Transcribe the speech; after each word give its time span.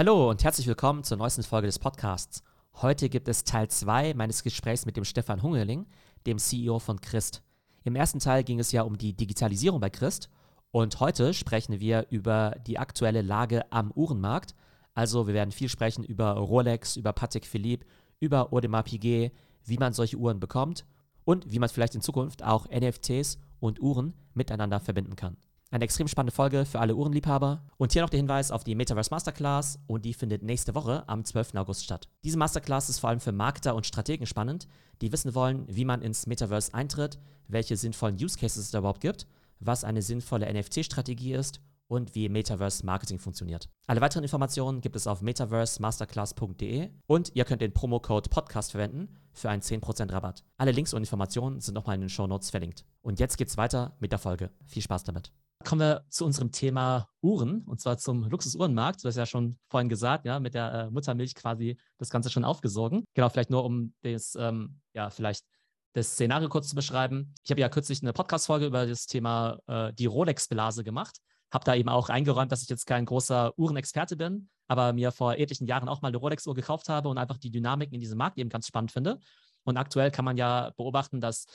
Hallo 0.00 0.30
und 0.30 0.42
herzlich 0.42 0.66
willkommen 0.66 1.04
zur 1.04 1.18
neuesten 1.18 1.42
Folge 1.42 1.66
des 1.66 1.78
Podcasts. 1.78 2.42
Heute 2.76 3.10
gibt 3.10 3.28
es 3.28 3.44
Teil 3.44 3.68
2 3.68 4.14
meines 4.14 4.42
Gesprächs 4.42 4.86
mit 4.86 4.96
dem 4.96 5.04
Stefan 5.04 5.42
Hungerling, 5.42 5.84
dem 6.26 6.38
CEO 6.38 6.78
von 6.78 7.02
Christ. 7.02 7.42
Im 7.84 7.96
ersten 7.96 8.18
Teil 8.18 8.42
ging 8.42 8.58
es 8.60 8.72
ja 8.72 8.80
um 8.80 8.96
die 8.96 9.12
Digitalisierung 9.12 9.78
bei 9.78 9.90
Christ 9.90 10.30
und 10.70 11.00
heute 11.00 11.34
sprechen 11.34 11.80
wir 11.80 12.06
über 12.08 12.56
die 12.66 12.78
aktuelle 12.78 13.20
Lage 13.20 13.70
am 13.70 13.90
Uhrenmarkt. 13.90 14.54
Also 14.94 15.26
wir 15.26 15.34
werden 15.34 15.52
viel 15.52 15.68
sprechen 15.68 16.02
über 16.02 16.30
Rolex, 16.30 16.96
über 16.96 17.12
Patek 17.12 17.44
Philippe, 17.44 17.84
über 18.20 18.54
Audemars 18.54 18.84
Piguet, 18.84 19.34
wie 19.66 19.76
man 19.76 19.92
solche 19.92 20.16
Uhren 20.16 20.40
bekommt 20.40 20.86
und 21.26 21.52
wie 21.52 21.58
man 21.58 21.68
vielleicht 21.68 21.94
in 21.94 22.00
Zukunft 22.00 22.42
auch 22.42 22.66
NFTs 22.70 23.36
und 23.60 23.82
Uhren 23.82 24.14
miteinander 24.32 24.80
verbinden 24.80 25.14
kann. 25.14 25.36
Eine 25.72 25.84
extrem 25.84 26.08
spannende 26.08 26.34
Folge 26.34 26.64
für 26.64 26.80
alle 26.80 26.96
Uhrenliebhaber. 26.96 27.62
Und 27.76 27.92
hier 27.92 28.02
noch 28.02 28.10
der 28.10 28.18
Hinweis 28.18 28.50
auf 28.50 28.64
die 28.64 28.74
Metaverse 28.74 29.10
Masterclass 29.12 29.78
und 29.86 30.04
die 30.04 30.14
findet 30.14 30.42
nächste 30.42 30.74
Woche 30.74 31.08
am 31.08 31.24
12. 31.24 31.54
August 31.54 31.84
statt. 31.84 32.08
Diese 32.24 32.38
Masterclass 32.38 32.88
ist 32.88 32.98
vor 32.98 33.10
allem 33.10 33.20
für 33.20 33.30
Marketer 33.30 33.76
und 33.76 33.86
Strategen 33.86 34.26
spannend, 34.26 34.66
die 35.00 35.12
wissen 35.12 35.32
wollen, 35.32 35.64
wie 35.68 35.84
man 35.84 36.02
ins 36.02 36.26
Metaverse 36.26 36.74
eintritt, 36.74 37.20
welche 37.46 37.76
sinnvollen 37.76 38.16
Use 38.16 38.36
Cases 38.36 38.64
es 38.64 38.70
da 38.72 38.78
überhaupt 38.78 39.00
gibt, 39.00 39.28
was 39.60 39.84
eine 39.84 40.02
sinnvolle 40.02 40.52
NFT-Strategie 40.52 41.34
ist 41.34 41.60
und 41.86 42.16
wie 42.16 42.28
Metaverse 42.28 42.84
Marketing 42.84 43.20
funktioniert. 43.20 43.68
Alle 43.86 44.00
weiteren 44.00 44.24
Informationen 44.24 44.80
gibt 44.80 44.96
es 44.96 45.06
auf 45.06 45.22
metaversemasterclass.de 45.22 46.90
und 47.06 47.30
ihr 47.34 47.44
könnt 47.44 47.62
den 47.62 47.72
Promocode 47.72 48.28
Podcast 48.28 48.72
verwenden 48.72 49.08
für 49.32 49.50
einen 49.50 49.62
10% 49.62 50.12
Rabatt. 50.12 50.42
Alle 50.56 50.72
Links 50.72 50.94
und 50.94 51.02
Informationen 51.02 51.60
sind 51.60 51.74
nochmal 51.74 51.94
in 51.94 52.00
den 52.00 52.10
Show 52.10 52.26
Notes 52.26 52.50
verlinkt. 52.50 52.84
Und 53.02 53.20
jetzt 53.20 53.38
geht's 53.38 53.56
weiter 53.56 53.96
mit 54.00 54.10
der 54.10 54.18
Folge. 54.18 54.50
Viel 54.64 54.82
Spaß 54.82 55.04
damit. 55.04 55.32
Kommen 55.62 55.80
wir 55.80 56.04
zu 56.08 56.24
unserem 56.24 56.52
Thema 56.52 57.08
Uhren 57.20 57.62
und 57.64 57.80
zwar 57.80 57.98
zum 57.98 58.24
Luxusuhrenmarkt. 58.24 59.04
Du 59.04 59.08
hast 59.08 59.16
ja 59.16 59.26
schon 59.26 59.58
vorhin 59.68 59.90
gesagt, 59.90 60.24
ja, 60.24 60.40
mit 60.40 60.54
der 60.54 60.72
äh, 60.72 60.90
Muttermilch 60.90 61.34
quasi 61.34 61.78
das 61.98 62.08
Ganze 62.08 62.30
schon 62.30 62.44
aufgesogen. 62.44 63.04
Genau, 63.14 63.28
vielleicht 63.28 63.50
nur 63.50 63.64
um 63.64 63.92
das, 64.00 64.34
ähm, 64.36 64.80
ja, 64.94 65.10
vielleicht 65.10 65.44
das 65.92 66.12
Szenario 66.12 66.48
kurz 66.48 66.68
zu 66.68 66.74
beschreiben. 66.74 67.34
Ich 67.44 67.50
habe 67.50 67.60
ja 67.60 67.68
kürzlich 67.68 68.02
eine 68.02 68.14
Podcast-Folge 68.14 68.66
über 68.66 68.86
das 68.86 69.06
Thema 69.06 69.58
äh, 69.66 69.92
die 69.92 70.06
Rolex-Blase 70.06 70.82
gemacht. 70.82 71.18
Habe 71.52 71.64
da 71.64 71.74
eben 71.74 71.88
auch 71.88 72.08
eingeräumt, 72.08 72.52
dass 72.52 72.62
ich 72.62 72.68
jetzt 72.68 72.86
kein 72.86 73.04
großer 73.04 73.52
Uhrenexperte 73.58 74.16
bin, 74.16 74.48
aber 74.66 74.92
mir 74.94 75.12
vor 75.12 75.34
etlichen 75.34 75.66
Jahren 75.66 75.88
auch 75.88 76.00
mal 76.00 76.08
eine 76.08 76.16
Rolex-Uhr 76.16 76.54
gekauft 76.54 76.88
habe 76.88 77.08
und 77.10 77.18
einfach 77.18 77.38
die 77.38 77.50
Dynamiken 77.50 77.94
in 77.94 78.00
diesem 78.00 78.18
Markt 78.18 78.38
eben 78.38 78.48
ganz 78.50 78.66
spannend 78.66 78.92
finde. 78.92 79.18
Und 79.64 79.76
aktuell 79.76 80.10
kann 80.10 80.24
man 80.24 80.38
ja 80.38 80.72
beobachten, 80.76 81.20
dass 81.20 81.46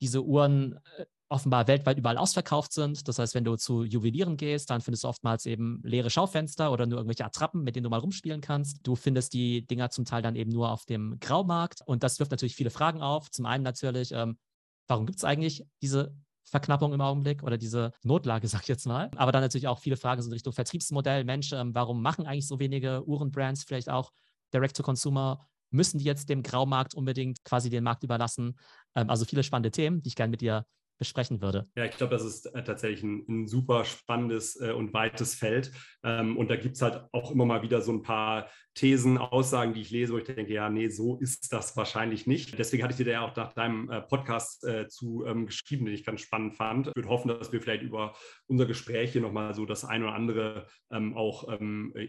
diese 0.00 0.22
Uhren 0.22 0.78
äh, 0.96 1.04
offenbar 1.32 1.66
weltweit 1.66 1.98
überall 1.98 2.18
ausverkauft 2.18 2.72
sind. 2.72 3.08
Das 3.08 3.18
heißt, 3.18 3.34
wenn 3.34 3.44
du 3.44 3.56
zu 3.56 3.84
Juwelieren 3.84 4.36
gehst, 4.36 4.70
dann 4.70 4.80
findest 4.80 5.04
du 5.04 5.08
oftmals 5.08 5.46
eben 5.46 5.80
leere 5.82 6.10
Schaufenster 6.10 6.70
oder 6.70 6.86
nur 6.86 6.98
irgendwelche 6.98 7.24
Attrappen, 7.24 7.64
mit 7.64 7.74
denen 7.74 7.84
du 7.84 7.90
mal 7.90 8.00
rumspielen 8.00 8.40
kannst. 8.40 8.78
Du 8.82 8.94
findest 8.94 9.32
die 9.32 9.66
Dinger 9.66 9.90
zum 9.90 10.04
Teil 10.04 10.22
dann 10.22 10.36
eben 10.36 10.50
nur 10.50 10.70
auf 10.70 10.84
dem 10.84 11.18
Graumarkt. 11.20 11.80
Und 11.86 12.02
das 12.02 12.18
wirft 12.18 12.30
natürlich 12.30 12.54
viele 12.54 12.70
Fragen 12.70 13.00
auf. 13.00 13.30
Zum 13.30 13.46
einen 13.46 13.64
natürlich, 13.64 14.12
ähm, 14.12 14.38
warum 14.86 15.06
gibt 15.06 15.18
es 15.18 15.24
eigentlich 15.24 15.64
diese 15.80 16.14
Verknappung 16.44 16.92
im 16.92 17.00
Augenblick 17.00 17.42
oder 17.42 17.56
diese 17.56 17.92
Notlage, 18.02 18.46
sag 18.48 18.62
ich 18.62 18.68
jetzt 18.68 18.86
mal. 18.86 19.10
Aber 19.16 19.32
dann 19.32 19.42
natürlich 19.42 19.68
auch 19.68 19.78
viele 19.78 19.96
Fragen 19.96 20.22
in 20.22 20.32
Richtung 20.32 20.52
Vertriebsmodell. 20.52 21.24
Mensch, 21.24 21.52
ähm, 21.52 21.74
warum 21.74 22.02
machen 22.02 22.26
eigentlich 22.26 22.46
so 22.46 22.58
wenige 22.58 23.02
Uhrenbrands 23.08 23.64
vielleicht 23.64 23.88
auch 23.88 24.12
Direct-to-Consumer? 24.52 25.46
Müssen 25.70 25.98
die 25.98 26.04
jetzt 26.04 26.28
dem 26.28 26.42
Graumarkt 26.42 26.94
unbedingt 26.94 27.42
quasi 27.44 27.70
den 27.70 27.84
Markt 27.84 28.04
überlassen? 28.04 28.58
Ähm, 28.94 29.08
also 29.08 29.24
viele 29.24 29.42
spannende 29.42 29.70
Themen, 29.70 30.02
die 30.02 30.08
ich 30.08 30.16
gerne 30.16 30.30
mit 30.30 30.42
dir 30.42 30.66
besprechen 31.02 31.42
würde. 31.42 31.66
Ja, 31.76 31.84
ich 31.84 31.96
glaube, 31.96 32.12
das 32.12 32.24
ist 32.24 32.46
äh, 32.54 32.62
tatsächlich 32.62 33.02
ein, 33.02 33.24
ein 33.28 33.48
super 33.48 33.84
spannendes 33.84 34.60
äh, 34.60 34.70
und 34.70 34.94
weites 34.94 35.34
Feld. 35.34 35.72
Ähm, 36.04 36.36
und 36.36 36.48
da 36.48 36.54
gibt 36.54 36.76
es 36.76 36.82
halt 36.82 37.04
auch 37.10 37.32
immer 37.32 37.44
mal 37.44 37.62
wieder 37.62 37.80
so 37.80 37.92
ein 37.92 38.02
paar 38.02 38.48
Thesen, 38.74 39.18
Aussagen, 39.18 39.74
die 39.74 39.80
ich 39.80 39.90
lese, 39.90 40.12
wo 40.12 40.18
ich 40.18 40.24
denke, 40.24 40.52
ja, 40.52 40.70
nee, 40.70 40.88
so 40.88 41.18
ist 41.18 41.52
das 41.52 41.76
wahrscheinlich 41.76 42.28
nicht. 42.28 42.56
Deswegen 42.56 42.84
hatte 42.84 42.92
ich 42.92 43.04
dir 43.04 43.10
ja 43.10 43.20
auch 43.22 43.34
nach 43.34 43.52
deinem 43.52 43.90
äh, 43.90 44.00
Podcast 44.00 44.66
zu 44.88 45.24
ähm, 45.26 45.46
geschrieben, 45.46 45.84
den 45.84 45.94
ich 45.94 46.04
ganz 46.04 46.20
spannend 46.20 46.54
fand. 46.54 46.88
Ich 46.88 46.96
würde 46.96 47.08
hoffen, 47.08 47.28
dass 47.28 47.52
wir 47.52 47.60
vielleicht 47.60 47.82
über 47.82 48.14
unser 48.46 48.66
Gespräch 48.66 49.12
hier 49.12 49.20
nochmal 49.20 49.54
so 49.54 49.66
das 49.66 49.84
ein 49.84 50.02
oder 50.02 50.14
andere 50.14 50.66
ähm, 50.90 51.16
auch 51.16 51.48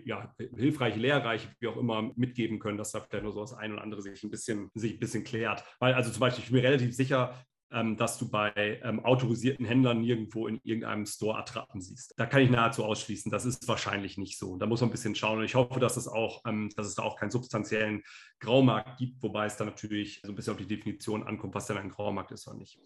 ja, 0.06 0.34
hilfreiche, 0.56 1.00
lehrreiche, 1.00 1.50
wie 1.60 1.68
auch 1.68 1.78
immer, 1.78 2.12
mitgeben 2.16 2.60
können, 2.60 2.78
dass 2.78 2.92
da 2.92 3.02
vielleicht 3.02 3.24
nur 3.24 3.34
so 3.34 3.42
das 3.42 3.54
ein 3.54 3.74
oder 3.74 3.82
andere 3.82 4.02
sich 4.02 4.24
ein 4.24 4.30
bisschen, 4.30 4.70
sich 4.74 4.94
ein 4.94 5.00
bisschen 5.00 5.24
klärt. 5.24 5.64
Weil 5.80 5.94
also 5.94 6.12
zum 6.12 6.20
Beispiel, 6.20 6.44
ich 6.44 6.52
bin 6.52 6.62
mir 6.62 6.68
relativ 6.68 6.96
sicher, 6.96 7.34
dass 7.98 8.18
du 8.18 8.30
bei 8.30 8.80
ähm, 8.84 9.04
autorisierten 9.04 9.66
Händlern 9.66 10.02
nirgendwo 10.02 10.48
in 10.48 10.60
irgendeinem 10.64 11.06
Store 11.06 11.38
Attrappen 11.38 11.82
siehst. 11.82 12.14
Da 12.18 12.26
kann 12.26 12.42
ich 12.42 12.50
nahezu 12.50 12.84
ausschließen, 12.84 13.32
das 13.32 13.46
ist 13.46 13.68
wahrscheinlich 13.68 14.18
nicht 14.18 14.38
so. 14.38 14.58
Da 14.58 14.66
muss 14.66 14.82
man 14.82 14.90
ein 14.90 14.92
bisschen 14.92 15.16
schauen. 15.16 15.40
Und 15.40 15.46
ich 15.46 15.56
hoffe, 15.56 15.80
dass 15.80 15.98
es 15.98 16.08
auch, 16.08 16.44
ähm, 16.46 16.70
dass 16.76 16.88
es 16.88 16.96
da 16.96 17.04
auch 17.04 17.18
keinen 17.18 17.32
substanziellen 17.32 18.04
Graumarkt 18.40 18.98
gibt, 18.98 19.24
wobei 19.24 19.46
es 19.46 19.58
dann 19.58 19.68
natürlich 19.68 20.22
so 20.24 20.32
ein 20.32 20.36
bisschen 20.36 20.54
auf 20.54 20.60
die 20.60 20.68
Definition 20.68 21.24
ankommt, 21.24 21.56
was 21.56 21.68
denn 21.68 21.78
ein 21.78 21.90
Graumarkt 21.90 22.32
ist 22.32 22.48
oder 22.48 22.58
nicht. 22.58 22.78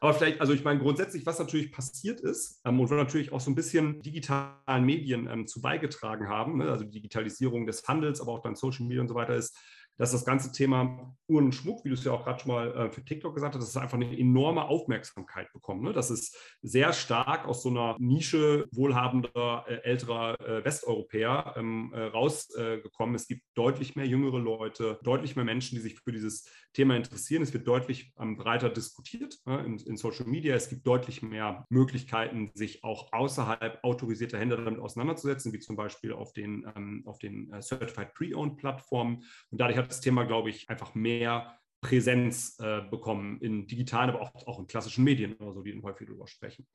Aber 0.00 0.14
vielleicht, 0.14 0.40
also 0.40 0.52
ich 0.52 0.62
meine 0.62 0.80
grundsätzlich, 0.80 1.26
was 1.26 1.38
natürlich 1.38 1.72
passiert 1.72 2.20
ist 2.20 2.60
ähm, 2.64 2.78
und 2.78 2.90
wo 2.90 2.94
natürlich 2.94 3.32
auch 3.32 3.40
so 3.40 3.50
ein 3.50 3.54
bisschen 3.54 4.00
digitalen 4.02 4.84
Medien 4.84 5.28
ähm, 5.28 5.46
zu 5.46 5.60
beigetragen 5.60 6.28
haben, 6.28 6.58
ne, 6.58 6.70
also 6.70 6.84
die 6.84 6.90
Digitalisierung 6.90 7.66
des 7.66 7.86
Handels, 7.88 8.20
aber 8.20 8.32
auch 8.32 8.42
dann 8.42 8.54
Social 8.54 8.86
Media 8.86 9.00
und 9.00 9.08
so 9.08 9.14
weiter 9.14 9.34
ist, 9.34 9.58
dass 9.98 10.12
das 10.12 10.24
ganze 10.24 10.52
Thema 10.52 11.16
Uhren 11.28 11.46
und 11.46 11.54
Schmuck, 11.54 11.84
wie 11.84 11.88
du 11.88 11.94
es 11.94 12.04
ja 12.04 12.12
auch 12.12 12.24
gerade 12.24 12.40
schon 12.40 12.52
mal 12.52 12.72
äh, 12.72 12.90
für 12.90 13.04
TikTok 13.04 13.34
gesagt 13.34 13.54
hast, 13.54 13.62
dass 13.62 13.70
es 13.70 13.76
einfach 13.76 13.96
eine 13.96 14.16
enorme 14.16 14.66
Aufmerksamkeit 14.66 15.52
bekommt. 15.52 15.82
Ne? 15.82 15.92
Das 15.92 16.10
ist 16.10 16.36
sehr 16.62 16.92
stark 16.92 17.46
aus 17.46 17.62
so 17.62 17.70
einer 17.70 17.96
Nische 17.98 18.66
wohlhabender 18.72 19.64
äh, 19.66 19.82
älterer 19.82 20.40
äh, 20.40 20.64
Westeuropäer 20.64 21.54
ähm, 21.56 21.92
äh, 21.94 22.02
rausgekommen. 22.02 23.14
es 23.14 23.26
gibt 23.26 23.42
deutlich 23.54 23.96
mehr 23.96 24.06
jüngere 24.06 24.38
Leute, 24.38 24.98
deutlich 25.02 25.34
mehr 25.34 25.44
Menschen, 25.44 25.76
die 25.76 25.82
sich 25.82 25.98
für 25.98 26.12
dieses 26.12 26.48
Thema 26.72 26.94
interessieren. 26.94 27.42
Es 27.42 27.52
wird 27.52 27.66
deutlich 27.66 28.12
ähm, 28.20 28.36
breiter 28.36 28.68
diskutiert 28.68 29.38
ne? 29.46 29.64
in, 29.64 29.78
in, 29.78 29.96
Social 29.96 30.26
Media. 30.26 30.54
Es 30.54 30.68
gibt 30.68 30.86
deutlich 30.86 31.22
mehr 31.22 31.64
Möglichkeiten, 31.70 32.50
sich 32.54 32.84
auch 32.84 33.12
außerhalb 33.12 33.82
autorisierter 33.82 34.38
Händler 34.38 34.58
damit 34.58 34.80
auseinanderzusetzen, 34.80 35.52
wie 35.52 35.58
zum 35.58 35.74
Beispiel 35.74 36.12
auf 36.12 36.32
den, 36.34 36.70
ähm, 36.76 37.02
auf 37.06 37.18
den 37.18 37.52
äh, 37.52 37.62
Certified 37.62 38.14
Pre-Owned 38.14 38.58
Plattformen. 38.58 39.24
Und 39.50 39.60
dadurch 39.60 39.78
hat 39.78 39.85
das 39.88 40.00
Thema, 40.00 40.24
glaube 40.24 40.50
ich, 40.50 40.68
einfach 40.68 40.94
mehr 40.94 41.58
Präsenz 41.80 42.58
äh, 42.58 42.82
bekommen 42.90 43.40
in 43.40 43.66
digitalen, 43.66 44.10
aber 44.10 44.20
auch, 44.20 44.46
auch 44.46 44.58
in 44.58 44.66
klassischen 44.66 45.04
Medien 45.04 45.34
oder 45.34 45.52
so, 45.52 45.62
die 45.62 45.80
häufig 45.82 46.06
darüber 46.06 46.26
sprechen. 46.26 46.66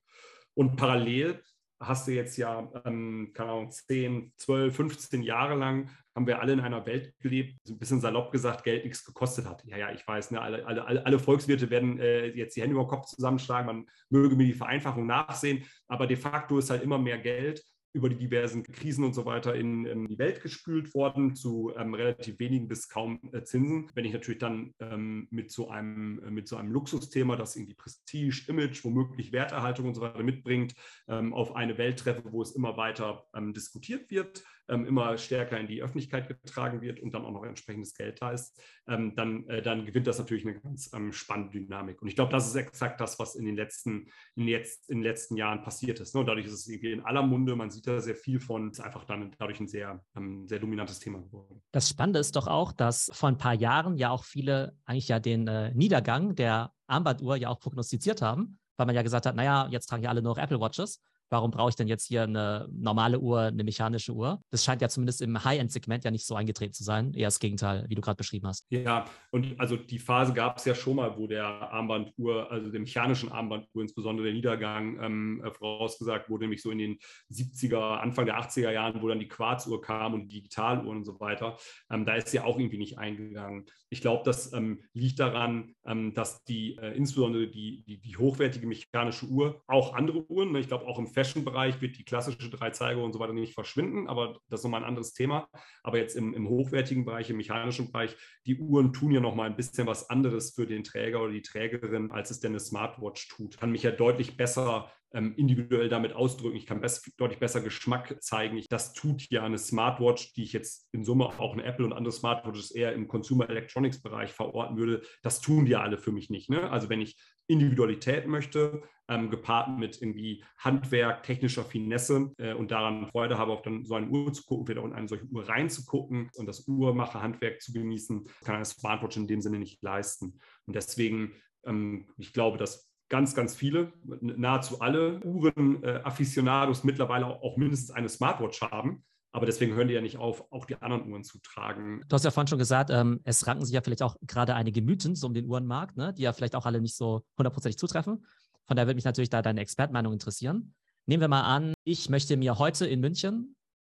Und 0.53 0.75
parallel 0.75 1.41
hast 1.81 2.07
du 2.07 2.11
jetzt 2.11 2.37
ja, 2.37 2.71
ähm, 2.85 3.31
keine 3.33 3.51
Ahnung, 3.51 3.71
10, 3.71 4.33
12, 4.37 4.75
15 4.75 5.23
Jahre 5.23 5.55
lang 5.55 5.89
haben 6.15 6.27
wir 6.27 6.41
alle 6.41 6.53
in 6.53 6.59
einer 6.59 6.85
Welt 6.85 7.13
gelebt, 7.19 7.55
so 7.63 7.73
ein 7.73 7.79
bisschen 7.79 8.01
salopp 8.01 8.31
gesagt, 8.31 8.63
Geld 8.63 8.83
nichts 8.83 9.03
gekostet 9.03 9.47
hat. 9.47 9.63
Ja, 9.65 9.77
ja, 9.77 9.91
ich 9.91 10.05
weiß, 10.05 10.31
ne, 10.31 10.41
alle, 10.41 10.65
alle, 10.65 11.05
alle 11.05 11.19
Volkswirte 11.19 11.69
werden 11.69 11.99
äh, 11.99 12.27
jetzt 12.27 12.55
die 12.55 12.61
Hände 12.61 12.75
über 12.75 12.83
den 12.83 12.89
Kopf 12.89 13.07
zusammenschlagen, 13.07 13.65
man 13.65 13.85
möge 14.09 14.35
mir 14.35 14.45
die 14.45 14.53
Vereinfachung 14.53 15.05
nachsehen, 15.05 15.65
aber 15.87 16.07
de 16.07 16.17
facto 16.17 16.59
ist 16.59 16.69
halt 16.69 16.83
immer 16.83 16.97
mehr 16.97 17.17
Geld 17.17 17.63
über 17.93 18.09
die 18.09 18.17
diversen 18.17 18.63
Krisen 18.63 19.03
und 19.03 19.13
so 19.13 19.25
weiter 19.25 19.55
in, 19.55 19.85
in 19.85 20.07
die 20.07 20.17
Welt 20.17 20.41
gespült 20.41 20.93
worden, 20.93 21.35
zu 21.35 21.73
ähm, 21.77 21.93
relativ 21.93 22.39
wenigen 22.39 22.67
bis 22.67 22.87
kaum 22.87 23.19
äh, 23.33 23.43
Zinsen. 23.43 23.89
Wenn 23.93 24.05
ich 24.05 24.13
natürlich 24.13 24.39
dann 24.39 24.73
ähm, 24.79 25.27
mit, 25.29 25.51
so 25.51 25.69
einem, 25.69 26.21
äh, 26.23 26.31
mit 26.31 26.47
so 26.47 26.55
einem 26.55 26.71
Luxusthema, 26.71 27.35
das 27.35 27.55
irgendwie 27.55 27.75
Prestige, 27.75 28.45
Image, 28.47 28.83
womöglich 28.83 29.31
Werterhaltung 29.31 29.87
und 29.87 29.95
so 29.95 30.01
weiter 30.01 30.23
mitbringt, 30.23 30.73
ähm, 31.07 31.33
auf 31.33 31.55
eine 31.55 31.77
Welt 31.77 31.99
treffe, 31.99 32.31
wo 32.31 32.41
es 32.41 32.51
immer 32.51 32.77
weiter 32.77 33.25
ähm, 33.35 33.53
diskutiert 33.53 34.09
wird, 34.09 34.43
immer 34.71 35.17
stärker 35.17 35.59
in 35.59 35.67
die 35.67 35.81
Öffentlichkeit 35.81 36.27
getragen 36.27 36.81
wird 36.81 36.99
und 36.99 37.13
dann 37.13 37.25
auch 37.25 37.31
noch 37.31 37.43
entsprechendes 37.43 37.93
Geld 37.93 38.21
da 38.21 38.31
ist, 38.31 38.59
ähm, 38.87 39.13
dann, 39.15 39.47
äh, 39.47 39.61
dann 39.61 39.85
gewinnt 39.85 40.07
das 40.07 40.17
natürlich 40.17 40.45
eine 40.45 40.59
ganz 40.59 40.91
ähm, 40.93 41.11
spannende 41.11 41.59
Dynamik. 41.59 42.01
Und 42.01 42.07
ich 42.07 42.15
glaube, 42.15 42.31
das 42.31 42.47
ist 42.47 42.55
exakt 42.55 43.01
das, 43.01 43.19
was 43.19 43.35
in 43.35 43.45
den 43.45 43.55
letzten, 43.55 44.07
in 44.35 44.47
jetzt, 44.47 44.89
in 44.89 44.99
den 44.99 45.03
letzten 45.03 45.35
Jahren 45.35 45.61
passiert 45.61 45.99
ist. 45.99 46.15
Ne? 46.15 46.21
Und 46.21 46.27
dadurch 46.27 46.45
ist 46.45 46.53
es 46.53 46.67
irgendwie 46.67 46.93
in 46.93 47.01
aller 47.01 47.21
Munde, 47.21 47.55
man 47.55 47.69
sieht 47.69 47.85
da 47.87 47.99
sehr 47.99 48.15
viel 48.15 48.39
von, 48.39 48.71
ist 48.71 48.79
einfach 48.79 49.03
dann 49.03 49.35
dadurch 49.37 49.59
ein 49.59 49.67
sehr, 49.67 50.03
ähm, 50.15 50.47
sehr 50.47 50.59
dominantes 50.59 50.99
Thema 50.99 51.19
geworden. 51.19 51.61
Das 51.71 51.89
Spannende 51.89 52.19
ist 52.19 52.35
doch 52.35 52.47
auch, 52.47 52.71
dass 52.71 53.11
vor 53.13 53.29
ein 53.29 53.37
paar 53.37 53.53
Jahren 53.53 53.97
ja 53.97 54.09
auch 54.09 54.23
viele 54.23 54.73
eigentlich 54.85 55.09
ja 55.09 55.19
den 55.19 55.47
äh, 55.47 55.73
Niedergang 55.73 56.35
der 56.35 56.71
Armbanduhr 56.87 57.35
ja 57.35 57.49
auch 57.49 57.59
prognostiziert 57.59 58.21
haben, 58.21 58.59
weil 58.77 58.85
man 58.85 58.95
ja 58.95 59.01
gesagt 59.01 59.25
hat, 59.25 59.35
naja, 59.35 59.67
jetzt 59.69 59.87
tragen 59.87 60.03
ja 60.03 60.09
alle 60.09 60.21
nur 60.21 60.35
noch 60.35 60.41
Apple 60.41 60.59
Watches. 60.59 61.01
Warum 61.31 61.49
brauche 61.49 61.69
ich 61.69 61.77
denn 61.77 61.87
jetzt 61.87 62.07
hier 62.07 62.23
eine 62.23 62.67
normale 62.73 63.17
Uhr, 63.17 63.43
eine 63.43 63.63
mechanische 63.63 64.11
Uhr? 64.11 64.41
Das 64.49 64.65
scheint 64.65 64.81
ja 64.81 64.89
zumindest 64.89 65.21
im 65.21 65.41
High-End-Segment 65.41 66.03
ja 66.03 66.11
nicht 66.11 66.25
so 66.25 66.35
eingetreten 66.35 66.73
zu 66.73 66.83
sein. 66.83 67.13
Eher 67.13 67.27
das 67.27 67.39
Gegenteil, 67.39 67.85
wie 67.87 67.95
du 67.95 68.01
gerade 68.01 68.17
beschrieben 68.17 68.47
hast. 68.47 68.65
Ja, 68.69 69.05
und 69.31 69.57
also 69.57 69.77
die 69.77 69.97
Phase 69.97 70.33
gab 70.33 70.57
es 70.57 70.65
ja 70.65 70.75
schon 70.75 70.97
mal, 70.97 71.17
wo 71.17 71.27
der 71.27 71.45
Armbanduhr, 71.45 72.51
also 72.51 72.69
der 72.69 72.81
mechanischen 72.81 73.31
Armbanduhr, 73.31 73.81
insbesondere 73.81 74.25
der 74.25 74.33
Niedergang 74.33 75.01
ähm, 75.01 75.41
äh, 75.45 75.51
vorausgesagt 75.51 76.29
wurde, 76.29 76.43
nämlich 76.43 76.61
so 76.61 76.69
in 76.69 76.79
den 76.79 76.99
70er, 77.31 77.99
Anfang 78.01 78.25
der 78.25 78.37
80er 78.37 78.71
Jahren, 78.71 79.01
wo 79.01 79.07
dann 79.07 79.19
die 79.19 79.29
Quarzuhr 79.29 79.81
kam 79.81 80.13
und 80.13 80.27
die 80.27 80.41
Digitaluhren 80.41 80.97
und 80.97 81.05
so 81.05 81.17
weiter. 81.21 81.55
Ähm, 81.89 82.05
da 82.05 82.15
ist 82.15 82.27
sie 82.27 82.41
auch 82.41 82.59
irgendwie 82.59 82.77
nicht 82.77 82.97
eingegangen. 82.97 83.67
Ich 83.89 84.01
glaube, 84.01 84.23
das 84.25 84.51
ähm, 84.51 84.83
liegt 84.93 85.19
daran, 85.19 85.75
ähm, 85.85 86.13
dass 86.13 86.43
die, 86.43 86.75
äh, 86.75 86.93
insbesondere 86.93 87.47
die, 87.47 87.83
die, 87.83 88.01
die, 88.01 88.17
hochwertige 88.17 88.67
mechanische 88.67 89.27
Uhr, 89.27 89.61
auch 89.67 89.93
andere 89.93 90.29
Uhren, 90.29 90.51
ne, 90.51 90.59
ich 90.59 90.67
glaube 90.67 90.87
auch 90.87 90.99
im 90.99 91.07
Feld 91.07 91.20
Fashion-Bereich 91.23 91.81
wird 91.81 91.97
die 91.97 92.03
klassische 92.03 92.49
Dreizeiger 92.49 93.03
und 93.03 93.13
so 93.13 93.19
weiter 93.19 93.33
nicht 93.33 93.53
verschwinden, 93.53 94.07
aber 94.07 94.39
das 94.49 94.61
ist 94.61 94.63
nochmal 94.63 94.81
ein 94.81 94.87
anderes 94.87 95.13
Thema. 95.13 95.47
Aber 95.83 95.97
jetzt 95.97 96.15
im, 96.15 96.33
im 96.33 96.49
hochwertigen 96.49 97.05
Bereich, 97.05 97.29
im 97.29 97.37
mechanischen 97.37 97.91
Bereich, 97.91 98.15
die 98.45 98.57
Uhren 98.57 98.91
tun 98.91 99.11
ja 99.11 99.19
nochmal 99.19 99.49
ein 99.49 99.55
bisschen 99.55 99.87
was 99.87 100.09
anderes 100.09 100.55
für 100.55 100.65
den 100.65 100.83
Träger 100.83 101.21
oder 101.21 101.33
die 101.33 101.43
Trägerin, 101.43 102.11
als 102.11 102.31
es 102.31 102.39
denn 102.39 102.53
eine 102.53 102.59
Smartwatch 102.59 103.27
tut. 103.27 103.57
Kann 103.57 103.71
mich 103.71 103.83
ja 103.83 103.91
deutlich 103.91 104.35
besser 104.35 104.91
ähm, 105.13 105.33
individuell 105.35 105.89
damit 105.89 106.13
ausdrücken. 106.13 106.55
Ich 106.55 106.65
kann 106.65 106.81
best, 106.81 107.11
deutlich 107.17 107.39
besser 107.39 107.61
Geschmack 107.61 108.21
zeigen. 108.21 108.57
Ich, 108.57 108.67
das 108.69 108.93
tut 108.93 109.29
ja 109.29 109.43
eine 109.43 109.57
Smartwatch, 109.57 110.33
die 110.33 110.43
ich 110.43 110.53
jetzt 110.53 110.87
in 110.93 111.03
Summe 111.03 111.25
auch 111.25 111.53
eine 111.53 111.63
Apple 111.63 111.85
und 111.85 111.93
andere 111.93 112.13
Smartwatches 112.13 112.71
eher 112.71 112.93
im 112.93 113.07
Consumer 113.07 113.49
Electronics 113.49 114.01
Bereich 114.01 114.31
verorten 114.31 114.77
würde. 114.77 115.01
Das 115.21 115.41
tun 115.41 115.65
die 115.65 115.75
alle 115.75 115.97
für 115.97 116.11
mich 116.11 116.29
nicht. 116.29 116.49
Ne? 116.49 116.69
Also 116.69 116.89
wenn 116.89 117.01
ich 117.01 117.17
Individualität 117.47 118.27
möchte, 118.27 118.81
ähm, 119.07 119.29
gepaart 119.29 119.77
mit 119.77 120.01
irgendwie 120.01 120.43
Handwerk, 120.57 121.23
technischer 121.23 121.63
Finesse 121.63 122.31
äh, 122.37 122.53
und 122.53 122.71
daran 122.71 123.07
Freude 123.07 123.37
habe, 123.37 123.51
auf 123.51 123.61
dann 123.61 123.83
so 123.83 123.95
eine 123.95 124.07
Uhr 124.07 124.31
zu 124.31 124.43
gucken, 124.43 124.67
wieder 124.67 124.83
in 124.83 124.93
eine 124.93 125.07
solche 125.07 125.25
Uhr 125.25 125.47
reinzugucken 125.47 126.29
und 126.35 126.45
das 126.45 126.67
Uhrmacherhandwerk 126.67 127.61
zu 127.61 127.73
genießen, 127.73 128.25
kann 128.45 128.55
eine 128.55 128.65
Smartwatch 128.65 129.17
in 129.17 129.27
dem 129.27 129.41
Sinne 129.41 129.59
nicht 129.59 129.83
leisten. 129.83 130.39
Und 130.65 130.75
deswegen, 130.75 131.33
ähm, 131.65 132.07
ich 132.17 132.31
glaube, 132.31 132.57
dass 132.57 132.89
ganz, 133.09 133.35
ganz 133.35 133.53
viele, 133.53 133.91
nahezu 134.21 134.79
alle 134.79 135.19
Uhren-Afficionados 135.25 136.83
äh, 136.83 136.87
mittlerweile 136.87 137.27
auch, 137.27 137.41
auch 137.41 137.57
mindestens 137.57 137.91
eine 137.91 138.07
Smartwatch 138.07 138.61
haben. 138.61 139.03
Aber 139.33 139.45
deswegen 139.45 139.73
hören 139.75 139.87
die 139.87 139.93
ja 139.93 140.01
nicht 140.01 140.17
auf, 140.17 140.51
auch 140.51 140.65
die 140.65 140.75
anderen 140.75 141.09
Uhren 141.09 141.23
zu 141.23 141.39
tragen. 141.39 142.03
Du 142.07 142.13
hast 142.13 142.25
ja 142.25 142.31
vorhin 142.31 142.47
schon 142.47 142.59
gesagt, 142.59 142.89
ähm, 142.89 143.21
es 143.23 143.47
ranken 143.47 143.65
sich 143.65 143.73
ja 143.73 143.81
vielleicht 143.81 144.03
auch 144.03 144.17
gerade 144.21 144.55
einige 144.55 144.81
Mythen 144.81 145.15
so 145.15 145.27
um 145.27 145.33
den 145.33 145.47
Uhrenmarkt, 145.47 145.95
ne, 145.95 146.13
die 146.13 146.23
ja 146.23 146.33
vielleicht 146.33 146.55
auch 146.55 146.65
alle 146.65 146.81
nicht 146.81 146.95
so 146.95 147.21
hundertprozentig 147.37 147.77
zutreffen. 147.77 148.25
Von 148.67 148.75
daher 148.75 148.87
würde 148.87 148.95
mich 148.95 149.05
natürlich 149.05 149.29
da 149.29 149.41
deine 149.41 149.61
Expertmeinung 149.61 150.13
interessieren. 150.13 150.73
Nehmen 151.05 151.21
wir 151.21 151.27
mal 151.27 151.43
an, 151.43 151.73
ich 151.83 152.09
möchte 152.09 152.35
mir 152.35 152.59
heute 152.59 152.85
in 152.85 152.99
München 152.99 153.55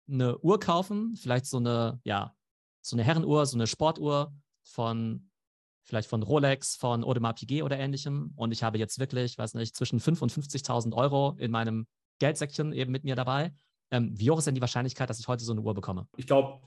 eine 0.10 0.38
Uhr 0.40 0.60
kaufen, 0.60 1.16
vielleicht 1.16 1.46
so 1.46 1.58
eine, 1.58 2.00
ja, 2.04 2.34
so 2.82 2.96
eine 2.96 3.04
Herrenuhr, 3.04 3.46
so 3.46 3.58
eine 3.58 3.68
Sportuhr 3.68 4.34
von 4.64 5.30
vielleicht 5.86 6.10
von 6.10 6.24
Rolex, 6.24 6.76
von 6.76 7.04
Audemars 7.04 7.40
Piguet 7.40 7.64
oder 7.64 7.78
ähnlichem. 7.78 8.34
Und 8.36 8.52
ich 8.52 8.64
habe 8.64 8.78
jetzt 8.78 9.00
wirklich, 9.00 9.38
weiß 9.38 9.54
nicht, 9.54 9.76
zwischen 9.76 10.00
5.000 10.00 10.22
und 10.22 10.32
50.000 10.32 10.94
Euro 10.94 11.36
in 11.38 11.52
meinem 11.52 11.88
Geldsäckchen 12.20 12.74
eben 12.74 12.92
mit 12.92 13.04
mir 13.04 13.16
dabei. 13.16 13.54
Ähm, 13.92 14.12
wie 14.16 14.30
hoch 14.32 14.40
ist 14.40 14.46
denn 14.46 14.56
die 14.56 14.62
Wahrscheinlichkeit, 14.62 15.10
dass 15.10 15.20
ich 15.20 15.28
heute 15.28 15.44
so 15.44 15.52
eine 15.52 15.62
Uhr 15.62 15.74
bekomme? 15.74 16.08
Ich 16.18 16.28
glaube, 16.28 16.62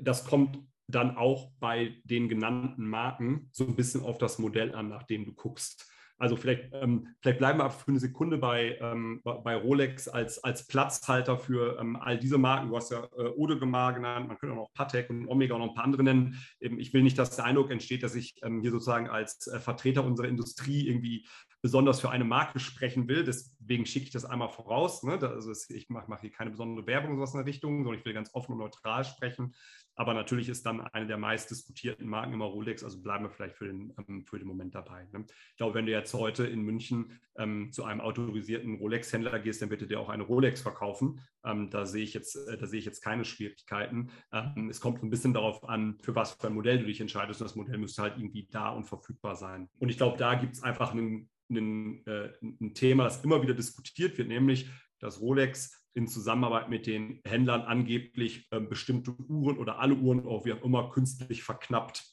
das 0.00 0.24
kommt 0.24 0.58
dann 0.86 1.16
auch 1.16 1.50
bei 1.60 2.00
den 2.04 2.28
genannten 2.28 2.88
Marken 2.88 3.48
so 3.52 3.66
ein 3.66 3.76
bisschen 3.76 4.02
auf 4.02 4.18
das 4.18 4.38
Modell 4.38 4.74
an, 4.74 4.88
nach 4.88 5.04
dem 5.04 5.24
du 5.24 5.32
guckst. 5.32 5.90
Also 6.20 6.36
vielleicht, 6.36 6.68
ähm, 6.74 7.08
vielleicht 7.22 7.38
bleiben 7.38 7.60
wir 7.60 7.70
für 7.70 7.88
eine 7.88 7.98
Sekunde 7.98 8.36
bei, 8.36 8.76
ähm, 8.82 9.22
bei 9.24 9.56
Rolex 9.56 10.06
als, 10.06 10.44
als 10.44 10.66
Platzhalter 10.66 11.38
für 11.38 11.78
ähm, 11.80 11.96
all 11.96 12.18
diese 12.18 12.36
Marken. 12.36 12.68
Du 12.68 12.76
hast 12.76 12.90
ja 12.90 13.08
äh, 13.16 13.28
Audemars 13.38 13.94
genannt, 13.94 14.28
man 14.28 14.36
könnte 14.36 14.52
auch 14.52 14.64
noch 14.64 14.72
Patek 14.74 15.08
und 15.08 15.26
Omega 15.28 15.54
und 15.54 15.62
noch 15.62 15.68
ein 15.70 15.74
paar 15.74 15.84
andere 15.84 16.02
nennen. 16.02 16.38
ich 16.58 16.92
will 16.92 17.02
nicht, 17.02 17.18
dass 17.18 17.36
der 17.36 17.46
Eindruck 17.46 17.70
entsteht, 17.70 18.02
dass 18.02 18.14
ich 18.14 18.34
ähm, 18.42 18.60
hier 18.60 18.70
sozusagen 18.70 19.08
als 19.08 19.46
äh, 19.46 19.58
Vertreter 19.60 20.04
unserer 20.04 20.28
Industrie 20.28 20.88
irgendwie 20.88 21.26
besonders 21.62 22.00
für 22.00 22.10
eine 22.10 22.24
Marke 22.24 22.58
sprechen 22.58 23.08
will. 23.08 23.24
Deswegen 23.24 23.86
schicke 23.86 24.06
ich 24.06 24.12
das 24.12 24.24
einmal 24.24 24.48
voraus. 24.48 25.02
Ne? 25.02 25.18
Also 25.20 25.52
ich 25.68 25.88
mache 25.88 26.06
mach 26.08 26.20
hier 26.20 26.30
keine 26.30 26.50
besondere 26.50 26.86
Werbung 26.86 27.16
sowas 27.16 27.34
in 27.34 27.38
der 27.38 27.46
Richtung, 27.46 27.84
sondern 27.84 27.98
ich 27.98 28.04
will 28.04 28.14
ganz 28.14 28.34
offen 28.34 28.52
und 28.52 28.58
neutral 28.58 29.04
sprechen. 29.04 29.54
Aber 29.94 30.14
natürlich 30.14 30.48
ist 30.48 30.64
dann 30.64 30.80
eine 30.80 31.06
der 31.06 31.18
meist 31.18 31.50
diskutierten 31.50 32.08
Marken 32.08 32.32
immer 32.32 32.46
Rolex, 32.46 32.82
also 32.82 33.02
bleiben 33.02 33.24
wir 33.24 33.30
vielleicht 33.30 33.56
für 33.56 33.66
den, 33.66 33.92
ähm, 33.98 34.24
für 34.24 34.38
den 34.38 34.48
Moment 34.48 34.74
dabei. 34.74 35.06
Ne? 35.12 35.26
Ich 35.28 35.56
glaube, 35.58 35.74
wenn 35.74 35.84
du 35.84 35.92
jetzt 35.92 36.14
heute 36.14 36.46
in 36.46 36.62
München 36.62 37.20
ähm, 37.36 37.70
zu 37.70 37.84
einem 37.84 38.00
autorisierten 38.00 38.76
Rolex-Händler 38.76 39.38
gehst, 39.40 39.60
dann 39.60 39.68
bitte 39.68 39.86
dir 39.86 40.00
auch 40.00 40.08
eine 40.08 40.22
Rolex 40.22 40.62
verkaufen. 40.62 41.20
Ähm, 41.44 41.68
da 41.68 41.84
sehe 41.84 42.02
ich 42.02 42.14
jetzt, 42.14 42.36
äh, 42.36 42.56
da 42.56 42.66
sehe 42.66 42.78
ich 42.78 42.86
jetzt 42.86 43.02
keine 43.02 43.26
Schwierigkeiten. 43.26 44.10
Ähm, 44.32 44.70
es 44.70 44.80
kommt 44.80 45.02
ein 45.02 45.10
bisschen 45.10 45.34
darauf 45.34 45.68
an, 45.68 45.98
für 46.02 46.14
was 46.14 46.32
für 46.32 46.46
ein 46.46 46.54
Modell 46.54 46.78
du 46.78 46.86
dich 46.86 47.02
entscheidest. 47.02 47.42
Und 47.42 47.48
das 47.48 47.56
Modell 47.56 47.76
müsste 47.76 48.00
halt 48.00 48.16
irgendwie 48.16 48.48
da 48.50 48.70
und 48.70 48.84
verfügbar 48.84 49.36
sein. 49.36 49.68
Und 49.80 49.90
ich 49.90 49.98
glaube, 49.98 50.16
da 50.16 50.34
gibt 50.34 50.54
es 50.54 50.62
einfach 50.62 50.92
einen 50.92 51.28
ein, 51.50 52.06
äh, 52.06 52.32
ein 52.42 52.74
Thema, 52.74 53.04
das 53.04 53.24
immer 53.24 53.42
wieder 53.42 53.54
diskutiert 53.54 54.18
wird, 54.18 54.28
nämlich 54.28 54.68
dass 54.98 55.20
Rolex 55.20 55.80
in 55.94 56.06
Zusammenarbeit 56.06 56.68
mit 56.68 56.86
den 56.86 57.20
Händlern 57.24 57.62
angeblich 57.62 58.46
äh, 58.50 58.60
bestimmte 58.60 59.12
Uhren 59.12 59.58
oder 59.58 59.78
alle 59.78 59.94
Uhren 59.94 60.26
auch 60.26 60.44
wie 60.44 60.52
auch 60.52 60.62
immer 60.62 60.90
künstlich 60.90 61.42
verknappt. 61.42 62.04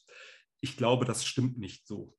Ich 0.60 0.76
glaube, 0.76 1.04
das 1.04 1.24
stimmt 1.24 1.58
nicht 1.58 1.86
so. 1.86 2.16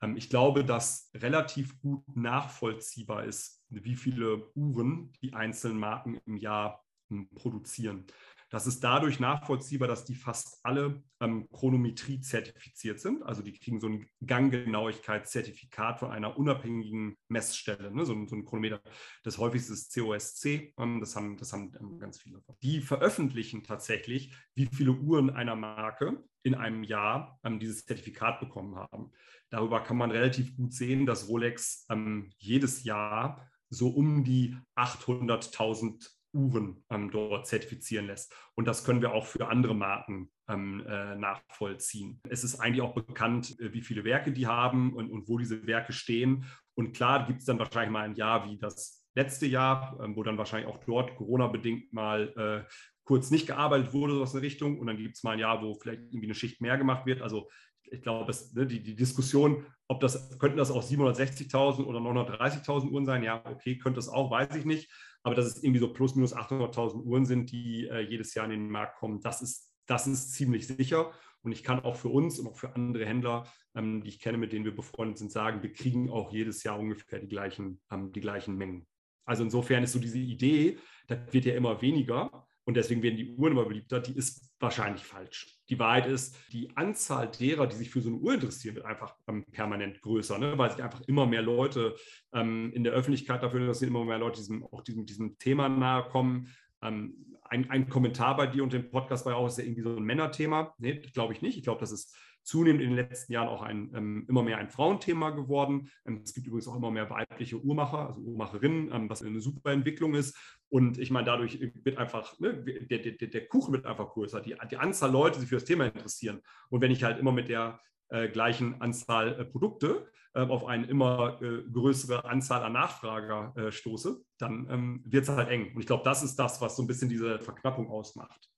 Ähm, 0.00 0.16
ich 0.16 0.30
glaube, 0.30 0.64
dass 0.64 1.10
relativ 1.14 1.78
gut 1.80 2.04
nachvollziehbar 2.16 3.24
ist, 3.24 3.62
wie 3.68 3.96
viele 3.96 4.50
Uhren 4.54 5.12
die 5.22 5.34
einzelnen 5.34 5.78
Marken 5.78 6.20
im 6.26 6.36
Jahr 6.36 6.84
hm, 7.10 7.28
produzieren. 7.34 8.06
Das 8.54 8.68
ist 8.68 8.84
dadurch 8.84 9.18
nachvollziehbar, 9.18 9.88
dass 9.88 10.04
die 10.04 10.14
fast 10.14 10.60
alle 10.62 11.02
ähm, 11.18 11.48
Chronometrie 11.50 12.20
zertifiziert 12.20 13.00
sind. 13.00 13.24
Also 13.24 13.42
die 13.42 13.52
kriegen 13.52 13.80
so 13.80 13.88
ein 13.88 14.06
Ganggenauigkeitszertifikat 14.24 15.98
von 15.98 16.12
einer 16.12 16.38
unabhängigen 16.38 17.16
Messstelle, 17.26 17.92
ne? 17.92 18.06
so, 18.06 18.14
so, 18.28 18.36
ein 18.36 18.44
Chronometer. 18.44 18.80
Das 19.24 19.38
häufigste 19.38 19.72
ist 19.72 19.92
COSC, 19.92 20.72
ähm, 20.78 21.00
das, 21.00 21.16
haben, 21.16 21.36
das 21.36 21.52
haben 21.52 21.72
ähm, 21.80 21.98
ganz 21.98 22.20
viele. 22.20 22.44
Die 22.62 22.80
veröffentlichen 22.80 23.64
tatsächlich, 23.64 24.32
wie 24.54 24.66
viele 24.66 24.92
Uhren 24.92 25.30
einer 25.30 25.56
Marke 25.56 26.22
in 26.44 26.54
einem 26.54 26.84
Jahr 26.84 27.40
ähm, 27.42 27.58
dieses 27.58 27.86
Zertifikat 27.86 28.38
bekommen 28.38 28.76
haben. 28.76 29.10
Darüber 29.50 29.82
kann 29.82 29.96
man 29.96 30.12
relativ 30.12 30.56
gut 30.56 30.72
sehen, 30.74 31.06
dass 31.06 31.26
Rolex 31.26 31.86
ähm, 31.90 32.30
jedes 32.38 32.84
Jahr 32.84 33.50
so 33.68 33.88
um 33.88 34.22
die 34.22 34.56
800.000 34.76 36.08
Uhren 36.34 36.84
ähm, 36.90 37.10
dort 37.10 37.46
zertifizieren 37.46 38.06
lässt. 38.06 38.34
Und 38.54 38.66
das 38.66 38.84
können 38.84 39.00
wir 39.00 39.12
auch 39.12 39.26
für 39.26 39.48
andere 39.48 39.74
Marken 39.74 40.30
ähm, 40.48 40.84
äh, 40.86 41.14
nachvollziehen. 41.16 42.20
Es 42.28 42.44
ist 42.44 42.60
eigentlich 42.60 42.82
auch 42.82 42.94
bekannt, 42.94 43.58
äh, 43.60 43.72
wie 43.72 43.82
viele 43.82 44.04
Werke 44.04 44.32
die 44.32 44.46
haben 44.46 44.94
und, 44.94 45.10
und 45.10 45.28
wo 45.28 45.38
diese 45.38 45.66
Werke 45.66 45.92
stehen. 45.92 46.44
Und 46.74 46.94
klar 46.94 47.26
gibt 47.26 47.40
es 47.40 47.46
dann 47.46 47.58
wahrscheinlich 47.58 47.92
mal 47.92 48.04
ein 48.04 48.16
Jahr 48.16 48.48
wie 48.48 48.58
das 48.58 49.06
letzte 49.14 49.46
Jahr, 49.46 49.98
ähm, 50.02 50.16
wo 50.16 50.22
dann 50.22 50.38
wahrscheinlich 50.38 50.68
auch 50.68 50.82
dort 50.84 51.16
Corona-bedingt 51.16 51.92
mal 51.92 52.66
äh, 52.66 52.74
kurz 53.04 53.30
nicht 53.30 53.46
gearbeitet 53.46 53.92
wurde, 53.92 54.14
so 54.14 54.24
in 54.24 54.32
der 54.32 54.42
Richtung. 54.42 54.78
Und 54.78 54.86
dann 54.88 54.96
gibt 54.96 55.16
es 55.16 55.22
mal 55.22 55.32
ein 55.32 55.38
Jahr, 55.38 55.62
wo 55.62 55.74
vielleicht 55.74 56.02
irgendwie 56.02 56.26
eine 56.26 56.34
Schicht 56.34 56.60
mehr 56.60 56.76
gemacht 56.76 57.06
wird. 57.06 57.22
Also 57.22 57.48
ich 57.84 58.02
glaube, 58.02 58.32
ne, 58.54 58.66
die, 58.66 58.82
die 58.82 58.94
Diskussion, 58.94 59.66
ob 59.88 60.00
das, 60.00 60.38
könnten 60.38 60.56
das 60.56 60.70
auch 60.70 60.82
760.000 60.82 61.84
oder 61.84 62.00
930.000 62.00 62.90
Uhren 62.90 63.06
sein? 63.06 63.22
Ja, 63.22 63.44
okay, 63.46 63.78
könnte 63.78 64.00
es 64.00 64.08
auch, 64.08 64.30
weiß 64.30 64.54
ich 64.56 64.64
nicht. 64.64 64.90
Aber 65.24 65.34
dass 65.34 65.46
es 65.46 65.62
irgendwie 65.62 65.80
so 65.80 65.92
plus 65.92 66.14
minus 66.14 66.36
800.000 66.36 67.02
Uhren 67.02 67.24
sind, 67.24 67.50
die 67.50 67.88
äh, 67.88 68.00
jedes 68.00 68.34
Jahr 68.34 68.44
in 68.44 68.52
den 68.52 68.70
Markt 68.70 68.98
kommen, 68.98 69.20
das 69.20 69.42
ist, 69.42 69.74
das 69.86 70.06
ist 70.06 70.32
ziemlich 70.32 70.66
sicher. 70.66 71.12
Und 71.42 71.52
ich 71.52 71.64
kann 71.64 71.80
auch 71.80 71.96
für 71.96 72.08
uns 72.08 72.38
und 72.38 72.46
auch 72.46 72.56
für 72.56 72.74
andere 72.76 73.06
Händler, 73.06 73.46
ähm, 73.74 74.02
die 74.02 74.08
ich 74.08 74.20
kenne, 74.20 74.38
mit 74.38 74.52
denen 74.52 74.64
wir 74.64 74.74
befreundet 74.74 75.18
sind, 75.18 75.32
sagen, 75.32 75.62
wir 75.62 75.72
kriegen 75.72 76.10
auch 76.10 76.32
jedes 76.32 76.62
Jahr 76.62 76.78
ungefähr 76.78 77.18
die 77.18 77.28
gleichen, 77.28 77.80
ähm, 77.90 78.12
die 78.12 78.20
gleichen 78.20 78.56
Mengen. 78.56 78.86
Also 79.24 79.42
insofern 79.42 79.82
ist 79.82 79.92
so 79.92 79.98
diese 79.98 80.18
Idee, 80.18 80.78
das 81.06 81.18
wird 81.32 81.46
ja 81.46 81.54
immer 81.54 81.80
weniger 81.80 82.46
und 82.66 82.76
deswegen 82.76 83.02
werden 83.02 83.16
die 83.16 83.34
Uhren 83.34 83.52
immer 83.52 83.66
beliebter, 83.66 84.00
die 84.00 84.16
ist 84.16 84.50
wahrscheinlich 84.58 85.04
falsch. 85.04 85.58
Die 85.68 85.78
Wahrheit 85.78 86.06
ist, 86.06 86.36
die 86.52 86.74
Anzahl 86.76 87.30
derer, 87.30 87.66
die 87.66 87.76
sich 87.76 87.90
für 87.90 88.00
so 88.00 88.08
eine 88.08 88.18
Uhr 88.18 88.34
interessieren, 88.34 88.76
wird 88.76 88.86
einfach 88.86 89.14
ähm, 89.28 89.44
permanent 89.52 90.00
größer, 90.00 90.38
ne? 90.38 90.56
weil 90.56 90.70
sich 90.70 90.82
einfach 90.82 91.02
immer 91.02 91.26
mehr 91.26 91.42
Leute 91.42 91.96
ähm, 92.32 92.72
in 92.72 92.84
der 92.84 92.94
Öffentlichkeit 92.94 93.42
dafür 93.42 93.60
interessieren, 93.60 93.90
immer 93.90 94.04
mehr 94.04 94.18
Leute 94.18 94.40
diesem, 94.40 94.64
auch 94.64 94.82
diesem, 94.82 95.04
diesem 95.04 95.38
Thema 95.38 95.68
nahe 95.68 96.04
kommen. 96.08 96.48
Ähm, 96.82 97.34
ein, 97.44 97.68
ein, 97.70 97.88
Kommentar 97.88 98.36
bei 98.36 98.46
dir 98.46 98.62
und 98.62 98.72
dem 98.72 98.90
Podcast 98.90 99.26
war 99.26 99.32
ja 99.32 99.38
auch, 99.38 99.46
ist 99.46 99.58
ja 99.58 99.64
irgendwie 99.64 99.82
so 99.82 99.96
ein 99.96 100.02
Männerthema. 100.02 100.74
Nee, 100.78 101.00
glaube 101.12 101.34
ich 101.34 101.42
nicht. 101.42 101.58
Ich 101.58 101.64
glaube, 101.64 101.80
das 101.80 101.92
ist 101.92 102.16
zunehmend 102.44 102.82
in 102.82 102.90
den 102.90 102.96
letzten 102.96 103.32
Jahren 103.32 103.48
auch 103.48 103.62
ein, 103.62 103.90
ähm, 103.94 104.26
immer 104.28 104.42
mehr 104.42 104.58
ein 104.58 104.68
Frauenthema 104.68 105.30
geworden. 105.30 105.90
Ähm, 106.06 106.20
es 106.22 106.34
gibt 106.34 106.46
übrigens 106.46 106.68
auch 106.68 106.76
immer 106.76 106.90
mehr 106.90 107.10
weibliche 107.10 107.60
Uhrmacher, 107.60 108.06
also 108.08 108.20
Uhrmacherinnen, 108.20 108.92
ähm, 108.92 109.10
was 109.10 109.22
eine 109.22 109.40
super 109.40 109.72
Entwicklung 109.72 110.14
ist. 110.14 110.36
Und 110.68 110.98
ich 110.98 111.10
meine, 111.10 111.26
dadurch 111.26 111.58
wird 111.82 111.98
einfach, 111.98 112.38
ne, 112.38 112.54
der, 112.62 112.98
der, 112.98 113.28
der 113.28 113.46
Kuchen 113.48 113.72
wird 113.72 113.86
einfach 113.86 114.10
größer, 114.10 114.40
die, 114.40 114.54
die 114.70 114.76
Anzahl 114.76 115.10
Leute, 115.10 115.36
die 115.36 115.40
sich 115.40 115.48
für 115.48 115.56
das 115.56 115.64
Thema 115.64 115.86
interessieren. 115.86 116.40
Und 116.68 116.80
wenn 116.80 116.90
ich 116.90 117.02
halt 117.02 117.18
immer 117.18 117.32
mit 117.32 117.48
der 117.48 117.80
äh, 118.08 118.28
gleichen 118.28 118.80
Anzahl 118.80 119.40
äh, 119.40 119.44
Produkte 119.44 120.06
äh, 120.34 120.40
auf 120.40 120.66
eine 120.66 120.86
immer 120.86 121.40
äh, 121.40 121.62
größere 121.70 122.24
Anzahl 122.24 122.62
an 122.62 122.72
Nachfrager 122.72 123.54
äh, 123.56 123.72
stoße, 123.72 124.20
dann 124.38 124.68
ähm, 124.70 125.02
wird 125.06 125.24
es 125.24 125.30
halt 125.30 125.48
eng. 125.48 125.74
Und 125.74 125.80
ich 125.80 125.86
glaube, 125.86 126.04
das 126.04 126.22
ist 126.22 126.36
das, 126.36 126.60
was 126.60 126.76
so 126.76 126.82
ein 126.82 126.86
bisschen 126.86 127.08
diese 127.08 127.38
Verknappung 127.38 127.88
ausmacht. 127.88 128.50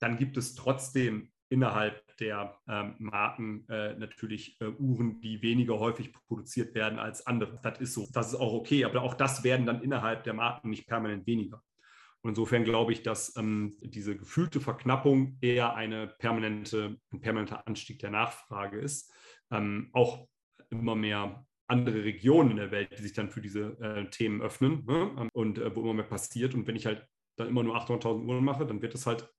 Dann 0.00 0.18
gibt 0.18 0.36
es 0.36 0.54
trotzdem 0.54 1.30
innerhalb 1.50 2.04
der 2.18 2.58
ähm, 2.68 2.94
Marken 2.98 3.66
äh, 3.68 3.94
natürlich 3.94 4.60
äh, 4.60 4.66
Uhren, 4.66 5.20
die 5.20 5.42
weniger 5.42 5.78
häufig 5.78 6.12
produziert 6.12 6.74
werden 6.74 6.98
als 6.98 7.26
andere. 7.26 7.58
Das 7.62 7.80
ist 7.80 7.94
so. 7.94 8.06
Das 8.12 8.28
ist 8.28 8.34
auch 8.34 8.52
okay, 8.52 8.84
aber 8.84 9.02
auch 9.02 9.14
das 9.14 9.44
werden 9.44 9.66
dann 9.66 9.82
innerhalb 9.82 10.24
der 10.24 10.34
Marken 10.34 10.70
nicht 10.70 10.86
permanent 10.86 11.26
weniger. 11.26 11.62
Und 12.20 12.30
insofern 12.30 12.64
glaube 12.64 12.92
ich, 12.92 13.02
dass 13.02 13.36
ähm, 13.36 13.76
diese 13.80 14.16
gefühlte 14.16 14.60
Verknappung 14.60 15.38
eher 15.40 15.74
eine 15.74 16.08
permanente, 16.08 16.98
ein 17.12 17.20
permanenter 17.20 17.66
Anstieg 17.66 18.00
der 18.00 18.10
Nachfrage 18.10 18.78
ist. 18.78 19.12
Ähm, 19.50 19.90
auch 19.92 20.28
immer 20.70 20.96
mehr 20.96 21.46
andere 21.68 22.04
Regionen 22.04 22.52
in 22.52 22.56
der 22.56 22.70
Welt, 22.70 22.90
die 22.98 23.02
sich 23.02 23.12
dann 23.12 23.30
für 23.30 23.40
diese 23.40 23.78
äh, 23.80 24.10
Themen 24.10 24.42
öffnen 24.42 24.84
ne? 24.86 25.28
und 25.32 25.58
äh, 25.58 25.74
wo 25.74 25.82
immer 25.82 25.94
mehr 25.94 26.04
passiert. 26.04 26.54
Und 26.54 26.66
wenn 26.66 26.76
ich 26.76 26.86
halt 26.86 27.06
dann 27.36 27.48
immer 27.48 27.62
nur 27.62 27.76
800.000 27.76 28.24
Uhren 28.24 28.44
mache, 28.44 28.66
dann 28.66 28.82
wird 28.82 28.94
es 28.94 29.06
halt 29.06 29.30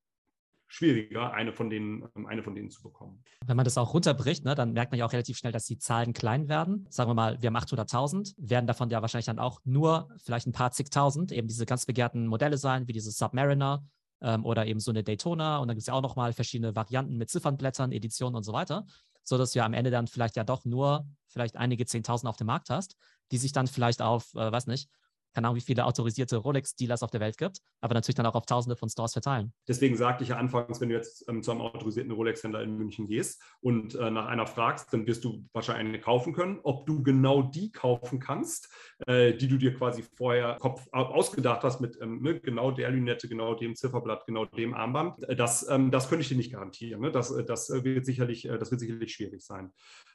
schwieriger, 0.69 1.33
eine 1.33 1.51
von 1.51 1.69
denen, 1.69 2.07
ähm, 2.15 2.27
eine 2.27 2.43
von 2.43 2.55
denen 2.55 2.69
zu 2.69 2.81
bekommen. 2.81 3.23
Wenn 3.45 3.57
man 3.57 3.65
das 3.65 3.77
auch 3.77 3.93
runterbricht, 3.93 4.45
ne, 4.45 4.55
dann 4.55 4.71
merkt 4.71 4.91
man 4.91 4.99
ja 4.99 5.05
auch 5.05 5.11
relativ 5.11 5.37
schnell, 5.37 5.51
dass 5.51 5.65
die 5.65 5.79
Zahlen 5.79 6.13
klein 6.13 6.47
werden. 6.47 6.85
Sagen 6.89 7.09
wir 7.09 7.15
mal, 7.15 7.41
wir 7.41 7.47
haben 7.47 7.57
800.000, 7.57 8.35
werden 8.37 8.67
davon 8.67 8.89
ja 8.89 9.01
wahrscheinlich 9.01 9.25
dann 9.25 9.39
auch 9.39 9.59
nur 9.65 10.09
vielleicht 10.23 10.47
ein 10.47 10.53
paar 10.53 10.71
zigtausend 10.71 11.31
eben 11.31 11.47
diese 11.47 11.65
ganz 11.65 11.85
begehrten 11.85 12.27
Modelle 12.27 12.57
sein, 12.57 12.87
wie 12.87 12.93
diese 12.93 13.11
Submariner 13.11 13.83
ähm, 14.21 14.45
oder 14.45 14.67
eben 14.67 14.79
so 14.79 14.91
eine 14.91 15.03
Daytona. 15.03 15.57
Und 15.57 15.67
dann 15.67 15.75
gibt 15.75 15.81
es 15.81 15.87
ja 15.87 15.93
auch 15.95 16.03
nochmal 16.03 16.33
verschiedene 16.33 16.75
Varianten 16.75 17.17
mit 17.17 17.29
Ziffernblättern, 17.29 17.91
Editionen 17.91 18.35
und 18.35 18.43
so 18.43 18.53
weiter, 18.53 18.85
sodass 19.23 19.53
du 19.53 19.59
ja 19.59 19.65
am 19.65 19.73
Ende 19.73 19.89
dann 19.89 20.05
vielleicht 20.05 20.35
ja 20.35 20.43
doch 20.43 20.65
nur 20.65 21.07
vielleicht 21.27 21.57
einige 21.57 21.87
Zehntausend 21.87 22.29
auf 22.29 22.37
dem 22.37 22.47
Markt 22.47 22.69
hast, 22.69 22.95
die 23.31 23.37
sich 23.37 23.51
dann 23.53 23.65
vielleicht 23.67 24.03
auf, 24.03 24.33
äh, 24.35 24.51
weiß 24.51 24.67
nicht, 24.67 24.89
keine 25.33 25.47
Ahnung, 25.47 25.57
wie 25.57 25.65
viele 25.65 25.85
autorisierte 25.85 26.37
Rolex-Dealers 26.37 27.03
auf 27.03 27.11
der 27.11 27.19
Welt 27.19 27.37
gibt, 27.37 27.59
aber 27.81 27.93
natürlich 27.93 28.15
dann 28.15 28.25
auch 28.25 28.35
auf 28.35 28.45
Tausende 28.45 28.75
von 28.75 28.89
Stores 28.89 29.13
verteilen. 29.13 29.53
Deswegen 29.67 29.95
sagte 29.95 30.23
ich 30.23 30.29
ja 30.29 30.37
anfangs, 30.37 30.81
wenn 30.81 30.89
du 30.89 30.95
jetzt 30.95 31.27
ähm, 31.29 31.43
zu 31.43 31.51
einem 31.51 31.61
autorisierten 31.61 32.11
Rolex-Händler 32.11 32.63
in 32.63 32.75
München 32.75 33.07
gehst 33.07 33.41
und 33.61 33.95
äh, 33.95 34.09
nach 34.09 34.27
einer 34.27 34.47
fragst, 34.47 34.93
dann 34.93 35.05
wirst 35.07 35.23
du 35.23 35.45
wahrscheinlich 35.53 35.87
eine 35.87 35.99
kaufen 35.99 36.33
können. 36.33 36.59
Ob 36.63 36.85
du 36.85 37.03
genau 37.03 37.43
die 37.43 37.71
kaufen 37.71 38.19
kannst, 38.19 38.69
äh, 39.07 39.33
die 39.33 39.47
du 39.47 39.57
dir 39.57 39.73
quasi 39.73 40.03
vorher 40.03 40.57
Kopf 40.59 40.87
ausgedacht 40.91 41.63
hast 41.63 41.79
mit 41.79 41.97
ähm, 42.01 42.21
ne, 42.21 42.39
genau 42.39 42.71
der 42.71 42.89
Lünette, 42.89 43.27
genau 43.27 43.53
dem 43.55 43.75
Zifferblatt, 43.75 44.25
genau 44.25 44.45
dem 44.45 44.73
Armband, 44.73 45.23
äh, 45.29 45.35
das, 45.35 45.67
ähm, 45.69 45.91
das 45.91 46.09
könnte 46.09 46.23
ich 46.23 46.29
dir 46.29 46.37
nicht 46.37 46.51
garantieren. 46.51 47.01
Ne? 47.01 47.11
Das, 47.11 47.31
äh, 47.31 47.43
das, 47.43 47.69
äh, 47.69 47.83
wird 47.83 48.05
sicherlich, 48.05 48.43
das 48.43 48.71
wird 48.71 48.81
sicherlich 48.81 49.13
schwierig 49.13 49.41
sein. 49.41 49.71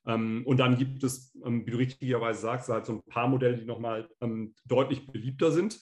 Ähm, 0.06 0.42
und 0.44 0.58
dann 0.58 0.76
gibt 0.76 1.02
es, 1.04 1.34
ähm, 1.44 1.66
wie 1.66 1.70
du 1.70 1.78
richtigerweise 1.78 2.40
sagst, 2.40 2.68
halt 2.68 2.86
so 2.86 2.94
ein 2.94 3.02
paar 3.02 3.28
Modelle, 3.28 3.56
die 3.56 3.64
nochmal 3.64 4.08
ähm, 4.20 4.54
deutlich 4.66 5.03
beliebter 5.12 5.50
sind 5.52 5.80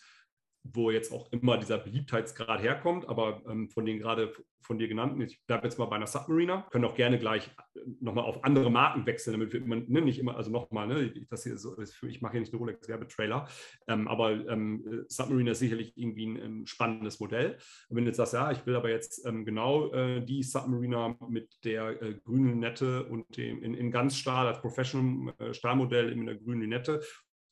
wo 0.64 0.90
jetzt 0.90 1.12
auch 1.12 1.30
immer 1.32 1.58
dieser 1.58 1.78
Beliebtheitsgrad 1.78 2.62
herkommt, 2.62 3.08
aber 3.08 3.42
ähm, 3.48 3.68
von 3.68 3.84
den 3.84 3.98
gerade 3.98 4.32
von 4.60 4.78
dir 4.78 4.86
genannten, 4.86 5.20
ich 5.20 5.44
bleibe 5.44 5.64
jetzt 5.64 5.76
mal 5.78 5.86
bei 5.86 5.96
einer 5.96 6.06
Submariner, 6.06 6.68
können 6.70 6.84
auch 6.84 6.94
gerne 6.94 7.18
gleich 7.18 7.48
äh, 7.74 7.80
nochmal 8.00 8.24
auf 8.24 8.44
andere 8.44 8.70
Marken 8.70 9.04
wechseln, 9.04 9.32
damit 9.32 9.52
wir 9.52 9.60
immer, 9.60 9.76
ne, 9.76 10.02
nicht 10.02 10.20
immer, 10.20 10.36
also 10.36 10.52
nochmal, 10.52 10.86
ne, 10.86 11.12
das 11.28 11.42
hier 11.42 11.58
so, 11.58 11.76
ich 11.80 12.22
mache 12.22 12.32
hier 12.32 12.40
nicht 12.40 12.52
einen 12.52 12.60
Rolex-Werbetrailer, 12.60 13.48
ähm, 13.88 14.06
aber 14.06 14.30
ähm, 14.48 15.04
Submariner 15.08 15.50
ist 15.50 15.58
sicherlich 15.58 15.96
irgendwie 15.96 16.26
ein, 16.26 16.36
ein, 16.36 16.66
spannendes 16.66 17.18
Modell. 17.18 17.58
Wenn 17.88 18.04
du 18.04 18.10
jetzt 18.10 18.18
sagst, 18.18 18.34
ja, 18.34 18.52
ich 18.52 18.64
will 18.64 18.76
aber 18.76 18.90
jetzt 18.90 19.26
ähm, 19.26 19.44
genau 19.44 19.92
äh, 19.92 20.24
die 20.24 20.44
Submariner 20.44 21.16
mit 21.28 21.64
der 21.64 22.00
äh, 22.00 22.14
grünen 22.14 22.50
Linette 22.50 23.04
und 23.06 23.36
dem 23.36 23.62
in, 23.62 23.74
in 23.74 23.90
ganz 23.90 24.16
Stahl 24.16 24.46
als 24.46 24.60
Professional 24.60 25.34
äh, 25.38 25.52
Stahlmodell 25.52 26.12
in 26.12 26.26
der 26.26 26.36
grünen 26.36 26.60
Linette 26.60 27.00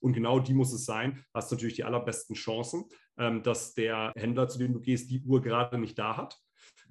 und 0.01 0.13
genau 0.13 0.41
die 0.41 0.55
muss 0.55 0.73
es 0.73 0.85
sein. 0.85 1.25
Hast 1.35 1.51
du 1.51 1.55
natürlich 1.55 1.77
die 1.77 1.85
allerbesten 1.85 2.35
Chancen, 2.35 2.85
ähm, 3.19 3.43
dass 3.43 3.75
der 3.75 4.13
Händler, 4.17 4.49
zu 4.49 4.59
dem 4.59 4.73
du 4.73 4.81
gehst, 4.81 5.11
die 5.11 5.23
Uhr 5.23 5.41
gerade 5.41 5.79
nicht 5.79 5.99
da 5.99 6.17
hat. 6.17 6.37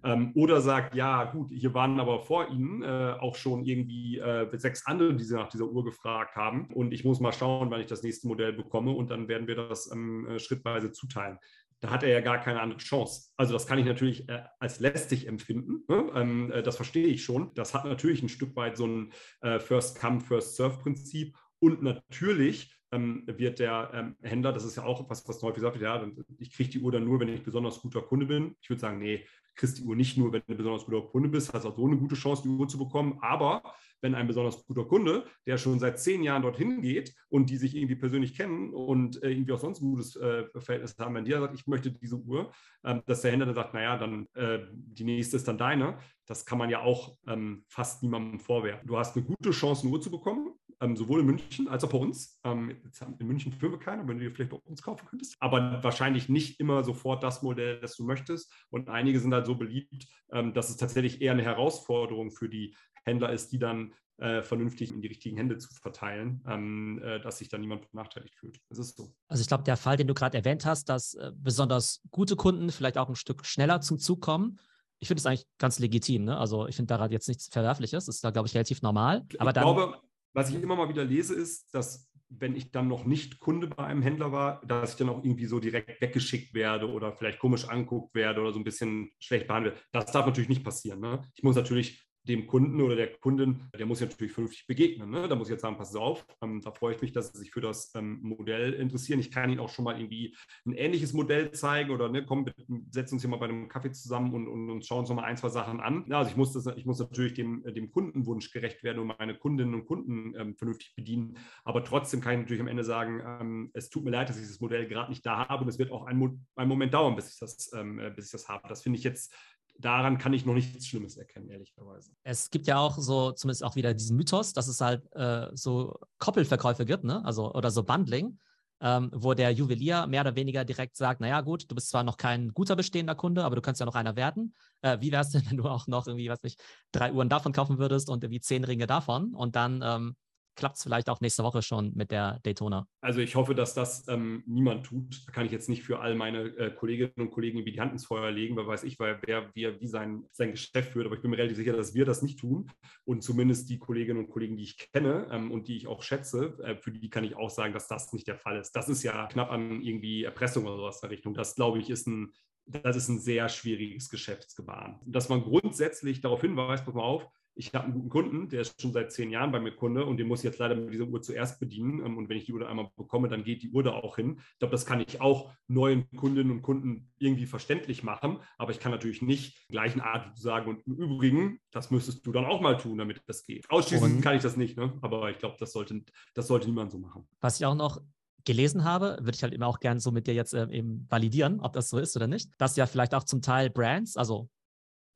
Ähm, 0.04 0.32
oder 0.36 0.62
sagt, 0.62 0.96
ja, 0.96 1.26
gut, 1.26 1.52
hier 1.52 1.74
waren 1.74 2.00
aber 2.00 2.22
vor 2.22 2.50
Ihnen 2.50 2.84
äh, 2.84 3.16
auch 3.20 3.36
schon 3.36 3.66
irgendwie 3.66 4.18
äh, 4.18 4.48
sechs 4.58 4.86
andere, 4.86 5.14
die 5.16 5.24
Sie 5.24 5.36
nach 5.36 5.50
dieser 5.50 5.66
Uhr 5.66 5.84
gefragt 5.84 6.36
haben. 6.36 6.68
Und 6.74 6.94
ich 6.94 7.04
muss 7.04 7.20
mal 7.20 7.34
schauen, 7.34 7.70
wann 7.70 7.82
ich 7.82 7.88
das 7.88 8.04
nächste 8.04 8.28
Modell 8.28 8.54
bekomme. 8.54 8.92
Und 8.92 9.10
dann 9.10 9.28
werden 9.28 9.48
wir 9.48 9.56
das 9.56 9.92
ähm, 9.92 10.28
äh, 10.28 10.40
schrittweise 10.40 10.92
zuteilen 10.92 11.40
da 11.82 11.92
hat 11.92 12.04
er 12.04 12.10
ja 12.10 12.20
gar 12.20 12.42
keine 12.42 12.60
andere 12.60 12.80
Chance. 12.80 13.30
Also 13.38 13.54
das 13.54 13.66
kann 13.66 13.80
ich 13.80 13.86
natürlich 13.86 14.28
äh, 14.28 14.44
als 14.60 14.82
lästig 14.82 15.30
empfinden. 15.30 15.86
Ne? 15.88 16.12
Ähm, 16.14 16.52
äh, 16.52 16.62
das 16.62 16.76
verstehe 16.76 17.08
ich 17.08 17.24
schon. 17.24 17.54
Das 17.54 17.74
hat 17.74 17.86
natürlich 17.86 18.22
ein 18.22 18.28
Stück 18.28 18.54
weit 18.58 18.76
so 18.76 18.86
ein 18.86 19.14
First-Come, 19.42 20.20
First-Serve-Prinzip. 20.20 21.38
Und 21.60 21.82
natürlich 21.82 22.78
ähm, 22.92 23.24
wird 23.26 23.60
der 23.60 23.92
ähm, 23.94 24.16
Händler, 24.22 24.54
das 24.54 24.66
ist 24.66 24.78
ja 24.78 24.84
auch 24.84 25.10
was, 25.10 25.28
was 25.28 25.42
häufig 25.42 25.56
gesagt 25.56 25.80
wird, 25.80 25.84
ja, 25.84 26.06
ich 26.38 26.52
kriege 26.52 26.70
die 26.70 26.80
Uhr 26.80 26.92
dann 26.92 27.06
nur, 27.06 27.20
wenn 27.20 27.30
ich 27.30 27.44
besonders 27.44 27.82
guter 27.82 28.02
Kunde 28.02 28.26
bin. 28.26 28.56
Ich 28.62 28.70
würde 28.70 28.80
sagen, 28.80 29.00
nee, 29.00 29.26
kriegst 29.56 29.78
die 29.78 29.84
Uhr 29.84 29.96
nicht 29.96 30.18
nur, 30.18 30.32
wenn 30.32 30.42
du 30.48 30.56
besonders 30.56 30.86
guter 30.86 31.02
Kunde 31.02 31.30
bist, 31.30 31.54
hast 31.54 31.66
auch 31.66 31.76
so 31.76 31.86
eine 31.86 31.98
gute 31.98 32.16
Chance, 32.16 32.44
die 32.44 32.50
Uhr 32.50 32.68
zu 32.68 32.78
bekommen. 32.78 33.18
Aber 33.22 33.62
wenn 34.02 34.16
ein 34.16 34.28
besonders 34.28 34.66
guter 34.66 34.86
Kunde, 34.86 35.26
der 35.46 35.58
schon 35.58 35.80
seit 35.80 36.00
zehn 36.00 36.24
Jahren 36.24 36.42
dorthin 36.42 36.82
geht 36.82 37.14
und 37.28 37.50
die 37.50 37.58
sich 37.58 37.76
irgendwie 37.76 37.96
persönlich 37.96 38.36
kennen 38.36 38.74
und 38.74 39.22
äh, 39.22 39.30
irgendwie 39.30 39.52
auch 39.52 39.60
sonst 39.60 39.82
ein 39.82 39.90
gutes 39.90 40.16
äh, 40.16 40.46
Verhältnis 40.60 40.96
haben, 40.98 41.16
wenn 41.16 41.26
der 41.26 41.42
sagt, 41.42 41.56
ich 41.56 41.68
möchte 41.68 41.92
diese 41.92 42.16
Uhr, 42.16 42.52
ähm, 42.86 43.02
dass 43.06 43.22
der 43.22 43.32
Händler 43.32 43.48
dann 43.48 43.56
sagt, 43.56 43.74
naja, 43.74 43.98
dann 43.98 44.28
äh, 44.34 44.60
die 44.72 45.04
nächste 45.04 45.36
ist 45.36 45.48
dann 45.48 45.58
deine, 45.58 45.98
das 46.26 46.46
kann 46.46 46.58
man 46.58 46.70
ja 46.70 46.82
auch 46.82 47.18
ähm, 47.28 47.66
fast 47.68 48.02
niemandem 48.02 48.40
vorwerfen. 48.40 48.88
Du 48.88 48.98
hast 48.98 49.18
eine 49.18 49.26
gute 49.26 49.52
Chance, 49.52 49.84
eine 49.84 49.92
Uhr 49.92 50.02
zu 50.02 50.10
bekommen 50.10 50.54
ähm, 50.82 50.96
sowohl 50.96 51.22
in 51.22 51.26
München 51.26 51.68
als 51.68 51.84
auch 51.84 51.90
bei 51.90 51.98
uns. 51.98 52.40
Ähm, 52.44 52.78
in 53.20 53.28
München 53.28 53.52
führen 53.52 53.74
wir 53.74 53.80
keiner, 53.80 54.08
wenn 54.08 54.18
du 54.18 54.24
dir 54.24 54.32
vielleicht 54.32 54.52
bei 54.52 54.58
uns 54.58 54.82
kaufen 54.82 55.06
könntest. 55.08 55.36
Aber 55.40 55.84
wahrscheinlich 55.84 56.30
nicht 56.30 56.60
immer 56.60 56.84
sofort 56.84 57.24
das 57.24 57.42
Modell, 57.42 57.80
das 57.80 57.96
du 57.96 58.04
möchtest. 58.04 58.54
Und 58.70 58.90
einige 58.90 59.20
sind 59.20 59.34
halt 59.34 59.46
so 59.46 59.56
beliebt, 59.56 60.08
ähm, 60.32 60.54
dass 60.54 60.70
es 60.70 60.78
tatsächlich 60.78 61.22
eher 61.22 61.34
eine 61.34 61.44
Herausforderung 61.44 62.32
für 62.32 62.50
die 62.50 62.76
Händler 63.04 63.32
ist, 63.32 63.52
die 63.52 63.60
dann 63.60 63.94
äh, 64.18 64.42
vernünftig 64.42 64.92
in 64.92 65.02
die 65.02 65.08
richtigen 65.08 65.38
Hände 65.38 65.58
zu 65.58 65.74
verteilen, 65.74 66.44
ähm, 66.48 67.02
äh, 67.04 67.20
dass 67.22 67.38
sich 67.38 67.50
da 67.50 67.58
niemand 67.58 67.90
benachteiligt 67.92 68.36
fühlt. 68.36 68.60
Das 68.70 68.78
ist 68.78 68.98
so. 68.98 69.14
Also 69.28 69.42
ich 69.42 69.48
glaube, 69.48 69.64
der 69.64 69.78
Fall, 69.78 69.98
den 69.98 70.08
du 70.08 70.14
gerade 70.14 70.38
erwähnt 70.38 70.66
hast, 70.66 70.90
dass 70.90 71.14
äh, 71.14 71.32
besonders 71.36 72.02
gute 72.12 72.36
Kunden 72.36 72.70
vielleicht 72.72 72.98
auch 72.98 73.08
ein 73.08 73.16
Stück 73.16 73.46
schneller 73.46 73.80
zum 73.82 73.98
Zug 73.98 74.22
kommen, 74.22 74.60
ich 75.00 75.08
finde 75.08 75.20
es 75.22 75.26
eigentlich 75.26 75.48
ganz 75.58 75.80
legitim. 75.80 76.26
Ne? 76.26 76.38
Also 76.38 76.68
ich 76.68 76.76
finde 76.76 76.94
daran 76.94 77.12
jetzt 77.12 77.30
nichts 77.30 77.48
Verwerfliches. 77.48 78.06
Das 78.06 78.16
ist 78.16 78.24
da, 78.24 78.32
glaube 78.32 78.48
ich, 78.48 78.54
relativ 78.54 78.82
normal. 78.82 79.26
Aber 79.38 79.52
ich 79.52 79.54
dann, 79.54 79.64
glaube, 79.64 80.02
was 80.34 80.50
ich 80.50 80.62
immer 80.62 80.76
mal 80.76 80.90
wieder 80.90 81.04
lese, 81.04 81.36
ist, 81.36 81.74
dass 81.74 82.10
wenn 82.30 82.56
ich 82.56 82.72
dann 82.72 82.88
noch 82.88 83.06
nicht 83.06 83.40
Kunde 83.40 83.68
bei 83.68 83.84
einem 83.84 84.04
Händler 84.04 84.32
war, 84.32 84.62
dass 84.66 84.92
ich 84.92 84.98
dann 84.98 85.10
auch 85.10 85.24
irgendwie 85.24 85.48
so 85.48 85.60
direkt 85.60 86.00
weggeschickt 86.00 86.54
werde 86.54 86.88
oder 86.90 87.12
vielleicht 87.12 87.40
komisch 87.40 87.68
anguckt 87.68 88.14
werde 88.14 88.42
oder 88.42 88.54
so 88.54 88.60
ein 88.60 88.64
bisschen 88.64 89.12
schlecht 89.20 89.48
behandelt. 89.48 89.84
Das 89.92 90.12
darf 90.12 90.28
natürlich 90.28 90.50
nicht 90.50 90.64
passieren. 90.64 91.00
Ne? 91.00 91.22
Ich 91.34 91.44
muss 91.44 91.56
natürlich 91.56 92.08
dem 92.24 92.48
Kunden 92.48 92.82
oder 92.82 92.96
der 92.96 93.18
Kundin, 93.18 93.70
der 93.78 93.86
muss 93.86 94.02
natürlich 94.02 94.34
vernünftig 94.34 94.68
begegnen. 94.68 95.10
Ne? 95.10 95.28
Da 95.28 95.36
muss 95.36 95.48
ich 95.48 95.54
jetzt 95.54 95.62
sagen, 95.62 95.78
pass 95.78 95.96
auf, 95.96 96.26
ähm, 96.42 96.62
da 96.62 96.72
freue 96.72 96.96
ich 96.96 97.02
mich, 97.02 97.12
dass 97.12 97.32
Sie 97.32 97.40
sich 97.40 97.52
für 97.52 97.62
das 97.62 97.94
ähm, 97.96 98.20
Modell 98.22 98.74
interessieren. 98.74 99.20
Ich 99.20 99.32
kann 99.32 99.50
Ihnen 99.50 99.60
auch 99.60 99.70
schon 99.70 99.86
mal 99.86 100.00
irgendwie 100.00 100.36
ein 100.66 100.74
ähnliches 100.74 101.14
Modell 101.14 101.52
zeigen 101.52 101.92
oder 101.92 102.10
ne, 102.10 102.26
komm, 102.26 102.46
setzen 102.92 103.16
uns 103.16 103.24
hier 103.24 103.30
mal 103.30 103.38
bei 103.38 103.48
einem 103.48 103.70
Kaffee 103.70 103.92
zusammen 103.92 104.34
und, 104.34 104.48
und, 104.48 104.70
und 104.70 104.86
schauen 104.86 105.00
uns 105.00 105.10
noch 105.10 105.16
mal 105.16 105.24
ein, 105.24 105.38
zwei 105.38 105.50
Sachen 105.50 105.80
an. 105.80 106.06
Ja, 106.08 106.20
also 106.20 106.32
ich 106.32 106.38
muss, 106.38 106.54
das, 106.54 106.66
ich 106.76 106.86
muss 106.86 107.00
natürlich 107.00 107.34
dem, 107.34 107.64
dem 107.64 107.90
Kundenwunsch 107.92 108.52
gerecht 108.52 108.84
werden 108.84 109.00
und 109.00 109.16
meine 109.18 109.36
Kundinnen 109.36 109.74
und 109.74 109.86
Kunden 109.86 110.36
ähm, 110.38 110.56
vernünftig 110.56 110.94
bedienen. 110.96 111.38
Aber 111.64 111.84
trotzdem 111.84 112.22
kann 112.22 112.34
ich 112.34 112.40
natürlich 112.40 112.62
am 112.62 112.68
Ende 112.68 112.84
sagen, 112.84 113.22
ähm, 113.26 113.72
es 113.74 113.90
tut 113.90 114.04
mir 114.04 114.12
leid, 114.12 114.30
dass 114.30 114.40
ich 114.40 114.48
das 114.48 114.60
Modell 114.60 114.88
gerade 114.88 115.10
nicht 115.10 115.26
da 115.26 115.48
habe 115.48 115.64
und 115.64 115.70
es 115.70 115.80
wird 115.80 115.92
auch 115.92 116.06
einen, 116.06 116.46
einen 116.56 116.70
Moment 116.70 116.94
dauern, 116.94 117.16
bis 117.16 117.34
ich 117.34 117.40
das, 117.40 117.72
ähm, 117.74 118.00
äh, 118.00 118.12
bis 118.12 118.26
ich 118.26 118.32
das 118.32 118.50
habe. 118.50 118.68
Das 118.68 118.84
finde 118.84 119.00
ich 119.00 119.04
jetzt 119.04 119.34
daran 119.80 120.18
kann 120.18 120.34
ich 120.34 120.46
noch 120.46 120.54
nichts 120.54 120.88
Schlimmes 120.88 121.18
erkennen, 121.18 121.50
ehrlicherweise. 121.50 122.12
Es 122.24 122.50
gibt 122.50 122.68
ja 122.68 122.78
auch 122.78 122.98
so, 122.98 123.32
zumindest 123.32 123.64
auch 123.64 123.76
wieder 123.76 123.94
diesen 123.94 124.18
Mythos, 124.18 124.54
dass 124.54 124.68
es 124.68 124.82
halt 124.82 125.04
äh, 125.16 125.48
so 125.54 125.98
Koppelverkäufe 126.20 126.86
gibt, 126.86 127.04
ne? 127.04 127.24
Also, 127.26 127.54
oder 127.54 127.72
so 127.72 127.84
Bundling, 127.84 128.40
ähm, 128.82 129.10
wo 129.14 129.34
der 129.34 129.52
Juwelier 129.52 130.08
mehr 130.08 130.22
oder 130.22 130.36
weniger 130.36 130.66
direkt 130.66 130.96
sagt, 130.96 131.22
naja, 131.22 131.42
gut, 131.42 131.70
du 131.70 131.76
bist 131.76 131.90
zwar 131.90 132.04
noch 132.04 132.18
kein 132.18 132.54
guter 132.54 132.76
bestehender 132.76 133.16
Kunde, 133.16 133.44
aber 133.44 133.56
du 133.56 133.62
kannst 133.62 133.80
ja 133.80 133.86
noch 133.86 133.96
einer 133.96 134.16
werden. 134.16 134.54
Äh, 134.82 134.98
wie 135.02 135.12
wäre 135.12 135.24
es 135.24 135.30
denn, 135.30 135.44
wenn 135.50 135.58
du 135.58 135.66
auch 135.66 135.88
noch 135.88 136.08
irgendwie, 136.08 136.30
weiß 136.30 136.44
nicht, 136.44 136.62
drei 136.92 137.12
Uhren 137.12 137.30
davon 137.30 137.54
kaufen 137.54 137.78
würdest 137.80 138.10
und 138.10 138.24
irgendwie 138.24 138.42
zehn 138.42 138.64
Ringe 138.64 138.88
davon 138.88 139.34
und 139.34 139.56
dann 139.56 139.82
ähm, 139.84 140.16
klappt 140.60 140.78
es 140.78 140.84
vielleicht 140.84 141.10
auch 141.10 141.22
nächste 141.22 141.44
Woche 141.44 141.62
schon 141.62 141.92
mit 141.96 142.12
der 142.12 142.40
Daytona. 142.44 142.88
Also 143.02 143.22
ich 143.22 143.36
hoffe, 143.36 143.56
dass 143.56 143.74
das 143.74 144.08
ähm, 144.08 144.44
niemand 144.46 144.86
tut. 144.86 145.26
Da 145.26 145.32
kann 145.32 145.46
ich 145.46 145.52
jetzt 145.52 145.70
nicht 145.70 145.84
für 145.84 146.00
all 146.00 146.16
meine 146.16 146.44
äh, 146.58 146.72
Kolleginnen 146.72 147.14
und 147.18 147.32
Kollegen 147.32 147.66
wie 147.66 147.72
die 147.72 147.80
Hand 147.80 147.94
ins 147.94 148.06
Feuer 148.06 148.30
legen, 148.30 148.56
weil 148.56 148.68
weiß 148.68 148.84
ich, 148.84 149.00
weil 149.00 149.20
wer, 149.26 149.50
wer 149.56 149.80
wie 149.80 149.88
sein, 149.88 150.26
sein 150.32 150.52
Geschäft 150.52 150.92
führt. 150.92 151.06
Aber 151.06 151.16
ich 151.16 151.22
bin 151.22 151.32
mir 151.32 151.38
relativ 151.38 151.58
sicher, 151.58 151.74
dass 151.74 151.96
wir 151.96 152.06
das 152.06 152.22
nicht 152.22 152.40
tun. 152.40 152.70
Und 153.06 153.24
zumindest 153.24 153.70
die 153.70 153.80
Kolleginnen 153.80 154.20
und 154.20 154.30
Kollegen, 154.30 154.58
die 154.58 154.64
ich 154.64 154.78
kenne 154.78 155.28
ähm, 155.32 155.52
und 155.52 155.68
die 155.68 155.78
ich 155.78 155.88
auch 155.88 156.04
schätze, 156.04 156.58
äh, 156.64 156.76
für 156.76 156.92
die 156.92 157.10
kann 157.10 157.24
ich 157.24 157.36
auch 157.36 157.50
sagen, 157.50 157.74
dass 157.74 157.88
das 157.88 158.14
nicht 158.14 158.28
der 158.28 158.38
Fall 158.38 158.58
ist. 158.58 158.74
Das 158.74 158.90
ist 158.90 159.02
ja 159.04 159.28
knapp 159.28 159.52
an 159.52 159.82
irgendwie 159.82 160.24
Erpressung 160.24 160.66
oder 160.66 160.76
sowas 160.76 161.02
in 161.02 161.10
der 161.10 161.18
Richtung. 161.18 161.34
Das, 161.34 161.56
glaube 161.56 161.80
ich, 161.80 161.90
ist 161.90 162.08
ein, 162.08 162.34
das 162.66 162.96
ist 162.96 163.08
ein 163.08 163.20
sehr 163.20 163.50
schwieriges 163.50 164.10
Geschäftsgebaren. 164.10 165.00
Dass 165.06 165.30
man 165.30 165.42
grundsätzlich 165.42 166.22
darauf 166.22 166.42
hinweist, 166.42 166.86
pass 166.86 166.94
mal 166.94 167.04
auf, 167.04 167.26
ich 167.56 167.74
habe 167.74 167.86
einen 167.86 167.94
guten 167.94 168.10
Kunden, 168.10 168.50
der 168.50 168.62
ist 168.62 168.82
schon 168.82 168.94
seit 168.94 169.12
zehn 169.12 169.32
Jahren 169.32 169.52
bei 169.52 169.60
mir 169.60 169.72
Kunde 169.72 170.06
und 170.06 170.18
den 170.18 170.28
muss 170.28 170.40
ich 170.40 170.46
jetzt 170.46 170.60
leider 170.60 170.76
mit 170.76 170.94
dieser 170.94 171.06
Uhr 171.06 171.22
zuerst 171.22 171.60
bedienen. 171.60 172.06
Ähm, 172.06 172.18
und 172.18 172.30
wenn 172.30 172.38
ich 172.38 172.46
die 172.46 172.54
Uhr 172.54 172.68
einmal 172.68 172.90
bekomme, 172.96 173.28
dann 173.28 173.44
geht 173.44 173.64
die 173.64 173.70
Uhr 173.72 173.84
da 173.84 173.92
auch 173.92 174.16
hin. 174.16 174.40
Ich 174.54 174.60
glaube, 174.60 174.72
das 174.72 174.86
kann 174.86 175.02
ich 175.02 175.22
auch 175.22 175.52
neuen 175.68 176.10
Kundinnen 176.16 176.52
und 176.52 176.62
Kunden 176.62 177.12
irgendwie 177.20 177.46
verständlich 177.46 178.04
machen, 178.04 178.40
aber 178.58 178.72
ich 178.72 178.80
kann 178.80 178.92
natürlich 178.92 179.22
nicht 179.22 179.68
gleichen 179.70 180.02
Art 180.02 180.38
sagen 180.38 180.70
und 180.70 180.88
im 180.88 180.96
Übrigen, 180.96 181.60
das 181.72 181.92
müsstest 181.92 182.26
du 182.26 182.32
dann 182.32 182.46
auch 182.46 182.62
mal 182.62 182.78
tun, 182.78 182.98
damit 182.98 183.22
das 183.28 183.44
geht. 183.44 183.70
Ausschließen 183.70 184.16
und 184.16 184.22
kann 184.22 184.36
ich 184.36 184.42
das 184.42 184.56
nicht, 184.56 184.78
ne? 184.78 184.94
aber 185.02 185.30
ich 185.30 185.40
glaube, 185.40 185.58
das 185.60 185.74
sollte, 185.74 186.02
das 186.34 186.48
sollte 186.48 186.68
niemand 186.68 186.92
so 186.92 186.98
machen. 186.98 187.28
Was 187.42 187.60
ich 187.60 187.66
auch 187.66 187.76
noch 187.76 188.02
gelesen 188.46 188.84
habe, 188.84 189.18
würde 189.20 189.36
ich 189.36 189.44
halt 189.44 189.54
immer 189.54 189.68
auch 189.68 189.80
gerne 189.80 190.00
so 190.00 190.12
mit 190.12 190.28
dir 190.28 190.34
jetzt 190.34 190.54
äh, 190.54 190.68
eben 190.72 191.06
validieren, 191.10 191.60
ob 191.60 191.74
das 191.74 191.90
so 191.90 192.00
ist 192.00 192.16
oder 192.16 192.28
nicht, 192.28 192.50
dass 192.58 192.76
ja 192.78 192.86
vielleicht 192.86 193.14
auch 193.14 193.24
zum 193.24 193.42
Teil 193.42 193.70
Brands, 193.70 194.18
also 194.18 194.50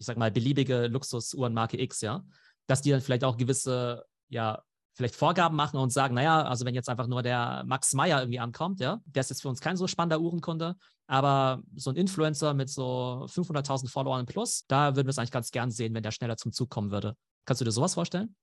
ich 0.03 0.07
sag 0.07 0.17
mal, 0.17 0.31
beliebige 0.31 0.88
Luxusuhren 0.88 1.53
Marke 1.53 1.81
X, 1.81 2.01
ja, 2.01 2.25
dass 2.67 2.81
die 2.81 2.91
dann 2.91 3.00
vielleicht 3.00 3.24
auch 3.24 3.38
gewisse, 3.38 4.03
ja, 4.27 4.62
vielleicht 4.95 5.15
Vorgaben 5.15 5.55
machen 5.55 5.79
und 5.79 5.91
sagen, 5.91 6.13
naja, 6.13 6.43
also 6.43 6.65
wenn 6.65 6.75
jetzt 6.75 6.89
einfach 6.89 7.07
nur 7.07 7.24
der 7.24 7.63
Max 7.65 7.93
Meyer 7.93 8.19
irgendwie 8.19 8.39
ankommt, 8.39 8.81
ja, 8.81 9.00
der 9.05 9.22
ist 9.22 9.29
jetzt 9.29 9.41
für 9.41 9.48
uns 9.48 9.62
kein 9.62 9.77
so 9.77 9.88
spannender 9.88 10.19
Uhrenkunde, 10.19 10.75
aber 11.07 11.63
so 11.75 11.89
ein 11.89 11.95
Influencer 11.95 12.53
mit 12.53 12.69
so 12.69 13.25
500.000 13.29 13.89
Followern 13.89 14.25
plus, 14.25 14.65
da 14.67 14.95
würden 14.98 15.07
wir 15.07 15.12
es 15.12 15.17
eigentlich 15.17 15.31
ganz 15.31 15.51
gern 15.51 15.72
sehen, 15.72 15.93
wenn 15.93 16.03
der 16.03 16.12
schneller 16.12 16.36
zum 16.36 16.51
Zug 16.51 16.69
kommen 16.69 16.91
würde. 16.91 17.15
Kannst 17.45 17.62
du 17.62 17.65
dir 17.65 17.72
sowas 17.72 17.93
vorstellen? 17.93 18.36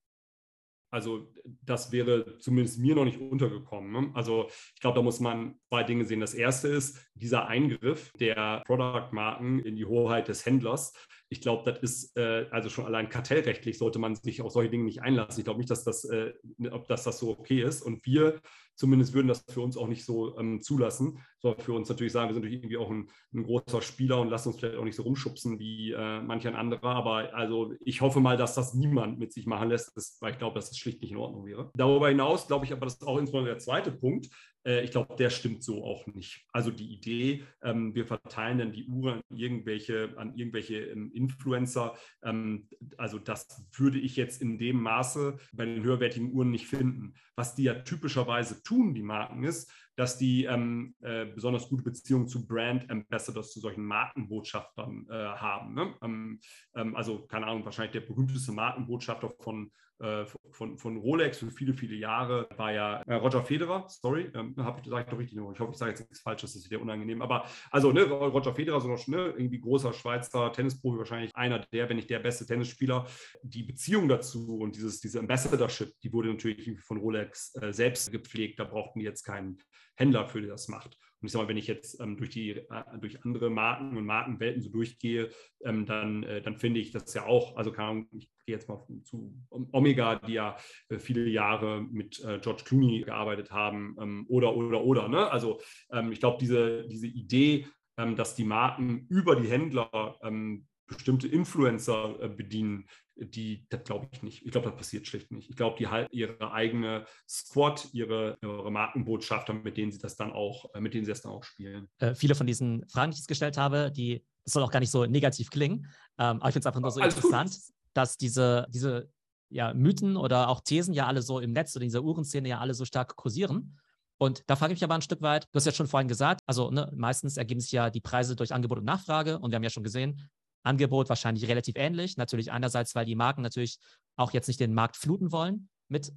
Also 0.92 1.32
das 1.62 1.92
wäre 1.92 2.38
zumindest 2.38 2.80
mir 2.80 2.96
noch 2.96 3.04
nicht 3.04 3.20
untergekommen. 3.20 3.92
Ne? 3.92 4.10
Also 4.14 4.48
ich 4.74 4.80
glaube, 4.80 4.96
da 4.96 5.02
muss 5.02 5.20
man 5.20 5.54
zwei 5.68 5.84
Dinge 5.84 6.04
sehen. 6.04 6.20
Das 6.20 6.34
erste 6.34 6.66
ist 6.66 6.98
dieser 7.14 7.46
Eingriff 7.46 8.10
der 8.18 8.62
Product-Marken 8.66 9.60
in 9.60 9.76
die 9.76 9.84
Hoheit 9.84 10.26
des 10.26 10.44
Händlers 10.44 10.92
ich 11.32 11.40
glaube, 11.40 11.70
das 11.70 11.80
ist 11.80 12.16
äh, 12.16 12.46
also 12.50 12.68
schon 12.68 12.86
allein 12.86 13.08
kartellrechtlich 13.08 13.78
sollte 13.78 14.00
man 14.00 14.16
sich 14.16 14.42
auf 14.42 14.50
solche 14.50 14.70
Dinge 14.70 14.84
nicht 14.84 15.02
einlassen. 15.02 15.40
Ich 15.40 15.44
glaube 15.44 15.60
nicht, 15.60 15.70
dass 15.70 15.84
das, 15.84 16.04
äh, 16.04 16.32
ob 16.72 16.88
das, 16.88 17.04
das 17.04 17.20
so 17.20 17.30
okay 17.30 17.62
ist. 17.62 17.82
Und 17.82 18.04
wir 18.04 18.40
zumindest 18.74 19.14
würden 19.14 19.28
das 19.28 19.44
für 19.48 19.60
uns 19.60 19.76
auch 19.76 19.88
nicht 19.88 20.04
so 20.04 20.38
ähm, 20.38 20.60
zulassen, 20.60 21.18
sondern 21.38 21.60
für 21.60 21.72
uns 21.72 21.88
natürlich 21.88 22.12
sagen, 22.12 22.28
wir 22.28 22.34
sind 22.34 22.42
natürlich 22.42 22.62
irgendwie 22.62 22.76
auch 22.76 22.90
ein, 22.90 23.08
ein, 23.34 23.44
großer 23.44 23.82
Spieler 23.82 24.20
und 24.20 24.28
lassen 24.28 24.48
uns 24.48 24.58
vielleicht 24.58 24.76
auch 24.76 24.84
nicht 24.84 24.96
so 24.96 25.02
rumschubsen 25.02 25.58
wie 25.58 25.92
äh, 25.92 26.20
manch 26.20 26.46
ein 26.46 26.56
anderer. 26.56 26.94
Aber 26.94 27.34
also 27.34 27.74
ich 27.80 28.00
hoffe 28.00 28.20
mal, 28.20 28.36
dass 28.36 28.54
das 28.54 28.74
niemand 28.74 29.18
mit 29.18 29.32
sich 29.32 29.46
machen 29.46 29.68
lässt, 29.68 29.96
das, 29.96 30.18
weil 30.20 30.32
ich 30.32 30.38
glaube, 30.38 30.54
dass 30.54 30.68
das 30.68 30.78
schlicht 30.78 31.00
nicht 31.00 31.12
in 31.12 31.18
Ordnung 31.18 31.46
wäre. 31.46 31.70
Darüber 31.74 32.08
hinaus 32.08 32.46
glaube 32.46 32.64
ich 32.64 32.72
aber, 32.72 32.86
das 32.86 32.94
ist 32.94 33.06
auch 33.06 33.18
insbesondere 33.18 33.54
der 33.54 33.58
zweite 33.62 33.92
Punkt, 33.92 34.28
äh, 34.64 34.82
ich 34.82 34.90
glaube, 34.90 35.16
der 35.16 35.30
stimmt 35.30 35.62
so 35.62 35.84
auch 35.84 36.06
nicht. 36.06 36.44
Also 36.52 36.70
die 36.70 36.92
Idee, 36.92 37.44
ähm, 37.62 37.94
wir 37.94 38.06
verteilen 38.06 38.58
dann 38.58 38.72
die 38.72 38.86
Uhren 38.86 39.20
an 39.30 39.36
irgendwelche, 39.36 40.14
an 40.16 40.34
irgendwelche 40.36 40.78
ähm, 40.78 41.10
Influencer, 41.12 41.96
ähm, 42.22 42.68
also 42.96 43.18
das 43.18 43.64
würde 43.72 43.98
ich 43.98 44.16
jetzt 44.16 44.42
in 44.42 44.58
dem 44.58 44.80
Maße 44.80 45.38
bei 45.52 45.64
den 45.64 45.82
höherwertigen 45.82 46.32
Uhren 46.32 46.50
nicht 46.50 46.66
finden. 46.66 47.14
Was 47.36 47.54
die 47.54 47.64
ja 47.64 47.74
typischerweise 47.74 48.59
tun, 48.62 48.94
die 48.94 49.02
Marken, 49.02 49.44
ist, 49.44 49.70
dass 49.96 50.18
die 50.18 50.44
ähm, 50.44 50.94
äh, 51.00 51.26
besonders 51.26 51.68
gute 51.68 51.82
Beziehungen 51.82 52.28
zu 52.28 52.46
Brand 52.46 52.90
Ambassadors, 52.90 53.52
zu 53.52 53.60
solchen 53.60 53.84
Markenbotschaftern 53.84 55.06
äh, 55.10 55.14
haben. 55.14 55.74
Ne? 55.74 55.94
Ähm, 56.02 56.40
ähm, 56.74 56.96
also, 56.96 57.26
keine 57.26 57.46
Ahnung, 57.46 57.64
wahrscheinlich 57.64 57.92
der 57.92 58.00
berühmteste 58.00 58.52
Markenbotschafter 58.52 59.30
von, 59.40 59.70
äh, 60.00 60.24
von, 60.52 60.78
von 60.78 60.96
Rolex 60.96 61.38
für 61.38 61.50
viele, 61.50 61.74
viele 61.74 61.94
Jahre 61.94 62.48
war 62.56 62.72
ja 62.72 63.02
äh, 63.02 63.14
Roger 63.14 63.44
Federer. 63.44 63.84
Sorry, 63.88 64.30
ähm, 64.34 64.54
habe 64.56 64.80
ich 64.82 64.88
doch 64.88 65.18
richtig. 65.18 65.38
Ich 65.38 65.60
hoffe, 65.60 65.72
ich 65.72 65.78
sage 65.78 65.90
jetzt 65.90 66.00
nichts 66.00 66.20
Falsches, 66.20 66.54
das 66.54 66.62
ist 66.62 66.70
wieder 66.70 66.80
unangenehm. 66.80 67.20
Aber 67.20 67.44
also, 67.70 67.92
ne, 67.92 68.04
Roger 68.04 68.54
Federer, 68.54 68.80
so 68.80 68.88
noch 68.88 69.06
ne, 69.08 69.34
irgendwie 69.36 69.60
großer 69.60 69.92
Schweizer 69.92 70.52
Tennisprofi, 70.52 70.98
wahrscheinlich 70.98 71.36
einer 71.36 71.58
der, 71.58 71.88
wenn 71.88 71.96
nicht 71.96 72.08
der 72.08 72.20
beste 72.20 72.46
Tennisspieler. 72.46 73.06
Die 73.42 73.64
Beziehung 73.64 74.08
dazu 74.08 74.58
und 74.58 74.74
dieses, 74.74 75.00
diese 75.00 75.18
Ambassadorship, 75.18 75.92
die 76.02 76.12
wurde 76.12 76.30
natürlich 76.30 76.80
von 76.80 76.96
Rolex 76.96 77.54
äh, 77.56 77.72
selbst 77.72 78.10
gepflegt. 78.10 78.58
Da 78.58 78.64
brauchten 78.64 79.00
die 79.00 79.04
jetzt 79.04 79.24
keinen 79.24 79.58
Händler 80.00 80.26
für, 80.26 80.42
das 80.42 80.68
macht. 80.68 80.96
Und 81.20 81.26
ich 81.26 81.32
sage 81.32 81.44
mal, 81.44 81.48
wenn 81.50 81.56
ich 81.58 81.66
jetzt 81.66 82.00
ähm, 82.00 82.16
durch, 82.16 82.30
die, 82.30 82.50
äh, 82.50 82.98
durch 83.00 83.22
andere 83.24 83.50
Marken 83.50 83.96
und 83.96 84.06
Markenwelten 84.06 84.62
so 84.62 84.70
durchgehe, 84.70 85.30
ähm, 85.62 85.84
dann, 85.84 86.22
äh, 86.22 86.40
dann 86.40 86.56
finde 86.56 86.80
ich 86.80 86.92
das 86.92 87.12
ja 87.12 87.26
auch, 87.26 87.56
also 87.56 87.72
keine 87.72 87.88
Ahnung, 87.88 88.08
ich 88.12 88.30
gehe 88.46 88.56
jetzt 88.56 88.68
mal 88.68 88.82
zu 89.04 89.34
Omega, 89.50 90.16
die 90.16 90.32
ja 90.32 90.56
äh, 90.88 90.98
viele 90.98 91.28
Jahre 91.28 91.82
mit 91.82 92.24
äh, 92.24 92.38
George 92.40 92.62
Clooney 92.64 93.02
gearbeitet 93.02 93.50
haben, 93.50 93.96
ähm, 94.00 94.26
oder, 94.28 94.56
oder, 94.56 94.82
oder. 94.82 95.08
Ne? 95.08 95.30
Also 95.30 95.60
ähm, 95.92 96.10
ich 96.10 96.20
glaube, 96.20 96.38
diese, 96.40 96.88
diese 96.88 97.06
Idee, 97.06 97.66
ähm, 97.98 98.16
dass 98.16 98.34
die 98.34 98.44
Marken 98.44 99.06
über 99.10 99.36
die 99.36 99.48
Händler 99.48 100.18
ähm, 100.22 100.66
bestimmte 100.90 101.28
Influencer 101.28 102.20
äh, 102.20 102.28
bedienen, 102.28 102.86
die, 103.16 103.66
das 103.68 103.84
glaube 103.84 104.08
ich 104.12 104.22
nicht. 104.22 104.44
Ich 104.44 104.52
glaube, 104.52 104.68
das 104.68 104.76
passiert 104.76 105.06
schlicht 105.06 105.30
nicht. 105.30 105.50
Ich 105.50 105.56
glaube, 105.56 105.76
die 105.78 105.88
halten 105.88 106.14
ihre 106.14 106.52
eigene 106.52 107.06
Squad, 107.28 107.88
ihre, 107.92 108.38
ihre 108.42 108.70
Markenbotschafter, 108.70 109.52
mit 109.52 109.76
denen 109.76 109.92
sie 109.92 109.98
das 109.98 110.16
dann 110.16 110.32
auch, 110.32 110.74
äh, 110.74 110.80
mit 110.80 110.94
denen 110.94 111.04
sie 111.04 111.10
das 111.10 111.22
dann 111.22 111.32
auch 111.32 111.44
spielen. 111.44 111.88
Äh, 111.98 112.14
viele 112.14 112.34
von 112.34 112.46
diesen 112.46 112.88
Fragen, 112.88 113.12
die 113.12 113.18
ich 113.18 113.26
gestellt 113.26 113.56
habe, 113.56 113.90
die, 113.90 114.24
das 114.44 114.54
soll 114.54 114.62
auch 114.62 114.70
gar 114.70 114.80
nicht 114.80 114.90
so 114.90 115.06
negativ 115.06 115.50
klingen, 115.50 115.86
ähm, 116.18 116.40
aber 116.40 116.48
ich 116.48 116.54
finde 116.54 116.60
es 116.60 116.66
einfach 116.66 116.80
nur 116.80 116.90
so 116.90 117.00
Alles 117.00 117.14
interessant, 117.14 117.50
gut. 117.50 117.74
dass 117.94 118.16
diese, 118.16 118.66
diese 118.70 119.10
ja, 119.50 119.74
Mythen 119.74 120.16
oder 120.16 120.48
auch 120.48 120.60
Thesen 120.60 120.94
ja 120.94 121.06
alle 121.06 121.22
so 121.22 121.40
im 121.40 121.52
Netz 121.52 121.74
oder 121.76 121.82
in 121.82 121.88
dieser 121.88 122.02
Uhrenszene 122.02 122.48
ja 122.48 122.58
alle 122.58 122.74
so 122.74 122.84
stark 122.84 123.16
kursieren. 123.16 123.78
Und 124.16 124.44
da 124.48 124.54
frage 124.54 124.72
ich 124.72 124.76
mich 124.76 124.84
aber 124.84 124.94
ein 124.94 125.02
Stück 125.02 125.22
weit, 125.22 125.44
du 125.44 125.56
hast 125.56 125.64
ja 125.64 125.72
schon 125.72 125.86
vorhin 125.86 126.08
gesagt, 126.08 126.40
also 126.46 126.70
ne, 126.70 126.92
meistens 126.94 127.36
ergeben 127.36 127.60
sich 127.60 127.72
ja 127.72 127.90
die 127.90 128.02
Preise 128.02 128.36
durch 128.36 128.52
Angebot 128.52 128.78
und 128.78 128.84
Nachfrage 128.84 129.38
und 129.38 129.50
wir 129.50 129.56
haben 129.56 129.62
ja 129.62 129.70
schon 129.70 129.82
gesehen, 129.82 130.28
Angebot 130.62 131.08
wahrscheinlich 131.08 131.48
relativ 131.48 131.76
ähnlich. 131.76 132.16
Natürlich 132.16 132.52
einerseits, 132.52 132.94
weil 132.94 133.04
die 133.04 133.16
Marken 133.16 133.42
natürlich 133.42 133.78
auch 134.16 134.32
jetzt 134.32 134.48
nicht 134.48 134.60
den 134.60 134.74
Markt 134.74 134.96
fluten 134.96 135.32
wollen 135.32 135.68
mit 135.88 136.12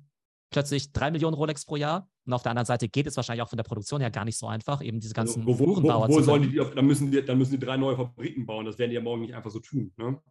plötzlich 0.50 0.92
drei 0.94 1.12
Millionen 1.12 1.36
Rolex 1.36 1.66
pro 1.66 1.76
Jahr. 1.76 2.08
Und 2.26 2.34
auf 2.34 2.44
der 2.44 2.52
anderen 2.52 2.66
Seite 2.66 2.88
geht 2.88 3.08
es 3.08 3.18
wahrscheinlich 3.18 3.42
auch 3.42 3.50
von 3.50 3.58
der 3.58 3.64
Produktion 3.64 4.00
her 4.00 4.12
gar 4.12 4.24
nicht 4.24 4.38
so 4.38 4.48
einfach, 4.48 4.82
eben 4.82 5.00
diese 5.00 5.14
ganzen 5.14 5.46
also, 5.46 5.60
wo, 5.60 5.84
wo, 5.84 6.08
wo 6.08 6.22
sollen 6.22 6.44
die, 6.44 6.56
dann 6.56 6.86
müssen 6.86 7.12
die, 7.12 7.24
dann 7.24 7.38
müssen 7.38 7.52
die 7.52 7.60
drei 7.60 7.76
neue 7.76 7.98
Fabriken 7.98 8.46
bauen. 8.46 8.66
Das 8.66 8.78
werden 8.78 8.92
die 8.92 8.96
ja 8.96 9.02
morgen 9.02 9.24
nicht 9.24 9.34
einfach 9.34 9.52
so 9.52 9.60
tun. 9.60 9.92
Ne? 9.98 10.22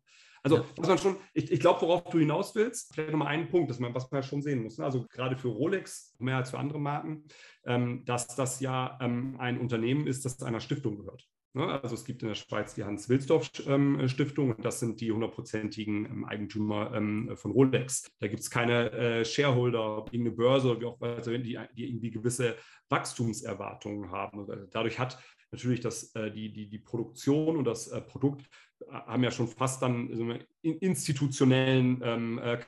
Also, 0.43 0.57
ja. 0.57 0.65
was 0.77 0.89
man 0.89 0.99
schon, 0.99 1.17
ich, 1.35 1.51
ich 1.53 1.61
glaube, 1.61 1.83
worauf 1.83 2.05
du 2.11 2.19
hinaus 2.19 2.55
willst, 2.55 2.95
vielleicht 2.95 3.13
nochmal 3.13 3.29
einen 3.29 3.49
Punkt, 3.49 3.71
dass 3.71 3.79
man, 3.79 3.95
was 3.95 4.11
man 4.11 4.23
ja 4.23 4.27
schon 4.27 4.43
sehen 4.43 4.63
muss. 4.63 4.79
Ne? 4.79 4.85
Also, 4.85 5.07
gerade 5.09 5.37
für 5.37 5.49
Rolex, 5.49 6.17
mehr 6.19 6.37
als 6.37 6.51
für 6.51 6.59
andere 6.59 6.81
Marken, 6.81 7.25
ähm, 7.65 8.05
dass 8.05 8.29
das 8.29 8.61
ja 8.61 8.99
ähm, 9.01 9.37
ein 9.39 9.59
Unternehmen 9.59 10.07
ist, 10.07 10.25
das 10.25 10.43
einer 10.43 10.61
Stiftung 10.61 10.97
gehört. 10.97 11.29
Ne? 11.55 11.67
Also 11.83 11.95
es 11.95 12.05
gibt 12.05 12.23
in 12.23 12.29
der 12.29 12.35
Schweiz 12.35 12.75
die 12.75 12.85
Hans-Wilsdorf-Stiftung 12.85 14.47
ähm, 14.47 14.55
und 14.57 14.65
das 14.65 14.81
sind 14.81 15.01
die 15.01 15.13
hundertprozentigen 15.13 16.07
ähm, 16.07 16.25
Eigentümer 16.25 16.95
ähm, 16.95 17.37
von 17.37 17.51
Rolex. 17.51 18.11
Da 18.21 18.29
gibt 18.29 18.41
es 18.41 18.51
keine 18.51 18.91
äh, 18.93 19.25
Shareholder, 19.25 20.07
irgendeine 20.11 20.33
Börse, 20.33 20.81
wie 20.81 20.87
auch 20.87 21.01
also 21.01 21.31
die, 21.37 21.59
die 21.77 21.89
irgendwie 21.89 22.11
gewisse 22.11 22.57
Wachstumserwartungen 22.89 24.11
haben. 24.11 24.41
Also 24.41 24.55
dadurch 24.71 24.99
hat 24.99 25.19
natürlich 25.51 25.81
das, 25.81 26.15
äh, 26.15 26.31
die, 26.31 26.53
die, 26.53 26.71
die 26.71 26.79
Produktion 26.79 27.59
und 27.59 27.65
das 27.65 27.89
äh, 27.89 28.01
Produkt 28.01 28.49
haben 28.91 29.25
ja 29.25 29.31
schon 29.31 29.49
fast 29.49 29.83
dann 29.83 30.15
so 30.15 30.23
einen 30.23 30.45
institutionellen 30.63 32.01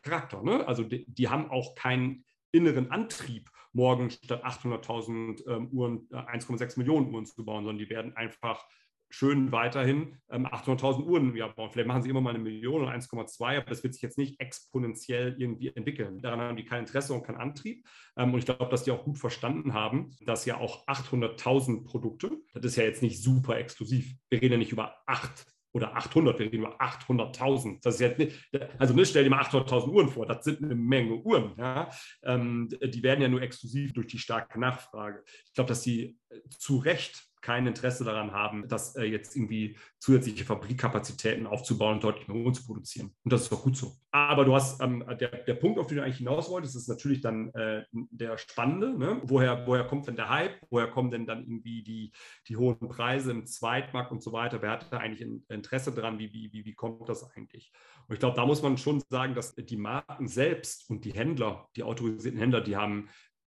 Charakter. 0.03 0.43
Ne? 0.43 0.67
Also 0.67 0.83
die, 0.83 1.05
die 1.07 1.29
haben 1.29 1.51
auch 1.51 1.75
keinen 1.75 2.25
inneren 2.55 2.91
Antrieb, 2.91 3.51
morgen 3.73 4.11
statt 4.11 4.45
800.000 4.45 5.47
ähm, 5.49 5.69
Uhren 5.71 6.09
1,6 6.11 6.63
äh, 6.63 6.79
Millionen 6.79 7.13
Uhren 7.13 7.27
zu 7.27 7.45
bauen, 7.45 7.65
sondern 7.65 7.79
die 7.79 7.91
werden 7.91 8.17
einfach 8.17 8.65
schön 9.11 9.53
weiterhin 9.53 10.17
ähm, 10.31 10.47
800.000 10.47 11.05
Uhren 11.05 11.37
im 11.37 11.55
bauen. 11.55 11.71
Vielleicht 11.71 11.89
machen 11.89 12.03
sie 12.03 12.11
immer 12.11 12.21
mal 12.21 12.31
eine 12.31 12.43
Million 12.43 12.83
oder 12.83 12.93
1,2, 12.93 13.59
aber 13.59 13.71
das 13.71 13.83
wird 13.83 13.95
sich 13.95 14.03
jetzt 14.03 14.19
nicht 14.19 14.41
exponentiell 14.41 15.37
irgendwie 15.39 15.75
entwickeln. 15.75 16.21
Daran 16.21 16.41
haben 16.41 16.57
die 16.57 16.65
kein 16.65 16.81
Interesse 16.81 17.13
und 17.13 17.25
keinen 17.25 17.39
Antrieb. 17.39 17.87
Ähm, 18.17 18.33
und 18.33 18.39
ich 18.39 18.47
glaube, 18.47 18.67
dass 18.71 18.85
die 18.85 18.93
auch 18.93 19.05
gut 19.05 19.19
verstanden 19.19 19.75
haben, 19.75 20.11
dass 20.25 20.47
ja 20.47 20.59
auch 20.59 20.87
800.000 20.87 21.85
Produkte, 21.85 22.31
das 22.55 22.65
ist 22.65 22.77
ja 22.77 22.85
jetzt 22.85 23.03
nicht 23.03 23.23
super 23.23 23.57
exklusiv. 23.57 24.15
Wir 24.31 24.41
reden 24.41 24.53
ja 24.53 24.59
nicht 24.59 24.73
über 24.73 24.97
acht 25.07 25.54
oder 25.75 25.97
800, 25.97 26.39
wir 26.39 26.47
reden 26.47 26.59
über 26.59 26.81
800.000. 26.81 27.81
Das 27.83 27.97
ist 27.97 28.01
jetzt 28.01 28.19
nicht, 28.19 28.51
also 28.79 28.95
ne, 28.95 29.05
stell 29.05 29.25
dir 29.25 29.31
mal 29.31 29.43
800.000 29.43 29.89
Uhren 29.89 30.09
vor, 30.09 30.25
das 30.25 30.45
sind 30.45 30.63
eine 30.63 30.77
Menge 30.77 31.17
Uhren. 31.17 31.53
Ja? 31.59 31.91
Ähm, 32.23 32.69
die 32.83 33.03
werden 33.03 33.21
ja 33.21 33.29
nur 33.29 33.43
exklusiv 33.43 33.93
durch 33.93 34.07
die 34.07 34.19
starke 34.19 34.59
Nachfrage. 34.59 35.25
Ich 35.47 35.53
glaube, 35.53 35.69
dass 35.69 35.83
sie 35.83 36.17
zu 36.49 36.79
Recht 36.79 37.25
kein 37.45 37.67
Interesse 37.67 38.05
daran 38.05 38.33
haben, 38.33 38.67
das 38.69 38.97
äh, 38.97 39.05
jetzt 39.05 39.37
irgendwie 39.37 39.77
zusätzliche 39.99 40.45
Fabrikkapazitäten 40.45 41.47
aufzubauen 41.47 41.97
und 41.97 42.05
deutlich 42.05 42.27
mehr 42.27 42.39
Uhren 42.39 42.55
zu 42.55 42.65
produzieren. 42.65 43.15
Und 43.23 43.33
das 43.33 43.43
ist 43.43 43.53
doch 43.53 43.63
gut 43.63 43.77
so. 43.77 43.93
Aber 44.11 44.47
du 44.47 44.55
hast, 44.55 44.81
ähm, 44.81 45.05
der, 45.21 45.29
der 45.29 45.55
Punkt, 45.55 45.79
auf 45.79 45.87
den 45.87 45.99
du 45.99 46.03
eigentlich 46.03 46.19
hinaus 46.19 46.49
wolltest, 46.49 46.75
ist 46.75 46.89
natürlich 46.89 47.21
dann 47.21 47.51
äh, 47.51 47.85
der 47.93 48.39
spannende. 48.39 48.99
Ne? 48.99 49.21
Woher, 49.25 49.67
woher 49.67 49.85
kommt 49.85 50.07
denn 50.09 50.17
der 50.17 50.31
Hype? 50.31 50.57
Woher 50.71 50.87
kommen 50.87 51.11
denn 51.11 51.27
dann 51.27 51.43
irgendwie 51.43 51.83
die, 51.83 52.13
die 52.49 52.57
hohen 52.57 52.89
Preise 52.89 53.31
im 53.31 53.45
Zweitmarkt 53.47 54.11
und 54.11 54.23
so 54.23 54.33
weiter? 54.33 54.63
Wer 54.63 54.71
hat 54.71 54.91
da 54.91 54.99
eigentlich 54.99 55.23
ein 55.23 55.45
Interesse 55.49 55.93
dran? 55.93 56.19
Wie, 56.19 56.33
wie, 56.33 56.51
wie, 56.53 56.65
wie 56.65 56.75
kommt 56.75 57.07
das 57.09 57.31
eigentlich? 57.37 57.73
Und 58.09 58.15
ich 58.15 58.21
glaube, 58.21 58.37
da 58.37 58.47
muss 58.47 58.63
man 58.63 58.79
schon 58.79 59.03
sagen, 59.11 59.35
dass 59.35 59.55
die 59.55 59.77
Marken 59.77 60.29
selbst 60.29 60.89
und 60.89 61.05
die 61.05 61.13
Händler, 61.13 61.69
die 61.77 61.83
autorisierten 61.83 62.41
Händler, 62.41 62.63
die 62.63 62.77
haben 62.77 63.11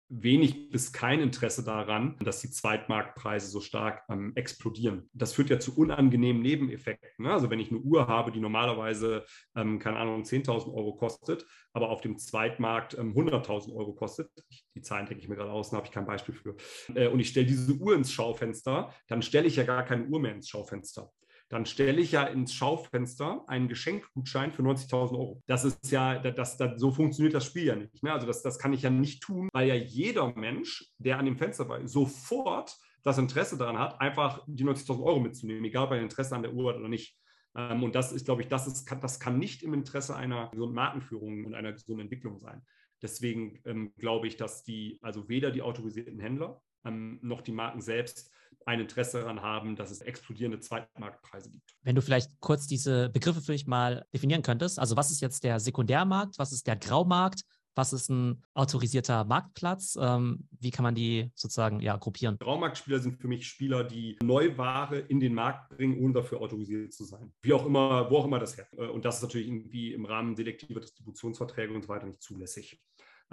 wenig 0.09 0.71
bis 0.71 0.92
kein 0.92 1.21
Interesse 1.21 1.64
daran, 1.64 2.16
dass 2.21 2.40
die 2.40 2.51
Zweitmarktpreise 2.51 3.49
so 3.49 3.61
stark 3.61 4.05
ähm, 4.09 4.33
explodieren. 4.37 5.11
Das 5.12 5.33
führt 5.33 5.51
ja 5.51 5.59
zu 5.59 5.77
unangenehmen 5.77 6.42
Nebeneffekten. 6.42 7.25
Ne? 7.25 7.33
Also 7.33 7.51
wenn 7.51 7.59
ich 7.59 7.71
eine 7.71 7.81
Uhr 7.81 8.07
habe, 8.07 8.31
die 8.31 8.40
normalerweise, 8.40 9.25
ähm, 9.57 9.79
keine 9.79 9.99
Ahnung, 9.99 10.23
10.000 10.23 10.73
Euro 10.73 10.95
kostet, 10.95 11.47
aber 11.73 11.90
auf 11.90 12.01
dem 12.01 12.19
Zweitmarkt 12.19 12.97
ähm, 12.97 13.14
100.000 13.14 13.75
Euro 13.75 13.95
kostet, 13.95 14.31
die 14.75 14.83
Zahlen 14.83 15.07
denke 15.07 15.23
ich 15.23 15.29
mir 15.29 15.37
gerade 15.37 15.51
aus, 15.51 15.71
da 15.71 15.79
habe 15.79 15.87
ich 15.87 15.92
kein 15.92 16.07
Beispiel 16.07 16.35
für, 16.35 16.57
äh, 16.95 17.09
und 17.09 17.19
ich 17.19 17.29
stelle 17.29 17.47
diese 17.47 17.73
Uhr 17.73 17.95
ins 17.95 18.12
Schaufenster, 18.12 18.92
dann 19.09 19.23
stelle 19.23 19.47
ich 19.47 19.57
ja 19.57 19.64
gar 19.64 19.85
keine 19.85 20.07
Uhr 20.07 20.21
mehr 20.21 20.35
ins 20.35 20.49
Schaufenster 20.49 21.12
dann 21.48 21.64
stelle 21.64 22.00
ich 22.00 22.12
ja 22.12 22.24
ins 22.24 22.52
Schaufenster 22.52 23.44
einen 23.46 23.68
Geschenkgutschein 23.68 24.52
für 24.52 24.62
90.000 24.62 25.12
Euro. 25.12 25.42
Das 25.46 25.64
ist 25.64 25.90
ja, 25.92 26.18
das, 26.18 26.56
das, 26.56 26.80
so 26.80 26.90
funktioniert 26.90 27.35
das 27.35 27.46
Spiel 27.46 27.64
ja 27.64 27.76
nicht. 27.76 28.02
Ne? 28.02 28.12
Also 28.12 28.26
das, 28.26 28.42
das 28.42 28.59
kann 28.59 28.72
ich 28.72 28.82
ja 28.82 28.90
nicht 28.90 29.22
tun, 29.22 29.48
weil 29.52 29.68
ja 29.68 29.74
jeder 29.74 30.35
Mensch, 30.35 30.90
der 30.98 31.18
an 31.18 31.24
dem 31.24 31.38
Fenster 31.38 31.68
war, 31.68 31.87
sofort 31.87 32.76
das 33.04 33.18
Interesse 33.18 33.56
daran 33.56 33.78
hat, 33.78 34.00
einfach 34.00 34.42
die 34.48 34.64
90.000 34.64 35.04
Euro 35.04 35.20
mitzunehmen, 35.20 35.64
egal 35.64 35.85
ob 35.85 35.92
er 35.92 36.00
Interesse 36.00 36.35
an 36.35 36.42
der 36.42 36.52
Uhr 36.52 36.70
hat 36.70 36.78
oder 36.78 36.88
nicht. 36.88 37.16
Ähm, 37.56 37.85
und 37.85 37.94
das 37.94 38.11
ist, 38.11 38.24
glaube 38.24 38.42
ich, 38.42 38.48
das, 38.48 38.66
ist, 38.66 38.90
das 39.00 39.20
kann 39.20 39.38
nicht 39.38 39.62
im 39.62 39.72
Interesse 39.72 40.16
einer 40.16 40.50
gesunden 40.50 40.74
Markenführung 40.74 41.44
und 41.44 41.54
einer 41.54 41.72
gesunden 41.72 42.02
Entwicklung 42.02 42.40
sein. 42.40 42.62
Deswegen 43.02 43.61
ähm, 43.64 43.92
glaube 43.98 44.26
ich, 44.26 44.37
dass 44.37 44.64
die, 44.64 44.98
also 45.02 45.28
weder 45.28 45.52
die 45.52 45.62
autorisierten 45.62 46.18
Händler 46.18 46.61
ähm, 46.85 47.20
noch 47.22 47.42
die 47.42 47.52
Marken 47.52 47.80
selbst 47.80 48.32
ein 48.66 48.81
Interesse 48.81 49.20
daran 49.20 49.40
haben, 49.40 49.76
dass 49.76 49.90
es 49.90 50.00
explodierende 50.00 50.59
Zweitmarktpreise 50.59 51.50
gibt. 51.50 51.76
Wenn 51.83 51.94
du 51.94 52.02
vielleicht 52.02 52.38
kurz 52.40 52.66
diese 52.66 53.09
Begriffe 53.09 53.40
für 53.40 53.52
mich 53.52 53.66
mal 53.66 54.05
definieren 54.12 54.42
könntest, 54.42 54.79
also 54.79 54.96
was 54.96 55.11
ist 55.11 55.20
jetzt 55.20 55.44
der 55.44 55.61
Sekundärmarkt, 55.61 56.38
was 56.38 56.52
ist 56.52 56.66
der 56.66 56.76
Graumarkt, 56.76 57.42
was 57.76 57.92
ist 57.92 58.09
ein 58.09 58.42
autorisierter 58.55 59.24
Marktplatz? 59.24 59.96
Ähm, 60.00 60.48
wie 60.59 60.70
kann 60.70 60.83
man 60.83 60.94
die 60.94 61.31
sozusagen 61.35 61.81
ja, 61.81 61.96
gruppieren? 61.96 62.38
Graumarktspieler 62.38 62.98
sind 62.98 63.20
für 63.20 63.29
mich 63.29 63.46
Spieler, 63.46 63.85
die 63.85 64.16
Neuware 64.22 64.98
in 64.98 65.20
den 65.20 65.35
Markt 65.35 65.76
bringen, 65.76 66.02
ohne 66.02 66.14
dafür 66.14 66.40
autorisiert 66.40 66.92
zu 66.92 67.05
sein. 67.05 67.33
Wie 67.42 67.52
auch 67.52 67.66
immer, 67.66 68.11
wo 68.11 68.16
auch 68.16 68.24
immer 68.24 68.38
das 68.38 68.57
her. 68.57 68.66
Äh, 68.72 68.87
und 68.87 69.05
das 69.05 69.16
ist 69.16 69.22
natürlich 69.22 69.46
irgendwie 69.46 69.92
im 69.92 70.07
Rahmen 70.07 70.35
selektiver 70.35 70.81
Distributionsverträge 70.81 71.72
und 71.72 71.83
so 71.83 71.88
weiter 71.88 72.07
nicht 72.07 72.22
zulässig. 72.22 72.83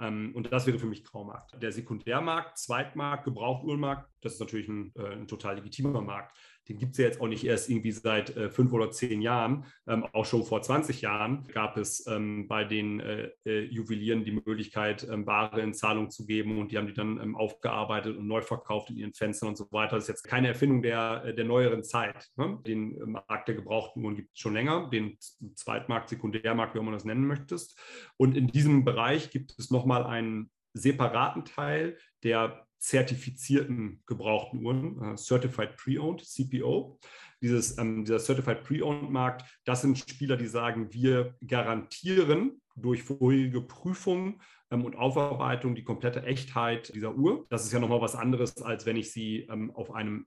Ähm, 0.00 0.32
und 0.34 0.52
das 0.52 0.66
wäre 0.66 0.78
für 0.78 0.86
mich 0.86 1.04
Graumarkt. 1.04 1.60
Der 1.62 1.72
Sekundärmarkt, 1.72 2.58
Zweitmarkt, 2.58 3.24
Gebrauchuhrenmarkt, 3.24 4.10
das 4.20 4.34
ist 4.34 4.40
natürlich 4.40 4.68
ein, 4.68 4.92
äh, 4.96 5.12
ein 5.12 5.28
total 5.28 5.56
legitimer 5.56 6.00
Markt 6.00 6.36
den 6.68 6.78
gibt 6.78 6.92
es 6.92 6.98
ja 6.98 7.04
jetzt 7.04 7.20
auch 7.20 7.28
nicht 7.28 7.44
erst 7.44 7.68
irgendwie 7.68 7.92
seit 7.92 8.36
äh, 8.36 8.48
fünf 8.48 8.72
oder 8.72 8.90
zehn 8.90 9.20
Jahren. 9.20 9.64
Ähm, 9.86 10.04
auch 10.12 10.24
schon 10.24 10.44
vor 10.44 10.62
20 10.62 11.02
Jahren 11.02 11.46
gab 11.52 11.76
es 11.76 12.06
ähm, 12.06 12.48
bei 12.48 12.64
den 12.64 13.00
äh, 13.00 13.30
äh, 13.44 13.64
Juwelieren 13.64 14.24
die 14.24 14.32
Möglichkeit, 14.32 15.06
ähm, 15.10 15.26
Ware 15.26 15.60
in 15.60 15.74
Zahlung 15.74 16.10
zu 16.10 16.26
geben 16.26 16.58
und 16.58 16.72
die 16.72 16.78
haben 16.78 16.86
die 16.86 16.94
dann 16.94 17.20
ähm, 17.20 17.36
aufgearbeitet 17.36 18.16
und 18.16 18.26
neu 18.26 18.40
verkauft 18.40 18.90
in 18.90 18.96
ihren 18.96 19.12
Fenstern 19.12 19.50
und 19.50 19.56
so 19.56 19.66
weiter. 19.72 19.96
Das 19.96 20.04
ist 20.04 20.08
jetzt 20.08 20.24
keine 20.24 20.48
Erfindung 20.48 20.82
der, 20.82 21.24
äh, 21.26 21.34
der 21.34 21.44
neueren 21.44 21.82
Zeit. 21.82 22.28
Ne? 22.36 22.58
Den 22.66 23.00
äh, 23.00 23.06
Markt 23.06 23.48
der 23.48 23.56
gebrauchten 23.56 24.02
Uhren 24.02 24.16
gibt 24.16 24.32
es 24.32 24.38
schon 24.38 24.54
länger, 24.54 24.88
den 24.90 25.18
Zweitmarkt, 25.54 26.08
Sekundärmarkt, 26.08 26.74
wie 26.74 26.80
man 26.80 26.92
das 26.92 27.04
nennen 27.04 27.26
möchtest. 27.26 27.78
Und 28.16 28.36
in 28.36 28.46
diesem 28.46 28.84
Bereich 28.84 29.30
gibt 29.30 29.54
es 29.58 29.70
nochmal 29.70 30.04
einen 30.04 30.50
separaten 30.72 31.44
Teil, 31.44 31.98
der 32.22 32.66
zertifizierten 32.84 34.02
gebrauchten 34.06 34.62
Uhren, 34.62 35.02
äh, 35.02 35.16
Certified 35.16 35.76
Pre-Owned, 35.76 36.22
CPO. 36.22 36.98
Dieses, 37.40 37.78
ähm, 37.78 38.04
dieser 38.04 38.18
Certified 38.18 38.62
Pre-Owned-Markt, 38.62 39.44
das 39.64 39.80
sind 39.80 39.98
Spieler, 39.98 40.36
die 40.36 40.46
sagen, 40.46 40.92
wir 40.92 41.34
garantieren 41.46 42.60
durch 42.76 43.02
vorherige 43.02 43.62
Prüfungen 43.62 44.42
ähm, 44.70 44.84
und 44.84 44.96
Aufarbeitung 44.96 45.74
die 45.74 45.84
komplette 45.84 46.24
Echtheit 46.24 46.94
dieser 46.94 47.14
Uhr. 47.14 47.46
Das 47.48 47.64
ist 47.64 47.72
ja 47.72 47.80
nochmal 47.80 48.02
was 48.02 48.14
anderes, 48.14 48.60
als 48.60 48.84
wenn 48.84 48.96
ich 48.96 49.12
sie 49.12 49.46
ähm, 49.50 49.70
auf 49.70 49.90
einem 49.90 50.26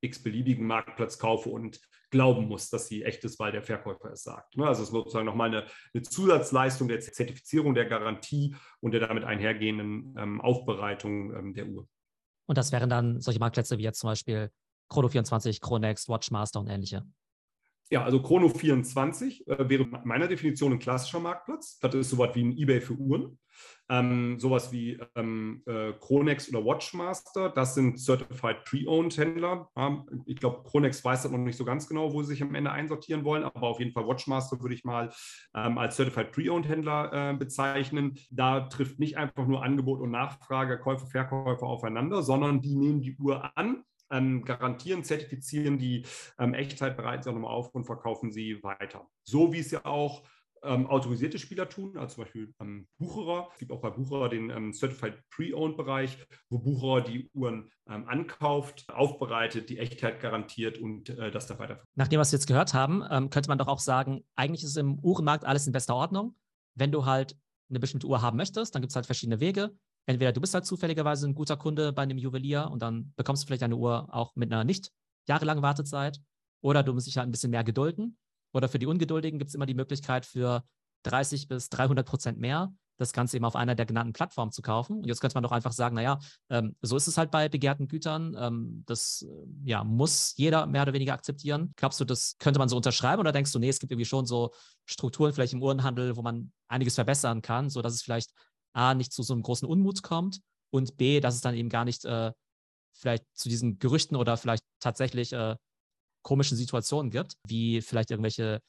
x-beliebigen 0.00 0.66
Marktplatz 0.66 1.18
kaufe 1.18 1.50
und 1.50 1.80
glauben 2.10 2.48
muss, 2.48 2.70
dass 2.70 2.88
sie 2.88 3.04
echt 3.04 3.24
ist, 3.24 3.38
weil 3.38 3.52
der 3.52 3.62
Verkäufer 3.62 4.12
es 4.12 4.22
sagt. 4.22 4.56
Ne, 4.56 4.66
also 4.66 4.82
es 4.82 4.88
ist 4.88 4.92
sozusagen 4.92 5.26
nochmal 5.26 5.48
eine, 5.48 5.66
eine 5.94 6.02
Zusatzleistung 6.02 6.88
der 6.88 7.00
Zertifizierung, 7.00 7.74
der 7.74 7.86
Garantie 7.86 8.56
und 8.80 8.92
der 8.92 9.00
damit 9.00 9.24
einhergehenden 9.24 10.14
ähm, 10.18 10.40
Aufbereitung 10.40 11.34
ähm, 11.34 11.54
der 11.54 11.66
Uhr. 11.66 11.86
Und 12.46 12.58
das 12.58 12.72
wären 12.72 12.90
dann 12.90 13.20
solche 13.20 13.38
Marktplätze 13.38 13.78
wie 13.78 13.84
jetzt 13.84 14.00
zum 14.00 14.10
Beispiel 14.10 14.50
Chrono24, 14.90 15.60
Chronext, 15.60 16.08
Watchmaster 16.08 16.58
und 16.58 16.68
ähnliche. 16.68 17.04
Ja, 17.92 18.04
also 18.04 18.22
Chrono 18.22 18.48
24 18.48 19.48
äh, 19.48 19.68
wäre 19.68 19.84
meiner 20.04 20.28
Definition 20.28 20.72
ein 20.72 20.78
klassischer 20.78 21.18
Marktplatz. 21.18 21.78
Das 21.80 21.92
ist 21.92 22.10
sowas 22.10 22.30
wie 22.34 22.44
ein 22.44 22.56
eBay 22.56 22.80
für 22.80 22.94
Uhren. 22.94 23.36
Ähm, 23.88 24.38
sowas 24.38 24.70
wie 24.70 24.96
ähm, 25.16 25.64
äh, 25.66 25.92
Chronex 25.94 26.48
oder 26.48 26.64
Watchmaster, 26.64 27.48
das 27.48 27.74
sind 27.74 27.98
Certified 27.98 28.64
Pre-Owned 28.64 29.18
Händler. 29.18 29.68
Ähm, 29.76 30.22
ich 30.26 30.36
glaube, 30.36 30.62
Chronex 30.62 31.04
weiß 31.04 31.24
das 31.24 31.32
noch 31.32 31.38
nicht 31.38 31.56
so 31.56 31.64
ganz 31.64 31.88
genau, 31.88 32.12
wo 32.12 32.22
sie 32.22 32.28
sich 32.28 32.42
am 32.42 32.54
Ende 32.54 32.70
einsortieren 32.70 33.24
wollen, 33.24 33.42
aber 33.42 33.66
auf 33.66 33.80
jeden 33.80 33.90
Fall 33.90 34.06
Watchmaster 34.06 34.60
würde 34.62 34.76
ich 34.76 34.84
mal 34.84 35.10
ähm, 35.56 35.76
als 35.76 35.96
Certified 35.96 36.30
Pre-Owned 36.30 36.68
Händler 36.68 37.32
äh, 37.32 37.36
bezeichnen. 37.36 38.16
Da 38.30 38.60
trifft 38.60 39.00
nicht 39.00 39.16
einfach 39.16 39.48
nur 39.48 39.64
Angebot 39.64 40.00
und 40.00 40.12
Nachfrage, 40.12 40.78
Käufer, 40.78 41.08
Verkäufer 41.08 41.66
aufeinander, 41.66 42.22
sondern 42.22 42.60
die 42.60 42.76
nehmen 42.76 43.02
die 43.02 43.16
Uhr 43.16 43.50
an, 43.58 43.82
ähm, 44.10 44.44
garantieren, 44.44 45.04
zertifizieren 45.04 45.78
die 45.78 46.04
ähm, 46.38 46.54
Echtheit, 46.54 46.96
bereiten 46.96 47.22
sie 47.22 47.30
auch 47.30 47.34
nochmal 47.34 47.52
auf 47.52 47.74
und 47.74 47.84
verkaufen 47.84 48.30
sie 48.30 48.62
weiter. 48.62 49.08
So 49.24 49.52
wie 49.52 49.60
es 49.60 49.70
ja 49.70 49.84
auch 49.84 50.22
ähm, 50.62 50.86
autorisierte 50.86 51.38
Spieler 51.38 51.68
tun, 51.68 51.96
also 51.96 52.16
zum 52.16 52.24
Beispiel 52.24 52.54
ähm, 52.60 52.86
Bucherer. 52.98 53.48
Es 53.52 53.58
gibt 53.58 53.72
auch 53.72 53.80
bei 53.80 53.90
Bucherer 53.90 54.28
den 54.28 54.50
ähm, 54.50 54.72
Certified 54.72 55.22
Pre-Owned-Bereich, 55.30 56.18
wo 56.50 56.58
Bucherer 56.58 57.02
die 57.02 57.30
Uhren 57.32 57.70
ähm, 57.88 58.06
ankauft, 58.08 58.88
aufbereitet, 58.90 59.70
die 59.70 59.78
Echtheit 59.78 60.20
garantiert 60.20 60.78
und 60.78 61.10
äh, 61.10 61.30
das 61.30 61.46
dann 61.46 61.58
weiter. 61.58 61.82
Nach 61.94 62.08
dem, 62.08 62.20
was 62.20 62.32
wir 62.32 62.38
jetzt 62.38 62.46
gehört 62.46 62.74
haben, 62.74 63.02
ähm, 63.10 63.30
könnte 63.30 63.48
man 63.48 63.58
doch 63.58 63.68
auch 63.68 63.78
sagen, 63.78 64.24
eigentlich 64.36 64.64
ist 64.64 64.76
im 64.76 64.98
Uhrenmarkt 64.98 65.44
alles 65.44 65.66
in 65.66 65.72
bester 65.72 65.94
Ordnung. 65.94 66.36
Wenn 66.74 66.92
du 66.92 67.06
halt 67.06 67.36
eine 67.70 67.80
bestimmte 67.80 68.06
Uhr 68.06 68.20
haben 68.20 68.36
möchtest, 68.36 68.74
dann 68.74 68.82
gibt 68.82 68.90
es 68.90 68.96
halt 68.96 69.06
verschiedene 69.06 69.40
Wege. 69.40 69.74
Entweder 70.10 70.32
du 70.32 70.40
bist 70.40 70.54
halt 70.54 70.66
zufälligerweise 70.66 71.28
ein 71.28 71.34
guter 71.34 71.56
Kunde 71.56 71.92
bei 71.92 72.02
einem 72.02 72.18
Juwelier 72.18 72.68
und 72.70 72.82
dann 72.82 73.12
bekommst 73.16 73.42
du 73.42 73.46
vielleicht 73.46 73.62
eine 73.62 73.76
Uhr 73.76 74.08
auch 74.12 74.34
mit 74.34 74.52
einer 74.52 74.64
nicht 74.64 74.90
jahrelangen 75.28 75.62
Wartezeit, 75.62 76.20
oder 76.62 76.82
du 76.82 76.92
musst 76.92 77.06
dich 77.06 77.16
halt 77.16 77.28
ein 77.28 77.30
bisschen 77.30 77.50
mehr 77.50 77.64
gedulden 77.64 78.18
oder 78.52 78.68
für 78.68 78.78
die 78.78 78.86
Ungeduldigen 78.86 79.38
gibt 79.38 79.48
es 79.48 79.54
immer 79.54 79.66
die 79.66 79.74
Möglichkeit, 79.74 80.26
für 80.26 80.64
30 81.04 81.48
bis 81.48 81.68
300 81.70 82.06
Prozent 82.06 82.38
mehr 82.38 82.72
das 82.98 83.14
Ganze 83.14 83.36
eben 83.36 83.46
auf 83.46 83.56
einer 83.56 83.74
der 83.74 83.86
genannten 83.86 84.12
Plattformen 84.12 84.52
zu 84.52 84.60
kaufen. 84.60 84.98
Und 84.98 85.06
jetzt 85.06 85.22
könnte 85.22 85.34
man 85.34 85.42
doch 85.42 85.52
einfach 85.52 85.72
sagen, 85.72 85.96
naja, 85.96 86.18
ähm, 86.50 86.76
so 86.82 86.96
ist 86.96 87.06
es 87.06 87.16
halt 87.16 87.30
bei 87.30 87.48
begehrten 87.48 87.88
Gütern. 87.88 88.36
Ähm, 88.38 88.84
das 88.86 89.26
äh, 89.26 89.46
ja, 89.64 89.82
muss 89.84 90.34
jeder 90.36 90.66
mehr 90.66 90.82
oder 90.82 90.92
weniger 90.92 91.14
akzeptieren. 91.14 91.72
Glaubst 91.76 91.98
du, 91.98 92.04
das 92.04 92.36
könnte 92.38 92.58
man 92.58 92.68
so 92.68 92.76
unterschreiben 92.76 93.20
oder 93.20 93.32
denkst 93.32 93.52
du, 93.52 93.58
nee, 93.58 93.70
es 93.70 93.78
gibt 93.78 93.90
irgendwie 93.90 94.04
schon 94.04 94.26
so 94.26 94.50
Strukturen 94.84 95.32
vielleicht 95.32 95.54
im 95.54 95.62
Uhrenhandel, 95.62 96.14
wo 96.14 96.20
man 96.20 96.52
einiges 96.68 96.94
verbessern 96.94 97.40
kann, 97.40 97.70
sodass 97.70 97.94
es 97.94 98.02
vielleicht 98.02 98.32
A, 98.72 98.94
nicht 98.94 99.12
zu 99.12 99.22
so 99.22 99.34
einem 99.34 99.42
großen 99.42 99.68
Unmut 99.68 100.02
kommt 100.02 100.40
und 100.72 100.96
B, 100.96 101.20
dass 101.20 101.34
es 101.34 101.40
dann 101.40 101.54
eben 101.54 101.68
gar 101.68 101.84
nicht 101.84 102.04
äh, 102.04 102.32
vielleicht 102.96 103.24
zu 103.34 103.48
diesen 103.48 103.78
Gerüchten 103.78 104.16
oder 104.16 104.36
vielleicht 104.36 104.64
tatsächlich 104.80 105.32
äh, 105.32 105.56
komischen 106.22 106.56
Situationen 106.56 107.10
gibt, 107.10 107.34
wie 107.46 107.80
vielleicht 107.80 108.10
irgendwelche 108.10 108.60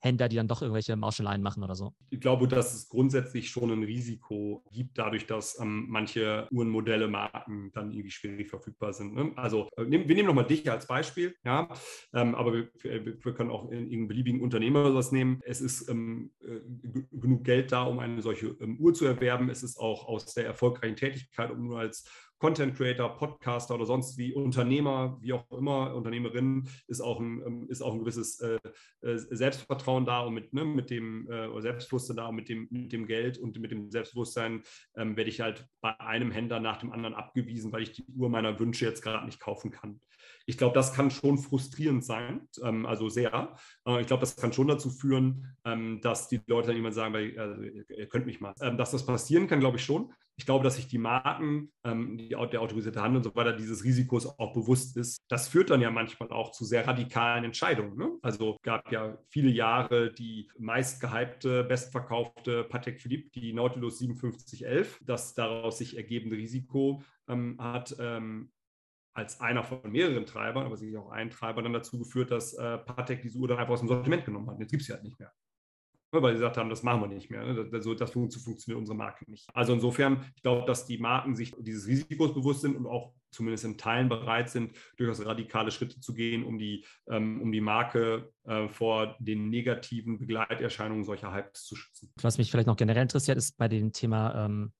Händler, 0.00 0.28
die 0.28 0.36
dann 0.36 0.48
doch 0.48 0.62
irgendwelche 0.62 0.96
Mauscheleien 0.96 1.42
machen 1.42 1.62
oder 1.62 1.74
so? 1.74 1.92
Ich 2.10 2.20
glaube, 2.20 2.48
dass 2.48 2.74
es 2.74 2.88
grundsätzlich 2.88 3.50
schon 3.50 3.70
ein 3.70 3.82
Risiko 3.82 4.64
gibt, 4.72 4.98
dadurch, 4.98 5.26
dass 5.26 5.58
ähm, 5.60 5.86
manche 5.88 6.48
Uhrenmodelle, 6.50 7.08
Marken 7.08 7.70
dann 7.72 7.92
irgendwie 7.92 8.10
schwierig 8.10 8.48
verfügbar 8.48 8.92
sind. 8.92 9.14
Ne? 9.14 9.32
Also 9.36 9.68
äh, 9.76 9.84
wir 9.84 10.14
nehmen 10.14 10.26
nochmal 10.26 10.46
dich 10.46 10.70
als 10.70 10.86
Beispiel, 10.86 11.34
ja, 11.44 11.68
ähm, 12.14 12.34
aber 12.34 12.52
wir, 12.52 12.70
wir, 12.82 13.34
können 13.34 13.50
auch 13.50 13.64
in 13.70 13.84
irgendeinem 13.84 14.08
beliebigen 14.08 14.40
Unternehmer 14.40 14.92
das 14.92 15.12
nehmen. 15.12 15.40
Es 15.44 15.60
ist 15.60 15.88
ähm, 15.88 16.32
äh, 16.42 16.60
genug 17.12 17.44
Geld 17.44 17.72
da, 17.72 17.84
um 17.84 17.98
eine 17.98 18.22
solche 18.22 18.48
ähm, 18.60 18.78
Uhr 18.78 18.94
zu 18.94 19.04
erwerben. 19.04 19.50
Es 19.50 19.62
ist 19.62 19.78
auch 19.78 20.06
aus 20.06 20.26
der 20.34 20.46
erfolgreichen 20.46 20.96
Tätigkeit, 20.96 21.50
um 21.50 21.66
nur 21.66 21.78
als 21.78 22.04
Content 22.40 22.74
Creator, 22.74 23.16
Podcaster 23.16 23.74
oder 23.74 23.84
sonst 23.86 24.16
wie 24.18 24.32
Unternehmer, 24.32 25.18
wie 25.20 25.34
auch 25.34 25.48
immer, 25.50 25.94
Unternehmerinnen, 25.94 26.68
ist 26.88 27.00
auch 27.00 27.20
ein, 27.20 27.42
ähm, 27.46 27.66
ist 27.68 27.82
auch 27.82 27.92
ein 27.92 28.00
gewisses 28.00 28.40
äh, 28.40 28.58
äh, 29.02 29.18
Selbstvertrauen 29.18 30.06
da 30.06 30.20
und 30.22 30.34
mit, 30.34 30.52
ne, 30.52 30.64
mit 30.64 30.90
dem 30.90 31.30
äh, 31.30 31.46
oder 31.46 31.62
Selbstbewusstsein 31.62 32.16
da 32.16 32.26
und 32.26 32.36
mit 32.36 32.48
dem, 32.48 32.66
mit 32.70 32.92
dem 32.92 33.06
Geld 33.06 33.38
und 33.38 33.60
mit 33.60 33.70
dem 33.70 33.90
Selbstbewusstsein 33.90 34.62
ähm, 34.96 35.16
werde 35.16 35.30
ich 35.30 35.40
halt 35.40 35.66
bei 35.82 35.98
einem 36.00 36.30
Händler 36.30 36.60
nach 36.60 36.78
dem 36.78 36.92
anderen 36.92 37.14
abgewiesen, 37.14 37.72
weil 37.72 37.82
ich 37.82 37.92
die 37.92 38.06
Uhr 38.16 38.30
meiner 38.30 38.58
Wünsche 38.58 38.86
jetzt 38.86 39.02
gerade 39.02 39.26
nicht 39.26 39.38
kaufen 39.38 39.70
kann. 39.70 40.00
Ich 40.46 40.56
glaube, 40.56 40.74
das 40.74 40.92
kann 40.94 41.10
schon 41.10 41.38
frustrierend 41.38 42.04
sein, 42.04 42.48
ähm, 42.62 42.86
also 42.86 43.08
sehr. 43.08 43.54
Äh, 43.86 44.00
ich 44.00 44.06
glaube, 44.06 44.20
das 44.20 44.36
kann 44.36 44.52
schon 44.52 44.68
dazu 44.68 44.90
führen, 44.90 45.54
ähm, 45.64 46.00
dass 46.00 46.28
die 46.28 46.40
Leute 46.46 46.68
dann 46.68 46.76
jemand 46.76 46.94
sagen, 46.94 47.14
weil, 47.14 47.38
also, 47.38 47.62
ihr 47.62 48.08
könnt 48.08 48.26
mich 48.26 48.40
mal. 48.40 48.54
Ähm, 48.60 48.78
dass 48.78 48.92
das 48.92 49.04
passieren 49.04 49.46
kann, 49.46 49.60
glaube 49.60 49.76
ich 49.76 49.84
schon. 49.84 50.12
Ich 50.40 50.46
glaube, 50.46 50.64
dass 50.64 50.76
sich 50.76 50.88
die 50.88 50.96
Marken, 50.96 51.70
ähm, 51.84 52.16
die, 52.16 52.30
der 52.30 52.38
autorisierte 52.38 53.02
Handel 53.02 53.18
und 53.18 53.24
so 53.24 53.34
weiter, 53.34 53.52
dieses 53.52 53.84
Risikos 53.84 54.26
auch 54.38 54.54
bewusst 54.54 54.96
ist. 54.96 55.18
Das 55.28 55.48
führt 55.48 55.68
dann 55.68 55.82
ja 55.82 55.90
manchmal 55.90 56.30
auch 56.30 56.50
zu 56.50 56.64
sehr 56.64 56.86
radikalen 56.86 57.44
Entscheidungen. 57.44 57.94
Ne? 57.98 58.12
Also 58.22 58.56
gab 58.62 58.90
ja 58.90 59.18
viele 59.28 59.50
Jahre 59.50 60.10
die 60.14 60.48
meist 60.58 61.02
gehypte, 61.02 61.62
bestverkaufte 61.64 62.64
Patek 62.64 63.02
Philippe, 63.02 63.28
die 63.38 63.52
Nautilus 63.52 63.98
5711. 63.98 65.00
Das 65.04 65.34
daraus 65.34 65.76
sich 65.76 65.98
ergebende 65.98 66.36
Risiko 66.36 67.02
ähm, 67.28 67.58
hat 67.60 67.94
ähm, 68.00 68.50
als 69.12 69.42
einer 69.42 69.62
von 69.62 69.92
mehreren 69.92 70.24
Treibern, 70.24 70.64
aber 70.64 70.78
sicher 70.78 71.02
auch 71.02 71.10
ein 71.10 71.28
Treiber, 71.28 71.60
dann 71.60 71.74
dazu 71.74 71.98
geführt, 71.98 72.30
dass 72.30 72.54
äh, 72.54 72.78
Patek 72.78 73.20
diese 73.20 73.36
Uhr 73.36 73.48
dann 73.48 73.58
einfach 73.58 73.74
aus 73.74 73.80
dem 73.80 73.88
Sortiment 73.88 74.24
genommen 74.24 74.48
hat. 74.48 74.58
Jetzt 74.58 74.70
gibt 74.70 74.80
es 74.80 74.86
sie 74.86 74.94
halt 74.94 75.04
nicht 75.04 75.20
mehr. 75.20 75.34
Weil 76.12 76.32
sie 76.32 76.40
gesagt 76.40 76.56
haben, 76.56 76.70
das 76.70 76.82
machen 76.82 77.02
wir 77.02 77.08
nicht 77.08 77.30
mehr. 77.30 77.44
Ne? 77.44 77.68
Das, 77.70 77.84
das, 77.96 78.10
funktioniert 78.10 78.78
unsere 78.78 78.96
Marke 78.96 79.30
nicht. 79.30 79.48
Also 79.54 79.72
insofern, 79.72 80.24
ich 80.34 80.42
glaube, 80.42 80.66
dass 80.66 80.84
die 80.84 80.98
Marken 80.98 81.36
sich 81.36 81.54
dieses 81.60 81.86
Risikos 81.86 82.34
bewusst 82.34 82.62
sind 82.62 82.76
und 82.76 82.86
auch 82.86 83.14
zumindest 83.30 83.64
in 83.64 83.78
Teilen 83.78 84.08
bereit 84.08 84.50
sind, 84.50 84.72
durchaus 84.96 85.24
radikale 85.24 85.70
Schritte 85.70 86.00
zu 86.00 86.12
gehen, 86.12 86.44
um 86.44 86.58
die, 86.58 86.84
ähm, 87.08 87.40
um 87.40 87.52
die 87.52 87.60
Marke 87.60 88.32
äh, 88.44 88.68
vor 88.68 89.16
den 89.20 89.50
negativen 89.50 90.18
Begleiterscheinungen 90.18 91.04
solcher 91.04 91.32
Hypes 91.32 91.64
zu 91.64 91.76
schützen. 91.76 92.12
Was 92.20 92.38
mich 92.38 92.50
vielleicht 92.50 92.66
noch 92.66 92.76
generell 92.76 93.02
interessiert, 93.02 93.38
ist 93.38 93.56
bei 93.56 93.68
dem 93.68 93.92
Thema 93.92 94.46
ähm, 94.46 94.72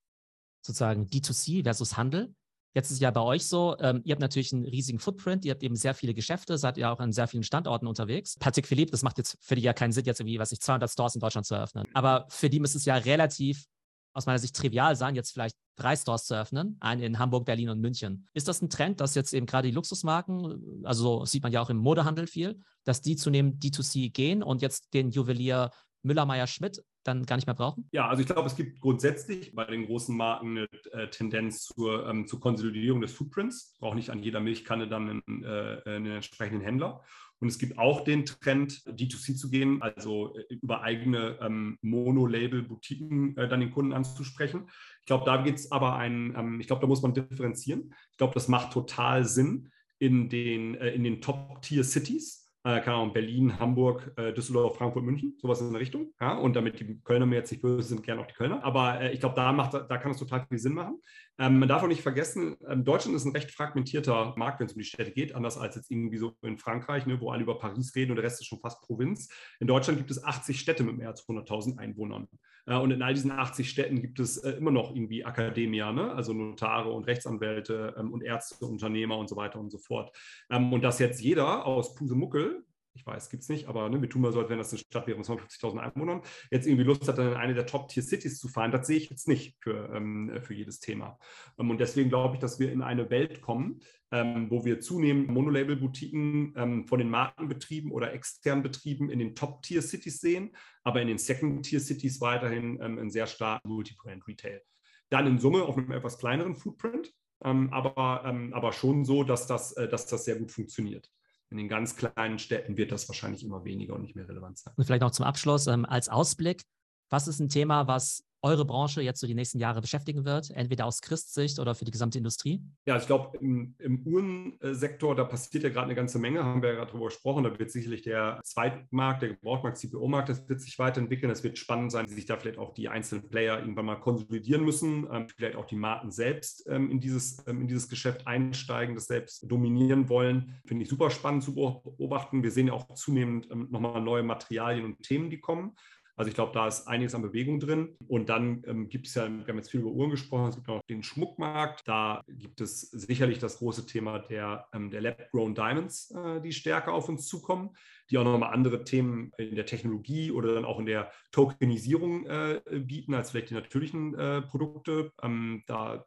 sozusagen 0.62 1.06
D2C 1.06 1.62
versus 1.62 1.96
Handel. 1.96 2.34
Jetzt 2.74 2.86
ist 2.86 2.96
es 2.96 3.00
ja 3.00 3.10
bei 3.10 3.20
euch 3.20 3.46
so, 3.46 3.76
ähm, 3.80 4.00
ihr 4.04 4.12
habt 4.12 4.20
natürlich 4.20 4.52
einen 4.52 4.64
riesigen 4.64 4.98
Footprint, 4.98 5.44
ihr 5.44 5.52
habt 5.52 5.62
eben 5.62 5.74
sehr 5.74 5.94
viele 5.94 6.14
Geschäfte, 6.14 6.56
seid 6.56 6.76
ja 6.76 6.92
auch 6.92 7.00
an 7.00 7.12
sehr 7.12 7.26
vielen 7.26 7.42
Standorten 7.42 7.86
unterwegs. 7.86 8.36
Patrick 8.38 8.66
Philippe, 8.66 8.92
das 8.92 9.02
macht 9.02 9.18
jetzt 9.18 9.36
für 9.40 9.56
die 9.56 9.62
ja 9.62 9.72
keinen 9.72 9.92
Sinn, 9.92 10.04
jetzt 10.04 10.20
irgendwie, 10.20 10.38
was 10.38 10.52
ich 10.52 10.60
200 10.60 10.90
Stores 10.90 11.14
in 11.14 11.20
Deutschland 11.20 11.46
zu 11.46 11.54
eröffnen. 11.54 11.86
Aber 11.94 12.26
für 12.28 12.48
die 12.48 12.58
ist 12.58 12.76
es 12.76 12.84
ja 12.84 12.94
relativ 12.96 13.66
aus 14.12 14.26
meiner 14.26 14.38
Sicht 14.38 14.56
trivial 14.56 14.96
sein, 14.96 15.14
jetzt 15.14 15.32
vielleicht 15.32 15.56
drei 15.76 15.96
Stores 15.96 16.24
zu 16.24 16.34
öffnen, 16.34 16.76
einen 16.80 17.02
in 17.02 17.18
Hamburg, 17.18 17.44
Berlin 17.44 17.70
und 17.70 17.80
München. 17.80 18.28
Ist 18.34 18.48
das 18.48 18.60
ein 18.60 18.68
Trend, 18.68 19.00
dass 19.00 19.14
jetzt 19.14 19.32
eben 19.32 19.46
gerade 19.46 19.68
die 19.68 19.74
Luxusmarken, 19.74 20.82
also 20.84 21.24
sieht 21.24 21.42
man 21.42 21.52
ja 21.52 21.60
auch 21.60 21.70
im 21.70 21.76
Modehandel 21.76 22.26
viel, 22.26 22.60
dass 22.84 23.00
die 23.00 23.16
zunehmend 23.16 23.62
D2C 23.62 24.12
gehen 24.12 24.42
und 24.42 24.62
jetzt 24.62 24.92
den 24.94 25.10
Juwelier 25.10 25.70
Müller, 26.02 26.26
Meyer, 26.26 26.46
Schmidt 26.46 26.82
dann 27.04 27.24
gar 27.26 27.36
nicht 27.36 27.46
mehr 27.46 27.54
brauchen? 27.54 27.88
Ja, 27.92 28.08
also 28.08 28.22
ich 28.22 28.28
glaube, 28.28 28.46
es 28.46 28.56
gibt 28.56 28.80
grundsätzlich 28.80 29.54
bei 29.54 29.64
den 29.64 29.86
großen 29.86 30.16
Marken 30.16 30.58
eine 30.58 30.68
äh, 30.92 31.08
Tendenz 31.08 31.64
zur, 31.64 32.08
ähm, 32.08 32.26
zur 32.26 32.40
Konsolidierung 32.40 33.00
des 33.00 33.12
Footprints. 33.12 33.76
Braucht 33.80 33.96
nicht 33.96 34.10
an 34.10 34.22
jeder 34.22 34.40
Milchkanne 34.40 34.88
dann 34.88 35.22
einen, 35.26 35.44
äh, 35.44 35.82
einen 35.86 36.06
entsprechenden 36.06 36.62
Händler. 36.62 37.02
Und 37.40 37.48
es 37.48 37.58
gibt 37.58 37.78
auch 37.78 38.04
den 38.04 38.26
Trend, 38.26 38.82
D2C 38.86 39.34
zu 39.34 39.50
gehen, 39.50 39.80
also 39.80 40.36
äh, 40.36 40.54
über 40.54 40.82
eigene 40.82 41.38
ähm, 41.40 41.78
Mono-Label-Boutiquen 41.80 43.36
äh, 43.36 43.48
dann 43.48 43.60
den 43.60 43.70
Kunden 43.70 43.94
anzusprechen. 43.94 44.68
Ich 45.00 45.06
glaube, 45.06 45.24
da 45.24 45.38
gibt 45.42 45.58
es 45.58 45.72
aber 45.72 45.96
einen, 45.96 46.34
ähm, 46.36 46.60
ich 46.60 46.66
glaube, 46.66 46.82
da 46.82 46.86
muss 46.86 47.02
man 47.02 47.14
differenzieren. 47.14 47.94
Ich 48.10 48.18
glaube, 48.18 48.34
das 48.34 48.48
macht 48.48 48.72
total 48.72 49.24
Sinn 49.24 49.70
in 49.98 50.28
den, 50.28 50.74
äh, 50.74 50.90
in 50.90 51.02
den 51.02 51.22
Top-Tier-Cities 51.22 52.49
äh, 52.62 52.80
keine 52.80 52.96
Ahnung, 52.96 53.12
Berlin, 53.12 53.58
Hamburg, 53.58 54.12
äh, 54.16 54.32
Düsseldorf, 54.32 54.76
Frankfurt, 54.76 55.04
München, 55.04 55.36
sowas 55.40 55.60
in 55.62 55.72
der 55.72 55.80
Richtung. 55.80 56.12
Ja? 56.20 56.34
Und 56.34 56.54
damit 56.56 56.78
die 56.78 57.00
Kölner 57.02 57.24
mir 57.24 57.36
jetzt 57.36 57.50
nicht 57.50 57.62
böse 57.62 57.88
sind, 57.88 58.02
gerne 58.02 58.20
auch 58.20 58.26
die 58.26 58.34
Kölner. 58.34 58.62
Aber 58.62 59.00
äh, 59.00 59.12
ich 59.12 59.20
glaube, 59.20 59.34
da, 59.34 59.52
da 59.52 59.98
kann 59.98 60.10
es 60.10 60.18
total 60.18 60.44
viel 60.46 60.58
Sinn 60.58 60.74
machen. 60.74 61.00
Ähm, 61.38 61.58
man 61.58 61.68
darf 61.68 61.82
auch 61.82 61.88
nicht 61.88 62.02
vergessen, 62.02 62.56
ähm, 62.68 62.84
Deutschland 62.84 63.16
ist 63.16 63.24
ein 63.24 63.32
recht 63.32 63.50
fragmentierter 63.50 64.34
Markt, 64.36 64.60
wenn 64.60 64.66
es 64.66 64.74
um 64.74 64.78
die 64.78 64.84
Städte 64.84 65.10
geht, 65.10 65.34
anders 65.34 65.56
als 65.56 65.76
jetzt 65.76 65.90
irgendwie 65.90 66.18
so 66.18 66.36
in 66.42 66.58
Frankreich, 66.58 67.06
ne, 67.06 67.18
wo 67.20 67.30
alle 67.30 67.42
über 67.42 67.58
Paris 67.58 67.94
reden 67.94 68.10
und 68.10 68.16
der 68.16 68.24
Rest 68.24 68.40
ist 68.40 68.46
schon 68.46 68.60
fast 68.60 68.82
Provinz. 68.82 69.28
In 69.58 69.66
Deutschland 69.66 69.98
gibt 69.98 70.10
es 70.10 70.22
80 70.22 70.60
Städte 70.60 70.82
mit 70.84 70.98
mehr 70.98 71.08
als 71.08 71.26
100.000 71.26 71.78
Einwohnern. 71.78 72.28
Äh, 72.66 72.76
und 72.76 72.90
in 72.90 73.02
all 73.02 73.14
diesen 73.14 73.30
80 73.30 73.68
Städten 73.68 74.00
gibt 74.00 74.20
es 74.20 74.38
äh, 74.38 74.52
immer 74.52 74.70
noch 74.70 74.94
irgendwie 74.94 75.24
Akademia, 75.24 75.92
ne? 75.92 76.12
also 76.12 76.32
Notare 76.32 76.90
und 76.90 77.04
Rechtsanwälte 77.04 77.94
ähm, 77.98 78.12
und 78.12 78.22
Ärzte, 78.22 78.66
Unternehmer 78.66 79.18
und 79.18 79.28
so 79.28 79.36
weiter 79.36 79.58
und 79.58 79.70
so 79.70 79.78
fort. 79.78 80.16
Ähm, 80.50 80.72
und 80.72 80.82
dass 80.82 80.98
jetzt 80.98 81.20
jeder 81.20 81.66
aus 81.66 81.94
Pusemuckel 81.94 82.64
ich 82.94 83.06
weiß, 83.06 83.30
gibt 83.30 83.42
es 83.42 83.48
nicht, 83.48 83.66
aber 83.66 83.88
ne, 83.88 84.00
wir 84.00 84.08
tun 84.08 84.22
mal 84.22 84.32
so, 84.32 84.40
als 84.40 84.50
wenn 84.50 84.58
das 84.58 84.72
eine 84.72 84.78
Stadt 84.78 85.06
wäre 85.06 85.16
mit 85.16 85.26
250.000 85.26 85.78
Einwohnern, 85.78 86.22
jetzt 86.50 86.66
irgendwie 86.66 86.84
Lust 86.84 87.06
hat, 87.08 87.18
dann 87.18 87.28
in 87.28 87.34
eine 87.34 87.54
der 87.54 87.66
Top-Tier-Cities 87.66 88.38
zu 88.38 88.48
fahren, 88.48 88.72
das 88.72 88.86
sehe 88.86 88.96
ich 88.96 89.10
jetzt 89.10 89.28
nicht 89.28 89.56
für, 89.60 89.92
ähm, 89.94 90.40
für 90.42 90.54
jedes 90.54 90.80
Thema. 90.80 91.18
Ähm, 91.58 91.70
und 91.70 91.78
deswegen 91.78 92.08
glaube 92.08 92.34
ich, 92.34 92.40
dass 92.40 92.58
wir 92.58 92.72
in 92.72 92.82
eine 92.82 93.10
Welt 93.10 93.40
kommen, 93.40 93.80
ähm, 94.10 94.50
wo 94.50 94.64
wir 94.64 94.80
zunehmend 94.80 95.28
Monolabel-Boutiquen 95.28 96.54
ähm, 96.56 96.86
von 96.86 96.98
den 96.98 97.10
Markenbetrieben 97.10 97.90
oder 97.92 98.12
externen 98.12 98.62
Betrieben 98.62 99.08
in 99.08 99.18
den 99.18 99.34
Top-Tier-Cities 99.34 100.20
sehen, 100.20 100.56
aber 100.82 101.00
in 101.00 101.08
den 101.08 101.18
Second-Tier-Cities 101.18 102.20
weiterhin 102.20 102.78
ähm, 102.82 102.98
einen 102.98 103.10
sehr 103.10 103.26
starken 103.26 103.68
Multi-Brand-Retail. 103.68 104.62
Dann 105.10 105.26
in 105.26 105.38
Summe 105.38 105.62
auf 105.62 105.76
einem 105.76 105.92
etwas 105.92 106.18
kleineren 106.18 106.56
Footprint, 106.56 107.12
ähm, 107.42 107.72
aber, 107.72 108.24
aber 108.52 108.72
schon 108.72 109.04
so, 109.04 109.24
dass 109.24 109.46
das, 109.46 109.72
äh, 109.72 109.88
dass 109.88 110.06
das 110.06 110.24
sehr 110.24 110.36
gut 110.36 110.52
funktioniert. 110.52 111.10
In 111.50 111.56
den 111.56 111.68
ganz 111.68 111.96
kleinen 111.96 112.38
Städten 112.38 112.76
wird 112.76 112.92
das 112.92 113.08
wahrscheinlich 113.08 113.42
immer 113.42 113.64
weniger 113.64 113.94
und 113.94 114.02
nicht 114.02 114.14
mehr 114.14 114.28
relevant 114.28 114.58
sein. 114.58 114.72
Und 114.76 114.84
vielleicht 114.84 115.02
noch 115.02 115.10
zum 115.10 115.24
Abschluss 115.24 115.66
ähm, 115.66 115.84
als 115.84 116.08
Ausblick. 116.08 116.62
Was 117.10 117.26
ist 117.26 117.40
ein 117.40 117.48
Thema, 117.48 117.88
was 117.88 118.24
eure 118.42 118.64
Branche 118.64 119.02
jetzt 119.02 119.20
so 119.20 119.26
die 119.26 119.34
nächsten 119.34 119.58
Jahre 119.58 119.80
beschäftigen 119.80 120.24
wird, 120.24 120.50
entweder 120.50 120.86
aus 120.86 121.00
Christsicht 121.00 121.58
oder 121.58 121.74
für 121.74 121.84
die 121.84 121.90
gesamte 121.90 122.18
Industrie? 122.18 122.62
Ja, 122.86 122.96
ich 122.96 123.06
glaube, 123.06 123.36
im, 123.38 123.74
im 123.78 124.06
Uhrensektor, 124.06 125.14
da 125.14 125.24
passiert 125.24 125.64
ja 125.64 125.70
gerade 125.70 125.86
eine 125.86 125.94
ganze 125.94 126.18
Menge, 126.18 126.44
haben 126.44 126.62
wir 126.62 126.70
ja 126.70 126.74
gerade 126.76 126.90
darüber 126.90 127.06
gesprochen. 127.06 127.44
Da 127.44 127.58
wird 127.58 127.70
sicherlich 127.70 128.02
der 128.02 128.40
Zweitmarkt, 128.44 129.22
der 129.22 129.30
Gebrauchtmarkt, 129.30 129.78
CPO-Markt, 129.78 130.30
das 130.30 130.48
wird 130.48 130.60
sich 130.60 130.78
weiterentwickeln. 130.78 131.30
Es 131.30 131.44
wird 131.44 131.58
spannend 131.58 131.92
sein, 131.92 132.06
wie 132.08 132.14
sich 132.14 132.26
da 132.26 132.36
vielleicht 132.36 132.58
auch 132.58 132.72
die 132.72 132.88
einzelnen 132.88 133.28
Player 133.28 133.58
irgendwann 133.58 133.86
mal 133.86 133.96
konsolidieren 133.96 134.64
müssen, 134.64 135.06
ähm, 135.12 135.28
vielleicht 135.28 135.56
auch 135.56 135.66
die 135.66 135.76
Marken 135.76 136.10
selbst 136.10 136.66
ähm, 136.68 136.90
in, 136.90 137.00
dieses, 137.00 137.46
ähm, 137.46 137.62
in 137.62 137.68
dieses 137.68 137.88
Geschäft 137.88 138.26
einsteigen, 138.26 138.94
das 138.94 139.06
selbst 139.06 139.50
dominieren 139.50 140.08
wollen. 140.08 140.60
Finde 140.66 140.84
ich 140.84 140.88
super 140.88 141.10
spannend 141.10 141.44
zu 141.44 141.54
beobachten. 141.54 142.42
Wir 142.42 142.50
sehen 142.50 142.68
ja 142.68 142.72
auch 142.72 142.94
zunehmend 142.94 143.48
ähm, 143.50 143.68
nochmal 143.70 144.00
neue 144.00 144.22
Materialien 144.22 144.84
und 144.84 145.02
Themen, 145.02 145.30
die 145.30 145.40
kommen. 145.40 145.76
Also 146.20 146.28
ich 146.28 146.34
glaube, 146.34 146.52
da 146.52 146.68
ist 146.68 146.86
einiges 146.86 147.14
an 147.14 147.22
Bewegung 147.22 147.60
drin. 147.60 147.96
Und 148.06 148.28
dann 148.28 148.62
ähm, 148.66 148.90
gibt 148.90 149.06
es 149.06 149.14
ja, 149.14 149.22
wir 149.22 149.46
haben 149.46 149.56
jetzt 149.56 149.70
viel 149.70 149.80
über 149.80 149.88
Uhren 149.88 150.10
gesprochen, 150.10 150.50
es 150.50 150.54
gibt 150.54 150.68
auch 150.68 150.82
den 150.82 151.02
Schmuckmarkt. 151.02 151.88
Da 151.88 152.22
gibt 152.28 152.60
es 152.60 152.82
sicherlich 152.90 153.38
das 153.38 153.56
große 153.56 153.86
Thema 153.86 154.18
der, 154.18 154.66
ähm, 154.74 154.90
der 154.90 155.00
Lab-Grown 155.00 155.54
Diamonds, 155.54 156.10
äh, 156.10 156.42
die 156.42 156.52
stärker 156.52 156.92
auf 156.92 157.08
uns 157.08 157.26
zukommen, 157.26 157.70
die 158.10 158.18
auch 158.18 158.24
nochmal 158.24 158.52
andere 158.52 158.84
Themen 158.84 159.32
in 159.38 159.54
der 159.54 159.64
Technologie 159.64 160.30
oder 160.30 160.52
dann 160.52 160.66
auch 160.66 160.78
in 160.78 160.84
der 160.84 161.10
Tokenisierung 161.32 162.26
äh, 162.26 162.60
bieten 162.70 163.14
als 163.14 163.30
vielleicht 163.30 163.48
die 163.48 163.54
natürlichen 163.54 164.14
äh, 164.14 164.42
Produkte. 164.42 165.12
Ähm, 165.22 165.62
da 165.66 166.04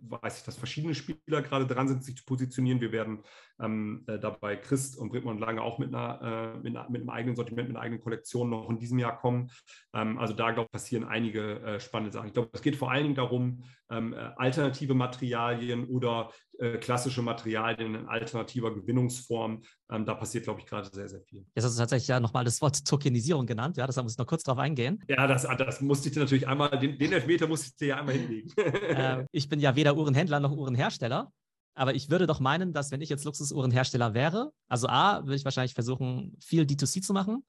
weiß 0.00 0.38
ich, 0.38 0.44
dass 0.44 0.56
verschiedene 0.56 0.94
Spieler 0.94 1.42
gerade 1.42 1.66
dran 1.66 1.88
sind, 1.88 2.04
sich 2.04 2.16
zu 2.16 2.24
positionieren. 2.24 2.80
Wir 2.80 2.92
werden 2.92 3.22
ähm, 3.60 4.04
äh, 4.06 4.18
dabei 4.18 4.56
Christ 4.56 4.96
und 4.96 5.10
Brittmann 5.10 5.38
Lange 5.38 5.62
auch 5.62 5.78
mit, 5.78 5.94
einer, 5.94 6.54
äh, 6.54 6.58
mit, 6.58 6.76
einer, 6.76 6.88
mit, 6.88 7.00
einem 7.00 7.10
eigenen 7.10 7.36
Sortiment, 7.36 7.68
mit 7.68 7.76
einer 7.76 7.84
eigenen 7.84 8.02
Kollektion 8.02 8.50
noch 8.50 8.70
in 8.70 8.78
diesem 8.78 8.98
Jahr 8.98 9.18
kommen. 9.18 9.50
Ähm, 9.94 10.18
also 10.18 10.34
da, 10.34 10.52
glaube 10.52 10.66
ich, 10.66 10.72
passieren 10.72 11.04
einige 11.04 11.60
äh, 11.60 11.80
spannende 11.80 12.12
Sachen. 12.12 12.28
Ich 12.28 12.34
glaube, 12.34 12.50
es 12.52 12.62
geht 12.62 12.76
vor 12.76 12.90
allen 12.90 13.04
Dingen 13.04 13.14
darum, 13.16 13.64
ähm, 13.90 14.12
äh, 14.12 14.30
alternative 14.36 14.94
Materialien 14.94 15.86
oder 15.86 16.30
klassische 16.78 17.22
Materialien 17.22 17.94
in 17.94 18.08
alternativer 18.08 18.74
Gewinnungsform. 18.74 19.62
Ähm, 19.90 20.04
da 20.04 20.14
passiert, 20.14 20.44
glaube 20.44 20.60
ich, 20.60 20.66
gerade 20.66 20.90
sehr, 20.92 21.08
sehr 21.08 21.20
viel. 21.22 21.46
Jetzt 21.54 21.64
hast 21.64 21.76
du 21.76 21.80
tatsächlich 21.80 22.08
ja 22.08 22.20
nochmal 22.20 22.44
das 22.44 22.60
Wort 22.60 22.84
Tokenisierung 22.84 23.46
genannt. 23.46 23.76
Ja, 23.76 23.86
da 23.86 24.02
muss 24.02 24.12
ich 24.12 24.18
noch 24.18 24.26
kurz 24.26 24.42
drauf 24.42 24.58
eingehen. 24.58 25.02
Ja, 25.08 25.26
das, 25.26 25.46
das 25.58 25.80
musste 25.80 26.08
ich 26.08 26.14
dir 26.14 26.20
natürlich 26.20 26.48
einmal, 26.48 26.70
den, 26.78 26.98
den 26.98 27.12
Elfmeter 27.12 27.46
musste 27.46 27.68
ich 27.68 27.76
dir 27.76 27.88
ja 27.88 27.96
einmal 27.98 28.14
hinlegen. 28.14 28.52
äh, 28.56 29.24
ich 29.32 29.48
bin 29.48 29.60
ja 29.60 29.76
weder 29.76 29.96
Uhrenhändler 29.96 30.40
noch 30.40 30.52
Uhrenhersteller. 30.52 31.32
Aber 31.74 31.94
ich 31.94 32.10
würde 32.10 32.26
doch 32.26 32.40
meinen, 32.40 32.72
dass 32.72 32.90
wenn 32.90 33.00
ich 33.00 33.08
jetzt 33.08 33.24
Luxusuhrenhersteller 33.24 34.12
wäre, 34.12 34.52
also 34.66 34.88
A, 34.88 35.22
würde 35.22 35.36
ich 35.36 35.44
wahrscheinlich 35.44 35.74
versuchen, 35.74 36.36
viel 36.40 36.64
D2C 36.64 37.02
zu 37.02 37.12
machen. 37.12 37.44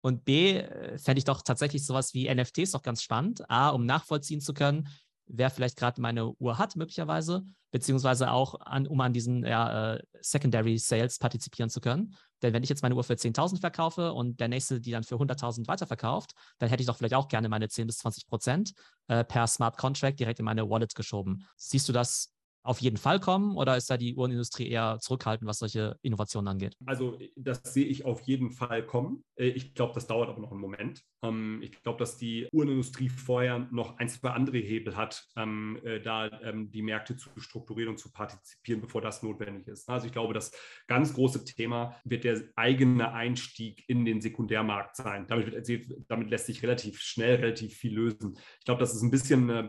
Und 0.00 0.24
B, 0.24 0.58
äh, 0.58 0.98
fände 0.98 1.18
ich 1.18 1.24
doch 1.24 1.42
tatsächlich 1.42 1.84
sowas 1.84 2.14
wie 2.14 2.34
NFTs 2.34 2.72
doch 2.72 2.82
ganz 2.82 3.02
spannend. 3.02 3.48
A, 3.50 3.68
um 3.68 3.84
nachvollziehen 3.84 4.40
zu 4.40 4.54
können, 4.54 4.88
wer 5.26 5.50
vielleicht 5.50 5.76
gerade 5.76 6.00
meine 6.00 6.32
Uhr 6.32 6.58
hat, 6.58 6.76
möglicherweise, 6.76 7.44
beziehungsweise 7.70 8.30
auch, 8.30 8.60
an, 8.60 8.86
um 8.86 9.00
an 9.00 9.12
diesen 9.12 9.44
ja, 9.44 9.94
äh, 9.94 10.02
Secondary 10.20 10.78
Sales 10.78 11.18
partizipieren 11.18 11.70
zu 11.70 11.80
können. 11.80 12.14
Denn 12.42 12.52
wenn 12.52 12.62
ich 12.62 12.68
jetzt 12.68 12.82
meine 12.82 12.94
Uhr 12.94 13.04
für 13.04 13.14
10.000 13.14 13.60
verkaufe 13.60 14.12
und 14.12 14.40
der 14.40 14.48
nächste 14.48 14.80
die 14.80 14.90
dann 14.90 15.04
für 15.04 15.16
100.000 15.16 15.66
weiterverkauft, 15.66 16.32
dann 16.58 16.68
hätte 16.68 16.82
ich 16.82 16.86
doch 16.86 16.96
vielleicht 16.96 17.14
auch 17.14 17.28
gerne 17.28 17.48
meine 17.48 17.68
10 17.68 17.86
bis 17.86 17.98
20 17.98 18.26
Prozent 18.26 18.72
äh, 19.08 19.24
per 19.24 19.46
Smart 19.46 19.78
Contract 19.78 20.20
direkt 20.20 20.40
in 20.40 20.44
meine 20.44 20.68
Wallet 20.68 20.94
geschoben. 20.94 21.46
Siehst 21.56 21.88
du 21.88 21.92
das 21.92 22.33
auf 22.64 22.80
jeden 22.80 22.96
Fall 22.96 23.20
kommen 23.20 23.56
oder 23.56 23.76
ist 23.76 23.90
da 23.90 23.98
die 23.98 24.16
Uhrenindustrie 24.16 24.68
eher 24.68 24.98
zurückhaltend, 24.98 25.46
was 25.46 25.58
solche 25.58 25.98
Innovationen 26.00 26.48
angeht? 26.48 26.74
Also 26.86 27.18
das 27.36 27.60
sehe 27.62 27.84
ich 27.84 28.06
auf 28.06 28.22
jeden 28.22 28.50
Fall 28.50 28.84
kommen. 28.86 29.22
Äh, 29.36 29.48
ich 29.48 29.74
glaube, 29.74 29.92
das 29.94 30.06
dauert 30.06 30.30
aber 30.30 30.40
noch 30.40 30.50
einen 30.50 30.62
Moment. 30.62 31.02
Ähm, 31.22 31.60
ich 31.62 31.82
glaube, 31.82 31.98
dass 31.98 32.16
die 32.16 32.48
Uhrenindustrie 32.52 33.10
vorher 33.10 33.58
noch 33.70 33.98
ein, 33.98 34.08
zwei 34.08 34.30
andere 34.30 34.58
Hebel 34.58 34.96
hat, 34.96 35.26
ähm, 35.36 35.78
äh, 35.84 36.00
da 36.00 36.26
ähm, 36.40 36.70
die 36.70 36.80
Märkte 36.80 37.16
zu 37.16 37.28
strukturieren 37.36 37.90
und 37.90 37.98
zu 37.98 38.10
partizipieren, 38.10 38.80
bevor 38.80 39.02
das 39.02 39.22
notwendig 39.22 39.68
ist. 39.68 39.86
Also 39.88 40.06
ich 40.06 40.12
glaube, 40.12 40.32
das 40.32 40.50
ganz 40.86 41.12
große 41.12 41.44
Thema 41.44 41.96
wird 42.04 42.24
der 42.24 42.42
eigene 42.56 43.12
Einstieg 43.12 43.84
in 43.88 44.06
den 44.06 44.22
Sekundärmarkt 44.22 44.96
sein. 44.96 45.26
Damit, 45.28 45.68
damit 46.08 46.30
lässt 46.30 46.46
sich 46.46 46.62
relativ 46.62 46.98
schnell 46.98 47.36
relativ 47.36 47.74
viel 47.76 47.94
lösen. 47.94 48.38
Ich 48.58 48.64
glaube, 48.64 48.80
das 48.80 48.94
ist 48.94 49.02
ein 49.02 49.10
bisschen 49.10 49.50
äh, 49.50 49.68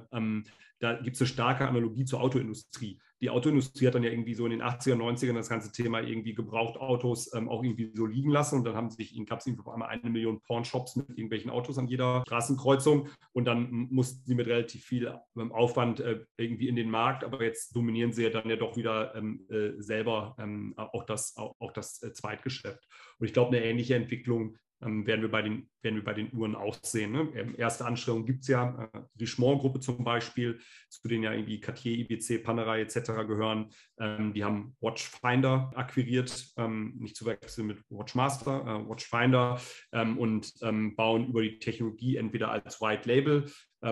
da 0.79 0.93
gibt 0.93 1.15
es 1.15 1.21
eine 1.21 1.27
starke 1.27 1.67
Analogie 1.67 2.05
zur 2.05 2.21
Autoindustrie. 2.21 2.99
Die 3.21 3.29
Autoindustrie 3.29 3.87
hat 3.87 3.95
dann 3.95 4.03
ja 4.03 4.11
irgendwie 4.11 4.33
so 4.33 4.45
in 4.45 4.51
den 4.51 4.61
80er, 4.61 4.95
90ern 4.95 5.35
das 5.35 5.47
ganze 5.47 5.71
Thema 5.71 6.01
irgendwie 6.01 6.33
gebraucht 6.33 6.77
Autos 6.77 7.33
ähm, 7.33 7.47
auch 7.47 7.63
irgendwie 7.63 7.91
so 7.95 8.05
liegen 8.05 8.29
lassen 8.29 8.57
und 8.57 8.65
dann 8.65 8.75
haben 8.75 8.89
sich, 8.89 9.17
gab 9.25 9.39
es 9.39 9.47
auf 9.57 9.69
einmal 9.69 9.89
eine 9.89 10.09
Million 10.09 10.41
Pornshops 10.41 10.97
mit 10.97 11.09
irgendwelchen 11.09 11.49
Autos 11.49 11.77
an 11.77 11.87
jeder 11.87 12.23
Straßenkreuzung 12.27 13.07
und 13.31 13.45
dann 13.45 13.87
mussten 13.89 14.25
sie 14.25 14.35
mit 14.35 14.47
relativ 14.47 14.83
viel 14.83 15.17
ähm, 15.37 15.51
Aufwand 15.53 16.01
äh, 16.01 16.25
irgendwie 16.37 16.67
in 16.67 16.75
den 16.75 16.91
Markt, 16.91 17.23
aber 17.23 17.41
jetzt 17.43 17.75
dominieren 17.75 18.11
sie 18.11 18.23
ja 18.23 18.29
dann 18.29 18.49
ja 18.49 18.57
doch 18.57 18.75
wieder 18.75 19.15
ähm, 19.15 19.45
äh, 19.49 19.81
selber 19.81 20.35
ähm, 20.37 20.73
auch 20.75 21.05
das, 21.05 21.37
auch, 21.37 21.55
auch 21.59 21.71
das 21.71 22.03
äh, 22.03 22.11
Zweitgeschäft. 22.11 22.85
Und 23.17 23.25
ich 23.25 23.33
glaube, 23.33 23.55
eine 23.55 23.65
ähnliche 23.65 23.95
Entwicklung 23.95 24.57
ähm, 24.81 25.07
werden, 25.07 25.21
wir 25.21 25.31
bei 25.31 25.41
den, 25.41 25.69
werden 25.81 25.95
wir 25.95 26.03
bei 26.03 26.13
den 26.13 26.33
Uhren 26.33 26.55
auch 26.55 26.77
sehen. 26.81 27.11
Ne? 27.11 27.29
Ähm, 27.35 27.55
erste 27.57 27.85
Anstrengungen 27.85 28.25
gibt 28.25 28.41
es 28.41 28.47
ja, 28.49 28.89
äh, 28.93 29.01
die 29.13 29.27
Schmor-Gruppe 29.27 29.79
zum 29.79 30.03
Beispiel, 30.03 30.59
zu 30.89 31.07
denen 31.07 31.23
ja 31.23 31.31
irgendwie 31.31 31.59
Cartier, 31.59 31.97
IBC, 31.97 32.43
Panerai 32.43 32.81
etc. 32.81 33.25
gehören. 33.27 33.69
Ähm, 33.99 34.33
die 34.33 34.43
haben 34.43 34.75
Watchfinder 34.81 35.71
akquiriert, 35.75 36.53
ähm, 36.57 36.95
nicht 36.97 37.15
zu 37.15 37.25
wechseln 37.25 37.67
mit 37.67 37.79
Watchmaster, 37.89 38.61
äh, 38.61 38.89
Watchfinder 38.89 39.59
ähm, 39.93 40.17
und 40.17 40.53
ähm, 40.61 40.95
bauen 40.95 41.27
über 41.27 41.41
die 41.41 41.59
Technologie 41.59 42.17
entweder 42.17 42.51
als 42.51 42.81
White 42.81 43.07
Label 43.07 43.45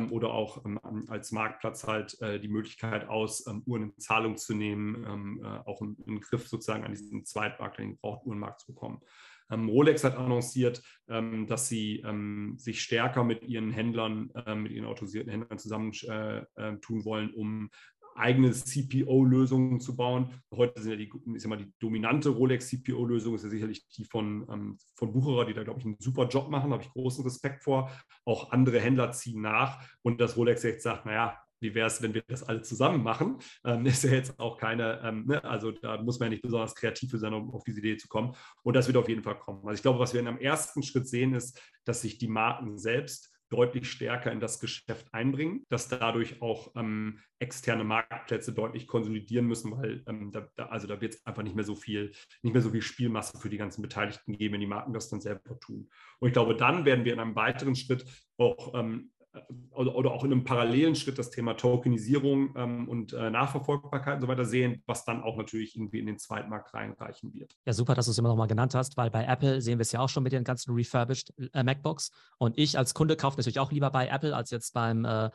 oder 0.09 0.33
auch 0.33 0.63
als 1.07 1.31
Marktplatz 1.31 1.85
halt 1.85 2.19
äh, 2.19 2.39
die 2.39 2.47
Möglichkeit 2.47 3.07
aus, 3.07 3.45
Uhren 3.67 3.83
in 3.83 3.99
Zahlung 3.99 4.37
zu 4.37 4.55
nehmen, 4.55 5.43
äh, 5.43 5.69
auch 5.69 5.81
einen, 5.81 6.19
Griff 6.19 6.47
sozusagen 6.47 6.83
an 6.83 6.93
diesen 6.93 7.25
Zweitmarkt, 7.25 7.77
den 7.77 7.91
Gebrauchtuhrenmarkt 7.91 8.61
zu 8.61 8.73
bekommen. 8.73 9.01
Ähm, 9.53 9.69
Rolex 9.69 10.03
hat 10.03 10.17
annonciert, 10.17 10.81
ähm, 11.07 11.47
dass 11.47 11.67
sie 11.67 11.99
ähm, 12.05 12.55
sich 12.57 12.81
stärker 12.81 13.23
mit 13.23 13.43
ihren 13.43 13.71
Händlern, 13.71 14.31
mit 14.55 14.71
ihren 14.71 14.85
autorisierten 14.85 15.31
Händlern 15.31 15.59
zusammentun 15.59 16.09
äh, 16.09 16.39
äh, 16.71 17.05
wollen, 17.05 17.33
um 17.33 17.69
eigene 18.15 18.51
CPO-Lösungen 18.51 19.79
zu 19.79 19.95
bauen. 19.95 20.29
Heute 20.53 20.81
sind 20.81 20.91
ja 20.91 20.97
die, 20.97 21.11
ist 21.35 21.43
ja 21.43 21.49
mal 21.49 21.57
die 21.57 21.71
dominante 21.79 22.29
Rolex-CPO-Lösung, 22.29 23.35
ist 23.35 23.43
ja 23.43 23.49
sicherlich 23.49 23.87
die 23.89 24.05
von, 24.05 24.47
ähm, 24.51 24.77
von 24.95 25.11
Bucherer, 25.11 25.45
die 25.45 25.53
da, 25.53 25.63
glaube 25.63 25.79
ich, 25.79 25.85
einen 25.85 25.97
super 25.99 26.27
Job 26.27 26.49
machen, 26.49 26.71
habe 26.71 26.83
ich 26.83 26.89
großen 26.91 27.23
Respekt 27.23 27.63
vor. 27.63 27.91
Auch 28.25 28.51
andere 28.51 28.79
Händler 28.79 29.11
ziehen 29.11 29.41
nach 29.41 29.83
und 30.01 30.21
dass 30.21 30.37
Rolex 30.37 30.63
jetzt 30.63 30.83
sagt, 30.83 31.05
naja, 31.05 31.37
wie 31.63 31.73
wäre 31.73 31.87
es, 31.87 32.01
wenn 32.01 32.13
wir 32.13 32.23
das 32.27 32.43
alle 32.43 32.61
zusammen 32.61 33.01
machen? 33.01 33.37
Ähm, 33.65 33.85
ist 33.87 34.03
ja 34.03 34.11
jetzt 34.11 34.39
auch 34.39 34.57
keine, 34.57 35.01
ähm, 35.03 35.25
ne? 35.25 35.43
also 35.43 35.71
da 35.71 36.01
muss 36.01 36.19
man 36.19 36.27
ja 36.27 36.31
nicht 36.31 36.43
besonders 36.43 36.75
kreativ 36.75 37.09
für 37.09 37.17
sein, 37.17 37.33
um 37.33 37.51
auf 37.53 37.63
diese 37.63 37.79
Idee 37.79 37.97
zu 37.97 38.07
kommen. 38.07 38.35
Und 38.61 38.75
das 38.75 38.87
wird 38.87 38.97
auf 38.97 39.09
jeden 39.09 39.23
Fall 39.23 39.39
kommen. 39.39 39.61
Also 39.65 39.75
ich 39.75 39.81
glaube, 39.81 39.99
was 39.99 40.13
wir 40.13 40.19
in 40.19 40.27
einem 40.27 40.37
ersten 40.37 40.83
Schritt 40.83 41.07
sehen, 41.07 41.33
ist, 41.33 41.59
dass 41.85 42.01
sich 42.01 42.17
die 42.17 42.27
Marken 42.27 42.77
selbst 42.77 43.33
deutlich 43.53 43.89
stärker 43.89 44.31
in 44.31 44.39
das 44.39 44.59
Geschäft 44.59 45.13
einbringen, 45.13 45.63
dass 45.69 45.87
dadurch 45.87 46.41
auch 46.41 46.71
ähm, 46.75 47.19
externe 47.37 47.83
Marktplätze 47.83 48.51
deutlich 48.51 48.87
konsolidieren 48.87 49.45
müssen, 49.45 49.71
weil 49.71 50.03
ähm, 50.07 50.31
da, 50.31 50.47
da, 50.55 50.65
also 50.67 50.87
da 50.87 50.99
wird 50.99 51.13
es 51.13 51.25
einfach 51.25 51.43
nicht 51.43 51.55
mehr 51.55 51.63
so 51.63 51.75
viel, 51.75 52.13
nicht 52.41 52.53
mehr 52.53 52.63
so 52.63 52.71
viel 52.71 52.81
Spielmasse 52.81 53.37
für 53.37 53.49
die 53.49 53.57
ganzen 53.57 53.83
Beteiligten 53.83 54.35
geben, 54.35 54.53
wenn 54.53 54.61
die 54.61 54.67
Marken 54.67 54.93
das 54.93 55.09
dann 55.09 55.21
selber 55.21 55.59
tun. 55.59 55.87
Und 56.19 56.29
ich 56.29 56.33
glaube, 56.33 56.55
dann 56.55 56.83
werden 56.85 57.05
wir 57.05 57.13
in 57.13 57.19
einem 57.19 57.35
weiteren 57.35 57.75
Schritt 57.75 58.05
auch 58.37 58.73
ähm, 58.73 59.11
oder, 59.71 59.95
oder, 59.95 60.11
auch 60.11 60.23
in 60.23 60.31
einem 60.31 60.43
parallelen 60.43 60.95
Schritt 60.95 61.17
das 61.17 61.31
Thema 61.31 61.55
Tokenisierung 61.55 62.53
ähm, 62.55 62.87
und 62.87 63.13
äh, 63.13 63.29
Nachverfolgbarkeit 63.29 64.15
und 64.15 64.21
so 64.21 64.27
weiter 64.27 64.45
sehen, 64.45 64.83
was 64.85 65.05
dann 65.05 65.23
auch 65.23 65.37
natürlich 65.37 65.75
irgendwie 65.75 65.99
in 65.99 66.05
den 66.05 66.19
Zweitmarkt 66.19 66.73
reinreichen 66.73 67.33
wird. 67.33 67.55
Ja, 67.65 67.73
super, 67.73 67.95
dass 67.95 68.05
du 68.05 68.11
es 68.11 68.17
immer 68.17 68.29
noch 68.29 68.35
mal 68.35 68.47
genannt 68.47 68.75
hast, 68.75 68.95
weil 68.97 69.09
bei 69.09 69.25
Apple 69.25 69.61
sehen 69.61 69.79
wir 69.79 69.83
es 69.83 69.91
ja 69.91 69.99
auch 69.99 70.09
schon 70.09 70.23
mit 70.23 70.33
den 70.33 70.43
ganzen 70.43 70.73
refurbished 70.73 71.33
äh, 71.53 71.63
MacBooks. 71.63 72.11
Und 72.37 72.57
ich 72.57 72.77
als 72.77 72.93
Kunde 72.93 73.15
kaufe 73.15 73.37
natürlich 73.37 73.59
auch 73.59 73.71
lieber 73.71 73.89
bei 73.89 74.07
Apple 74.07 74.35
als 74.35 74.51
jetzt 74.51 74.73
beim 74.73 75.05
äh, 75.05 75.29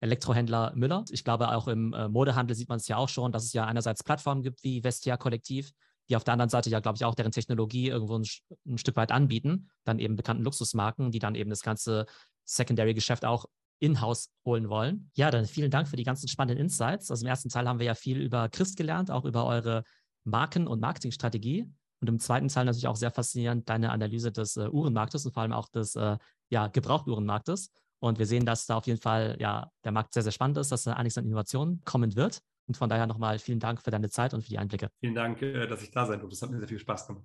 Elektrohändler 0.00 0.72
Müller. 0.76 1.04
Ich 1.10 1.24
glaube, 1.24 1.48
auch 1.48 1.68
im 1.68 1.92
äh, 1.92 2.08
Modehandel 2.08 2.56
sieht 2.56 2.68
man 2.68 2.76
es 2.76 2.88
ja 2.88 2.96
auch 2.96 3.08
schon, 3.08 3.32
dass 3.32 3.44
es 3.44 3.52
ja 3.52 3.64
einerseits 3.64 4.04
Plattformen 4.04 4.42
gibt 4.42 4.62
wie 4.62 4.82
Vestia 4.82 5.16
Kollektiv, 5.16 5.72
die 6.08 6.16
auf 6.16 6.24
der 6.24 6.32
anderen 6.32 6.50
Seite 6.50 6.70
ja, 6.70 6.80
glaube 6.80 6.96
ich, 6.96 7.04
auch 7.04 7.14
deren 7.14 7.32
Technologie 7.32 7.88
irgendwo 7.88 8.18
ein, 8.18 8.26
ein, 8.66 8.78
Stück 8.78 8.96
weit 8.96 9.10
anbieten, 9.10 9.70
dann 9.84 9.98
eben 9.98 10.16
bekannten 10.16 10.44
Luxusmarken, 10.44 11.10
die 11.10 11.18
dann 11.18 11.34
eben 11.34 11.50
das 11.50 11.62
ganze 11.62 12.06
Secondary-Geschäft 12.48 13.24
auch 13.24 13.46
in-house 13.80 14.30
holen 14.44 14.68
wollen. 14.68 15.10
Ja, 15.14 15.30
dann 15.30 15.46
vielen 15.46 15.70
Dank 15.70 15.88
für 15.88 15.96
die 15.96 16.02
ganzen 16.02 16.28
spannenden 16.28 16.64
Insights. 16.64 17.10
Also 17.10 17.24
im 17.24 17.28
ersten 17.28 17.48
Teil 17.48 17.68
haben 17.68 17.78
wir 17.78 17.86
ja 17.86 17.94
viel 17.94 18.20
über 18.20 18.48
Christ 18.48 18.76
gelernt, 18.76 19.10
auch 19.10 19.24
über 19.24 19.46
eure 19.46 19.84
Marken- 20.24 20.66
und 20.66 20.80
Marketingstrategie. 20.80 21.70
Und 22.00 22.08
im 22.08 22.18
zweiten 22.18 22.48
Teil 22.48 22.64
natürlich 22.64 22.86
auch 22.86 22.96
sehr 22.96 23.10
faszinierend 23.10 23.68
deine 23.68 23.90
Analyse 23.90 24.30
des 24.30 24.56
äh, 24.56 24.68
Uhrenmarktes 24.68 25.26
und 25.26 25.32
vor 25.32 25.42
allem 25.42 25.52
auch 25.52 25.68
des 25.68 25.96
äh, 25.96 26.16
ja, 26.48 26.68
Gebrauchuhrenmarktes. 26.68 27.70
Und 28.00 28.18
wir 28.18 28.26
sehen, 28.26 28.46
dass 28.46 28.66
da 28.66 28.76
auf 28.76 28.86
jeden 28.86 29.00
Fall 29.00 29.36
ja 29.40 29.70
der 29.84 29.92
Markt 29.92 30.14
sehr, 30.14 30.22
sehr 30.22 30.32
spannend 30.32 30.58
ist, 30.58 30.70
dass 30.70 30.84
da 30.84 30.92
einiges 30.92 31.18
an 31.18 31.24
Innovationen 31.24 31.82
kommen 31.84 32.14
wird. 32.14 32.40
Und 32.68 32.76
von 32.76 32.88
daher 32.88 33.06
nochmal 33.06 33.38
vielen 33.38 33.60
Dank 33.60 33.82
für 33.82 33.90
deine 33.90 34.10
Zeit 34.10 34.34
und 34.34 34.42
für 34.42 34.50
die 34.50 34.58
Einblicke. 34.58 34.90
Vielen 35.00 35.14
Dank, 35.14 35.42
äh, 35.42 35.66
dass 35.66 35.82
ich 35.82 35.90
da 35.90 36.06
sein 36.06 36.20
durfte. 36.20 36.34
Das 36.36 36.42
hat 36.42 36.50
mir 36.50 36.58
sehr 36.58 36.68
viel 36.68 36.78
Spaß 36.78 37.06
gemacht. 37.06 37.24